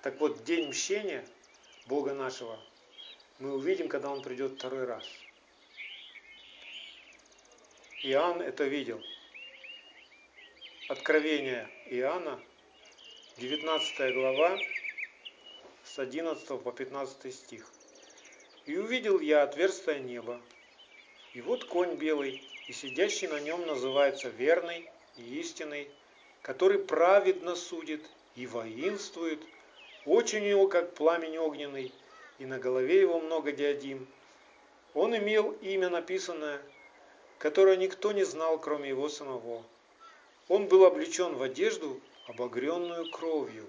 Так 0.01 0.19
вот, 0.19 0.43
день 0.45 0.69
мщения 0.69 1.25
Бога 1.87 2.13
нашего 2.13 2.57
мы 3.39 3.53
увидим, 3.53 3.89
когда 3.89 4.09
Он 4.09 4.21
придет 4.21 4.53
второй 4.53 4.85
раз. 4.85 5.05
Иоанн 8.03 8.41
это 8.41 8.63
видел. 8.63 9.01
Откровение 10.87 11.69
Иоанна, 11.87 12.41
19 13.37 14.13
глава, 14.13 14.57
с 15.83 15.99
11 15.99 16.63
по 16.63 16.71
15 16.71 17.33
стих. 17.33 17.69
«И 18.65 18.77
увидел 18.77 19.19
я 19.19 19.43
отверстие 19.43 19.99
неба, 19.99 20.41
и 21.33 21.41
вот 21.41 21.63
конь 21.65 21.95
белый, 21.95 22.43
и 22.67 22.73
сидящий 22.73 23.27
на 23.27 23.39
нем 23.39 23.65
называется 23.65 24.29
верный 24.29 24.89
и 25.17 25.39
истинный, 25.39 25.89
который 26.41 26.79
праведно 26.79 27.55
судит 27.55 28.03
и 28.35 28.47
воинствует, 28.47 29.41
очень 30.05 30.43
его, 30.43 30.67
как 30.67 30.93
пламень 30.93 31.37
огненный, 31.37 31.93
и 32.39 32.45
на 32.45 32.57
голове 32.57 32.99
его 32.99 33.19
много 33.19 33.51
диадим. 33.51 34.07
Он 34.93 35.15
имел 35.15 35.51
имя 35.61 35.89
написанное, 35.89 36.61
которое 37.37 37.77
никто 37.77 38.11
не 38.11 38.23
знал, 38.23 38.59
кроме 38.59 38.89
его 38.89 39.09
самого. 39.09 39.63
Он 40.47 40.67
был 40.67 40.85
облечен 40.85 41.35
в 41.35 41.43
одежду, 41.43 42.01
обогренную 42.27 43.09
кровью. 43.11 43.67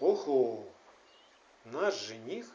Ого! 0.00 0.64
Наш 1.66 1.94
жених, 1.94 2.46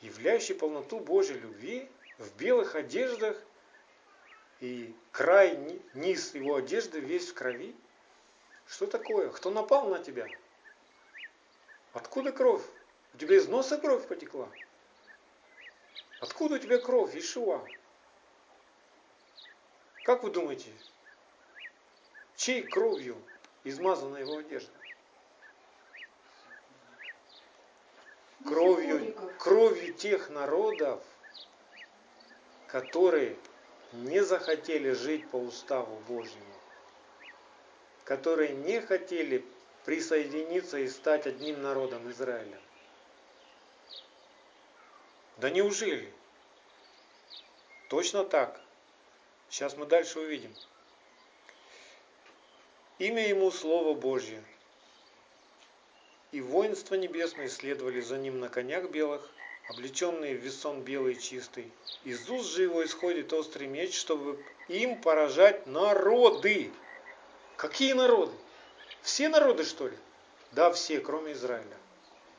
являющий 0.00 0.54
полноту 0.54 1.00
Божьей 1.00 1.38
любви, 1.38 1.88
в 2.18 2.36
белых 2.36 2.74
одеждах, 2.74 3.36
и 4.60 4.94
край, 5.12 5.80
низ 5.94 6.34
его 6.34 6.56
одежды 6.56 7.00
весь 7.00 7.28
в 7.28 7.34
крови. 7.34 7.74
Что 8.66 8.86
такое? 8.86 9.28
Кто 9.28 9.50
напал 9.50 9.88
на 9.88 9.98
тебя? 9.98 10.28
Откуда 11.92 12.32
кровь? 12.32 12.64
У 13.14 13.18
тебя 13.18 13.36
из 13.36 13.48
носа 13.48 13.78
кровь 13.78 14.06
потекла? 14.06 14.48
Откуда 16.20 16.56
у 16.56 16.58
тебя 16.58 16.78
кровь, 16.78 17.14
Ишуа? 17.14 17.60
Как 20.02 20.22
вы 20.22 20.30
думаете, 20.30 20.70
чьей 22.36 22.62
кровью 22.62 23.16
измазана 23.64 24.16
его 24.16 24.38
одежда? 24.38 24.72
Кровью, 28.44 29.14
кровью 29.38 29.92
тех 29.94 30.30
народов, 30.30 31.02
которые 32.68 33.36
не 33.92 34.22
захотели 34.22 34.92
жить 34.92 35.28
по 35.30 35.36
уставу 35.36 35.96
Божьему, 36.08 36.54
которые 38.04 38.54
не 38.54 38.80
хотели 38.80 39.44
присоединиться 39.84 40.78
и 40.78 40.88
стать 40.88 41.26
одним 41.26 41.62
народом 41.62 42.10
Израиля. 42.10 42.60
Да 45.36 45.50
неужели? 45.50 46.12
Точно 47.88 48.24
так. 48.24 48.60
Сейчас 49.48 49.76
мы 49.76 49.86
дальше 49.86 50.18
увидим. 50.18 50.52
Имя 52.98 53.28
ему 53.28 53.50
Слово 53.50 53.94
Божье. 53.94 54.42
И 56.32 56.40
воинства 56.40 56.96
небесные 56.96 57.48
следовали 57.48 58.00
за 58.00 58.18
ним 58.18 58.40
на 58.40 58.48
конях 58.48 58.90
белых, 58.90 59.30
облеченные 59.68 60.36
в 60.36 60.40
весон 60.40 60.82
белый 60.82 61.16
чистый. 61.16 61.70
Из 62.04 62.28
уст 62.30 62.50
же 62.52 62.62
его 62.62 62.84
исходит 62.84 63.32
острый 63.32 63.66
меч, 63.66 63.98
чтобы 63.98 64.42
им 64.68 65.00
поражать 65.00 65.66
народы. 65.66 66.70
Какие 67.56 67.92
народы? 67.92 68.32
Все 69.02 69.28
народы, 69.28 69.64
что 69.64 69.88
ли? 69.88 69.96
Да, 70.52 70.72
все, 70.72 71.00
кроме 71.00 71.32
Израиля. 71.32 71.76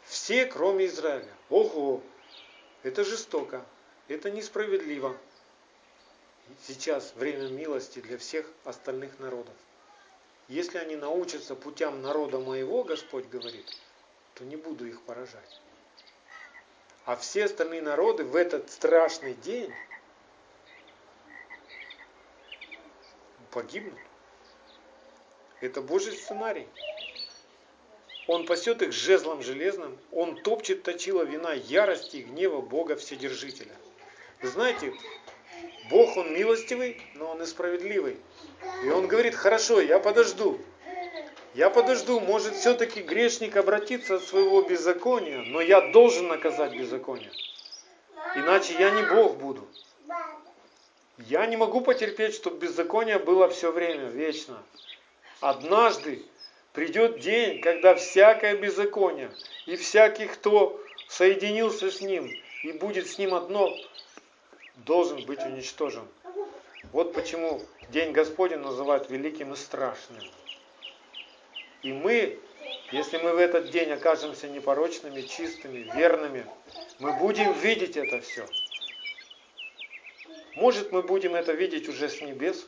Все, 0.03 0.45
кроме 0.45 0.85
Израиля. 0.85 1.33
Ого! 1.49 2.01
Это 2.83 3.03
жестоко. 3.03 3.65
Это 4.07 4.31
несправедливо. 4.31 5.17
Сейчас 6.65 7.13
время 7.15 7.49
милости 7.49 7.99
для 7.99 8.17
всех 8.17 8.49
остальных 8.63 9.19
народов. 9.19 9.53
Если 10.47 10.77
они 10.77 10.95
научатся 10.95 11.55
путям 11.55 12.01
народа 12.01 12.39
моего, 12.39 12.85
Господь 12.85 13.27
говорит, 13.27 13.65
то 14.35 14.45
не 14.45 14.55
буду 14.55 14.87
их 14.87 15.01
поражать. 15.01 15.61
А 17.07 17.15
все 17.15 17.45
остальные 17.45 17.81
народы 17.81 18.25
в 18.25 18.35
этот 18.35 18.69
страшный 18.69 19.33
день 19.35 19.73
погибнут. 23.51 23.97
Это 25.61 25.81
Божий 25.81 26.11
сценарий. 26.11 26.67
Он 28.27 28.45
пасет 28.45 28.81
их 28.81 28.91
жезлом 28.91 29.41
железным, 29.41 29.97
он 30.11 30.43
топчет 30.43 30.83
точила 30.83 31.23
вина 31.23 31.53
ярости 31.53 32.17
и 32.17 32.23
гнева 32.23 32.59
Бога 32.59 32.97
Вседержителя. 32.97 33.73
Вы 34.41 34.49
знаете, 34.49 34.93
Бог, 35.89 36.17
Он 36.17 36.33
милостивый, 36.33 37.01
но 37.15 37.31
Он 37.31 37.41
и 37.41 37.45
справедливый. 37.45 38.17
И 38.83 38.89
Он 38.89 39.07
говорит, 39.07 39.33
хорошо, 39.33 39.79
я 39.79 39.99
подожду. 39.99 40.59
Я 41.53 41.69
подожду, 41.69 42.19
может 42.19 42.55
все-таки 42.55 43.01
грешник 43.01 43.55
обратиться 43.57 44.15
от 44.15 44.23
своего 44.23 44.61
беззакония, 44.61 45.43
но 45.43 45.61
я 45.61 45.81
должен 45.91 46.27
наказать 46.27 46.73
беззаконие. 46.73 47.31
Иначе 48.35 48.73
я 48.77 48.91
не 48.91 49.03
Бог 49.03 49.37
буду. 49.37 49.67
Я 51.17 51.45
не 51.47 51.57
могу 51.57 51.81
потерпеть, 51.81 52.35
чтобы 52.35 52.59
беззаконие 52.59 53.17
было 53.17 53.49
все 53.49 53.71
время, 53.71 54.05
вечно. 54.05 54.61
Однажды 55.39 56.23
придет 56.73 57.19
день, 57.19 57.59
когда 57.61 57.95
всякое 57.95 58.55
беззаконие 58.55 59.31
и 59.65 59.75
всякий, 59.77 60.27
кто 60.27 60.79
соединился 61.07 61.89
с 61.89 62.01
ним 62.01 62.29
и 62.63 62.71
будет 62.71 63.07
с 63.07 63.17
ним 63.17 63.33
одно, 63.33 63.75
должен 64.75 65.25
быть 65.25 65.39
уничтожен. 65.39 66.07
Вот 66.91 67.13
почему 67.13 67.61
День 67.89 68.11
Господень 68.11 68.59
называют 68.59 69.09
великим 69.09 69.53
и 69.53 69.55
страшным. 69.55 70.23
И 71.87 71.93
мы, 71.93 72.37
если 72.91 73.17
мы 73.17 73.31
в 73.31 73.37
этот 73.37 73.71
день 73.71 73.89
окажемся 73.91 74.49
непорочными, 74.49 75.21
чистыми, 75.21 75.89
верными, 75.95 76.45
мы 76.99 77.13
будем 77.13 77.53
видеть 77.53 77.95
это 77.95 78.19
все. 78.19 78.45
Может, 80.55 80.91
мы 80.91 81.01
будем 81.01 81.33
это 81.33 81.53
видеть 81.53 81.87
уже 81.87 82.09
с 82.09 82.19
небес. 82.19 82.65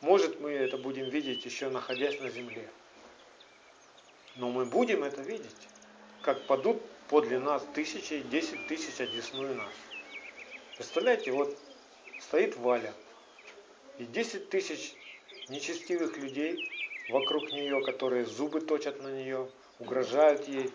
Может, 0.00 0.38
мы 0.38 0.52
это 0.52 0.78
будем 0.78 1.10
видеть 1.10 1.44
еще 1.44 1.70
находясь 1.70 2.20
на 2.20 2.30
земле. 2.30 2.68
Но 4.36 4.50
мы 4.50 4.64
будем 4.64 5.02
это 5.02 5.20
видеть, 5.22 5.66
как 6.22 6.46
падут 6.46 6.80
подле 7.08 7.40
нас 7.40 7.66
тысячи 7.74 8.14
и 8.14 8.22
десять 8.22 8.68
тысяч 8.68 9.00
одесную 9.00 9.56
нас. 9.56 9.72
Представляете, 10.76 11.32
вот 11.32 11.58
стоит 12.20 12.56
Валя, 12.58 12.94
и 13.98 14.04
десять 14.04 14.50
тысяч 14.50 14.94
нечестивых 15.48 16.16
людей 16.16 16.77
вокруг 17.08 17.50
нее, 17.52 17.82
которые 17.84 18.24
зубы 18.24 18.60
точат 18.60 19.02
на 19.02 19.08
нее, 19.08 19.48
угрожают 19.78 20.46
ей. 20.48 20.70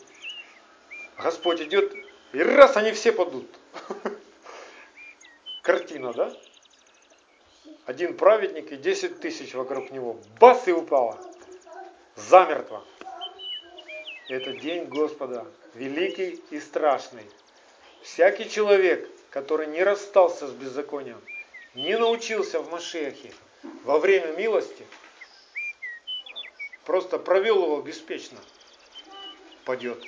Господь 1.17 1.61
идет, 1.61 1.93
и 2.34 2.41
раз 2.41 2.75
они 2.77 2.91
все 2.91 3.11
падут. 3.11 3.47
Картина, 5.61 6.13
да? 6.13 6.34
Один 7.86 8.17
праведник 8.17 8.71
и 8.71 8.77
десять 8.77 9.19
тысяч 9.19 9.53
вокруг 9.53 9.91
него. 9.91 10.17
Бас 10.39 10.67
и 10.67 10.71
упала. 10.71 11.19
Замертво. 12.15 12.84
Это 14.29 14.53
день 14.53 14.86
Господа, 14.86 15.45
великий 15.73 16.41
и 16.49 16.59
страшный. 16.59 17.23
Всякий 18.01 18.49
человек, 18.49 19.09
который 19.29 19.67
не 19.67 19.84
расстался 19.84 20.47
с 20.47 20.51
беззаконием, 20.51 21.21
не 21.75 21.97
научился 21.97 22.59
в 22.59 22.71
Машехе 22.71 23.34
во 23.84 23.99
время 23.99 24.34
милости, 24.34 24.86
просто 26.86 27.17
провел 27.17 27.63
его 27.63 27.81
беспечно, 27.81 28.39
падет. 29.65 30.03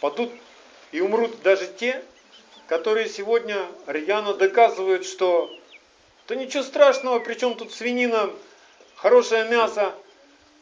Падут 0.00 0.32
и 0.92 1.00
умрут 1.00 1.42
даже 1.42 1.66
те, 1.66 2.04
которые 2.68 3.08
сегодня 3.08 3.66
рьяно 3.86 4.34
доказывают, 4.34 5.04
что 5.04 5.50
да 6.28 6.34
ничего 6.34 6.62
страшного, 6.62 7.20
причем 7.20 7.56
тут 7.56 7.72
свинина, 7.72 8.30
хорошее 8.96 9.48
мясо, 9.48 9.94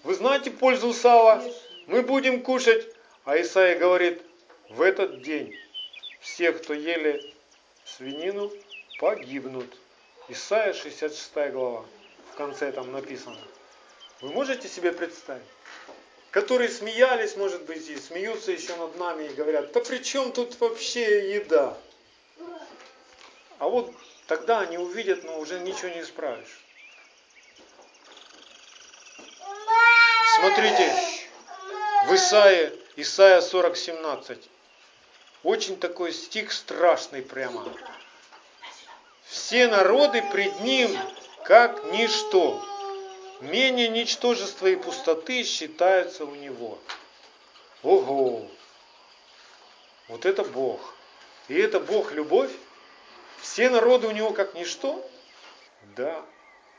вы 0.03 0.15
знаете 0.15 0.51
пользу 0.51 0.93
сала, 0.93 1.43
мы 1.87 2.03
будем 2.03 2.43
кушать. 2.43 2.87
А 3.25 3.41
Исаия 3.41 3.79
говорит, 3.79 4.21
в 4.69 4.83
этот 4.83 5.23
день 5.23 5.57
все, 6.21 6.53
кто 6.53 6.75
ели 6.75 7.35
свинину, 7.87 8.53
погибнут. 8.99 9.75
Исаия 10.29 10.75
66 10.75 11.53
глава, 11.53 11.87
в 12.35 12.37
конце 12.37 12.73
там 12.73 12.91
написано. 12.91 13.39
Вы 14.21 14.31
можете 14.31 14.69
себе 14.69 14.91
представить? 14.91 15.45
Которые 16.33 16.69
смеялись, 16.69 17.37
может 17.37 17.63
быть, 17.63 17.89
и 17.89 17.97
смеются 17.97 18.51
еще 18.51 18.75
над 18.75 18.99
нами 18.99 19.25
и 19.25 19.35
говорят, 19.35 19.71
да 19.71 19.79
при 19.79 19.99
чем 19.99 20.33
тут 20.33 20.59
вообще 20.59 21.33
еда? 21.37 21.79
А 23.61 23.69
вот 23.69 23.95
тогда 24.27 24.63
они 24.63 24.79
увидят, 24.79 25.23
но 25.23 25.39
уже 25.39 25.61
ничего 25.61 25.91
не 25.91 26.03
исправишь. 26.03 26.61
Смотрите, 30.35 30.93
в 32.09 32.15
Исаии, 32.17 32.73
Исаия 32.97 33.41
40, 33.41 33.77
17. 33.77 34.51
Очень 35.45 35.79
такой 35.79 36.13
стих 36.13 36.53
страшный 36.53 37.23
прямо. 37.23 37.65
Все 39.25 39.69
народы 39.69 40.21
пред 40.33 40.61
ним, 40.63 40.99
как 41.45 41.85
ничто. 41.93 42.65
Менее 43.41 43.89
ничтожества 43.89 44.69
и 44.69 44.77
пустоты 44.77 45.45
считаются 45.45 46.25
у 46.25 46.35
него. 46.35 46.79
Ого! 47.83 48.49
Вот 50.09 50.25
это 50.25 50.43
Бог. 50.43 50.95
И 51.49 51.55
это 51.55 51.81
Бог 51.81 52.13
любовь? 52.13 52.51
Все 53.39 53.69
народы 53.69 54.07
у 54.07 54.13
него 54.13 54.33
как 54.33 54.55
ничто? 54.55 55.07
Да. 55.97 56.25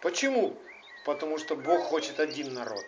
Почему? 0.02 0.58
Потому 1.06 1.38
что 1.38 1.56
Бог 1.56 1.84
хочет 1.84 2.20
один 2.20 2.54
народ. 2.56 2.86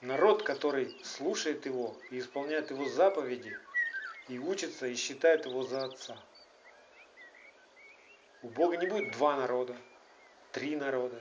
Народ, 0.00 0.42
который 0.42 0.96
слушает 1.04 1.66
Его 1.66 1.96
и 2.10 2.18
исполняет 2.18 2.70
Его 2.70 2.88
заповеди, 2.88 3.56
и 4.28 4.38
учится, 4.38 4.86
и 4.86 4.96
считает 4.96 5.46
Его 5.46 5.62
за 5.62 5.84
Отца. 5.84 6.16
У 8.42 8.48
Бога 8.48 8.76
не 8.76 8.86
будет 8.86 9.12
два 9.12 9.36
народа, 9.36 9.76
три 10.52 10.76
народа. 10.76 11.20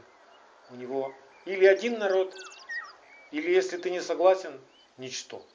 У 0.70 0.76
Него 0.76 1.14
или 1.46 1.66
один 1.66 1.98
народ, 1.98 2.36
или 3.32 3.52
если 3.52 3.78
ты 3.78 3.90
не 3.90 4.02
согласен, 4.02 4.60
ничто. 4.98 5.46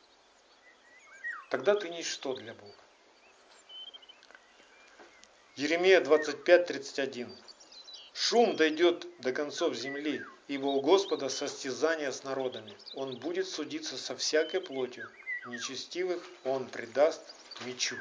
Тогда 1.51 1.75
ты 1.75 1.91
ничто 1.91 2.35
для 2.35 2.55
Бога. 2.55 2.73
Еремия 5.57 6.01
25, 6.01 6.67
31. 6.67 7.37
Шум 8.15 8.57
дойдет 8.57 9.07
до 9.21 9.33
концов 9.33 9.75
земли, 9.75 10.25
ибо 10.49 10.67
у 10.67 10.81
Господа 10.81 11.29
состязание 11.29 12.11
с 12.11 12.25
народами. 12.25 12.75
Он 12.95 13.19
будет 13.19 13.47
судиться 13.47 13.99
со 13.99 14.17
всякой 14.17 14.63
плотью. 14.63 15.11
Нечестивых 15.47 16.27
он 16.45 16.69
предаст 16.69 17.21
мечу. 17.67 17.97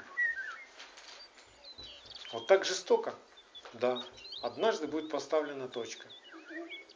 Вот 2.31 2.47
так 2.47 2.63
жестоко. 2.63 3.15
Да, 3.73 4.01
однажды 4.41 4.87
будет 4.87 5.09
поставлена 5.09 5.67
точка. 5.67 6.07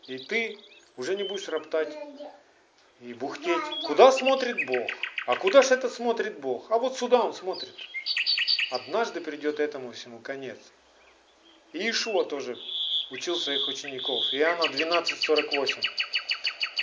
И 0.08 0.18
ты 0.18 0.58
уже 0.98 1.16
не 1.16 1.24
будешь 1.24 1.48
роптать 1.48 1.96
и 3.02 3.14
бухтеть. 3.14 3.64
Куда 3.88 4.12
смотрит 4.12 4.66
Бог? 4.68 4.89
А 5.28 5.36
куда 5.36 5.62
же 5.62 5.74
это 5.74 5.89
смотрит 5.89 6.39
Бог? 6.39 6.70
А 6.70 6.78
вот 6.78 6.98
сюда 6.98 7.24
он 7.24 7.34
смотрит. 7.34 7.74
Однажды 8.72 9.22
придет 9.22 9.60
этому 9.60 9.91
всему 9.91 10.20
конец. 10.20 10.58
И 11.74 11.80
Иешуа 11.80 12.24
тоже 12.26 12.58
учил 13.12 13.36
своих 13.36 13.68
учеников. 13.68 14.24
Иоанна 14.34 14.66
12:48. 14.72 15.82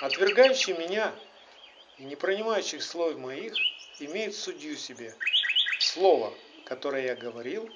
Отвергающий 0.00 0.74
меня 0.74 1.12
и 1.98 2.04
не 2.04 2.16
принимающих 2.16 2.82
слов 2.82 3.16
моих 3.16 3.54
имеет 4.00 4.34
судью 4.34 4.76
себе. 4.76 5.14
Слово, 5.78 6.32
которое 6.64 7.06
я 7.06 7.14
говорил, 7.14 7.68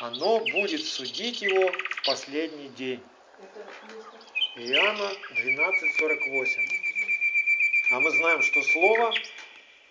оно 0.00 0.40
будет 0.40 0.84
судить 0.84 1.42
его 1.42 1.70
в 1.70 2.04
последний 2.04 2.68
день. 2.68 3.02
Иоанна 4.56 5.10
12:48. 5.30 6.68
А 7.90 8.00
мы 8.00 8.10
знаем, 8.10 8.42
что 8.42 8.62
слово, 8.62 9.14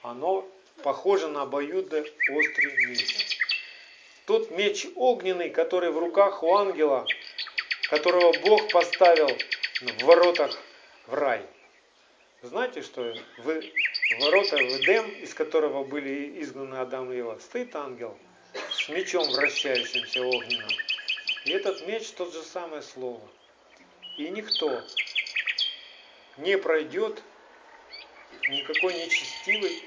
оно 0.03 0.47
похоже 0.83 1.27
на 1.27 1.43
обоюдо 1.43 2.05
острый 2.29 2.87
меч. 2.87 3.39
Тот 4.25 4.51
меч 4.51 4.85
огненный, 4.95 5.49
который 5.49 5.91
в 5.91 5.97
руках 5.97 6.43
у 6.43 6.55
ангела, 6.55 7.05
которого 7.89 8.33
Бог 8.41 8.71
поставил 8.71 9.29
в 9.81 10.03
воротах 10.03 10.59
в 11.07 11.13
рай. 11.13 11.41
Знаете, 12.43 12.81
что 12.81 13.15
в 13.37 13.61
ворота 14.19 14.57
в 14.57 14.81
Эдем, 14.81 15.09
из 15.23 15.33
которого 15.33 15.83
были 15.83 16.41
изгнаны 16.41 16.75
Адам 16.75 17.11
и 17.11 17.17
Ева, 17.17 17.39
стоит 17.39 17.75
ангел 17.75 18.17
мечом 18.89 19.29
вращающимся 19.31 20.21
огненным. 20.23 20.69
И 21.45 21.51
этот 21.51 21.85
меч 21.87 22.09
тот 22.11 22.33
же 22.33 22.41
самое 22.43 22.81
слово. 22.81 23.21
И 24.17 24.29
никто 24.29 24.83
не 26.37 26.57
пройдет, 26.57 27.21
никакой 28.49 28.93
нечестивый, 28.93 29.81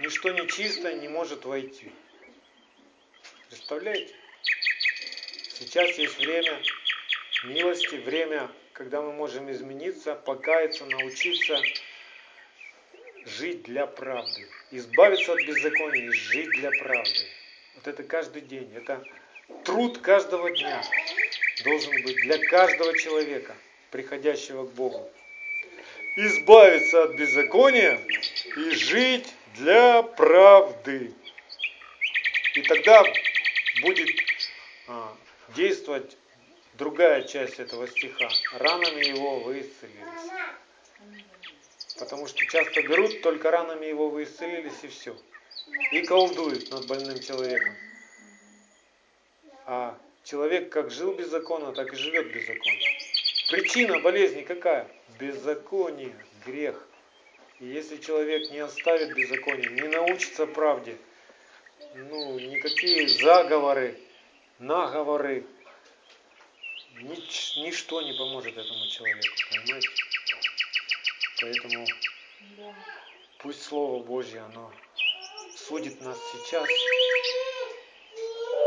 ничто 0.00 0.30
нечистое 0.30 0.94
не 0.94 1.08
может 1.08 1.44
войти. 1.44 1.90
Представляете? 3.48 4.14
Сейчас 5.58 5.96
есть 5.98 6.18
время 6.18 6.60
милости, 7.44 7.96
время, 7.96 8.50
когда 8.72 9.00
мы 9.00 9.12
можем 9.12 9.50
измениться, 9.50 10.14
покаяться, 10.14 10.84
научиться 10.84 11.60
жить 13.24 13.62
для 13.62 13.86
правды, 13.86 14.48
избавиться 14.70 15.32
от 15.32 15.38
беззакония 15.46 16.06
и 16.06 16.10
жить 16.10 16.50
для 16.50 16.70
правды. 16.70 17.25
Это 17.86 18.02
каждый 18.02 18.42
день, 18.42 18.68
это 18.74 19.00
труд 19.64 19.98
каждого 19.98 20.50
дня 20.50 20.82
должен 21.62 22.02
быть 22.02 22.16
для 22.16 22.38
каждого 22.38 22.98
человека, 22.98 23.54
приходящего 23.92 24.66
к 24.66 24.72
Богу. 24.72 25.08
Избавиться 26.16 27.04
от 27.04 27.14
беззакония 27.14 28.00
и 28.56 28.70
жить 28.70 29.32
для 29.54 30.02
правды. 30.02 31.12
И 32.54 32.62
тогда 32.62 33.04
будет 33.82 34.08
а, 34.88 35.16
действовать 35.54 36.16
другая 36.74 37.22
часть 37.22 37.60
этого 37.60 37.86
стиха. 37.86 38.28
Ранами 38.54 39.04
его 39.04 39.40
вы 39.40 39.60
исцелились. 39.60 40.30
Потому 42.00 42.26
что 42.26 42.44
часто 42.46 42.82
берут, 42.82 43.22
только 43.22 43.50
ранами 43.52 43.86
его 43.86 44.08
вы 44.08 44.24
исцелились 44.24 44.82
и 44.82 44.88
все. 44.88 45.16
И 45.92 46.02
колдуют 46.02 46.70
над 46.70 46.86
больным 46.86 47.20
человеком. 47.20 47.74
А 49.66 49.98
человек 50.24 50.70
как 50.70 50.90
жил 50.90 51.14
без 51.14 51.28
закона, 51.28 51.72
так 51.72 51.92
и 51.92 51.96
живет 51.96 52.32
без 52.32 52.46
закона. 52.46 52.76
Причина 53.50 54.00
болезни 54.00 54.42
какая? 54.42 54.88
Беззаконие, 55.18 56.14
грех. 56.44 56.86
И 57.58 57.66
если 57.66 57.96
человек 57.96 58.50
не 58.50 58.58
оставит 58.58 59.14
беззаконие, 59.14 59.70
не 59.70 59.88
научится 59.88 60.46
правде, 60.46 60.96
ну, 61.94 62.38
никакие 62.38 63.08
заговоры, 63.08 63.98
наговоры, 64.58 65.46
нич, 67.00 67.56
ничто 67.56 68.02
не 68.02 68.12
поможет 68.12 68.56
этому 68.56 68.86
человеку, 68.88 69.34
понимаете? 69.50 69.88
Поэтому 71.40 71.86
пусть 73.38 73.62
Слово 73.62 74.02
Божье, 74.02 74.40
оно 74.40 74.72
судит 75.68 76.00
нас 76.00 76.18
сейчас 76.32 76.68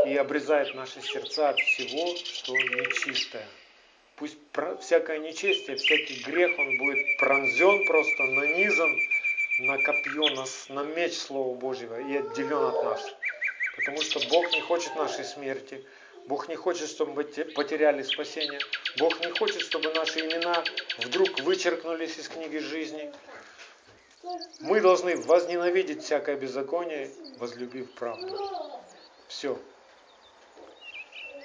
и 0.06 0.16
обрезает 0.16 0.74
наши 0.74 1.00
сердца 1.00 1.50
от 1.50 1.58
всего, 1.58 2.16
что 2.16 2.52
нечистое. 2.52 3.46
Пусть 4.16 4.36
всякое 4.80 5.18
нечестие, 5.18 5.76
всякий 5.76 6.22
грех, 6.24 6.58
он 6.58 6.76
будет 6.78 7.18
пронзен 7.18 7.86
просто, 7.86 8.22
нанизан 8.24 8.98
на 9.60 9.78
копье, 9.78 10.28
на, 10.28 10.44
на 10.74 10.84
меч 10.94 11.14
Слова 11.14 11.54
Божьего 11.54 12.00
и 12.00 12.16
отделен 12.16 12.64
от 12.64 12.84
нас. 12.84 13.14
Потому 13.76 14.02
что 14.02 14.20
Бог 14.28 14.52
не 14.52 14.60
хочет 14.60 14.94
нашей 14.96 15.24
смерти. 15.24 15.84
Бог 16.26 16.48
не 16.48 16.56
хочет, 16.56 16.88
чтобы 16.88 17.14
мы 17.14 17.24
потеряли 17.24 18.02
спасение. 18.02 18.60
Бог 18.98 19.18
не 19.20 19.30
хочет, 19.32 19.62
чтобы 19.62 19.92
наши 19.94 20.20
имена 20.20 20.62
вдруг 20.98 21.40
вычеркнулись 21.40 22.18
из 22.18 22.28
книги 22.28 22.58
жизни. 22.58 23.10
Мы 24.60 24.80
должны 24.80 25.16
возненавидеть 25.16 26.02
всякое 26.02 26.36
беззаконие, 26.36 27.10
возлюбив 27.38 27.90
правду. 27.94 28.38
Все. 29.28 29.58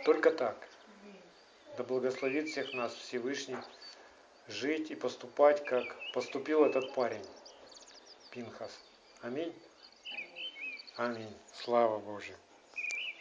Только 0.04 0.32
так. 0.32 0.58
Да 1.78 1.84
благословит 1.84 2.50
всех 2.50 2.74
нас 2.74 2.94
Всевышний 2.94 3.58
жить 4.48 4.92
и 4.92 4.96
поступать, 4.96 5.64
как 5.66 5.86
поступил 6.14 6.66
этот 6.66 6.94
парень, 6.94 7.26
Пинхас. 8.32 8.72
Аминь. 9.22 9.54
Аминь. 10.98 11.36
Слава 11.54 12.00
Божию. 12.00 12.38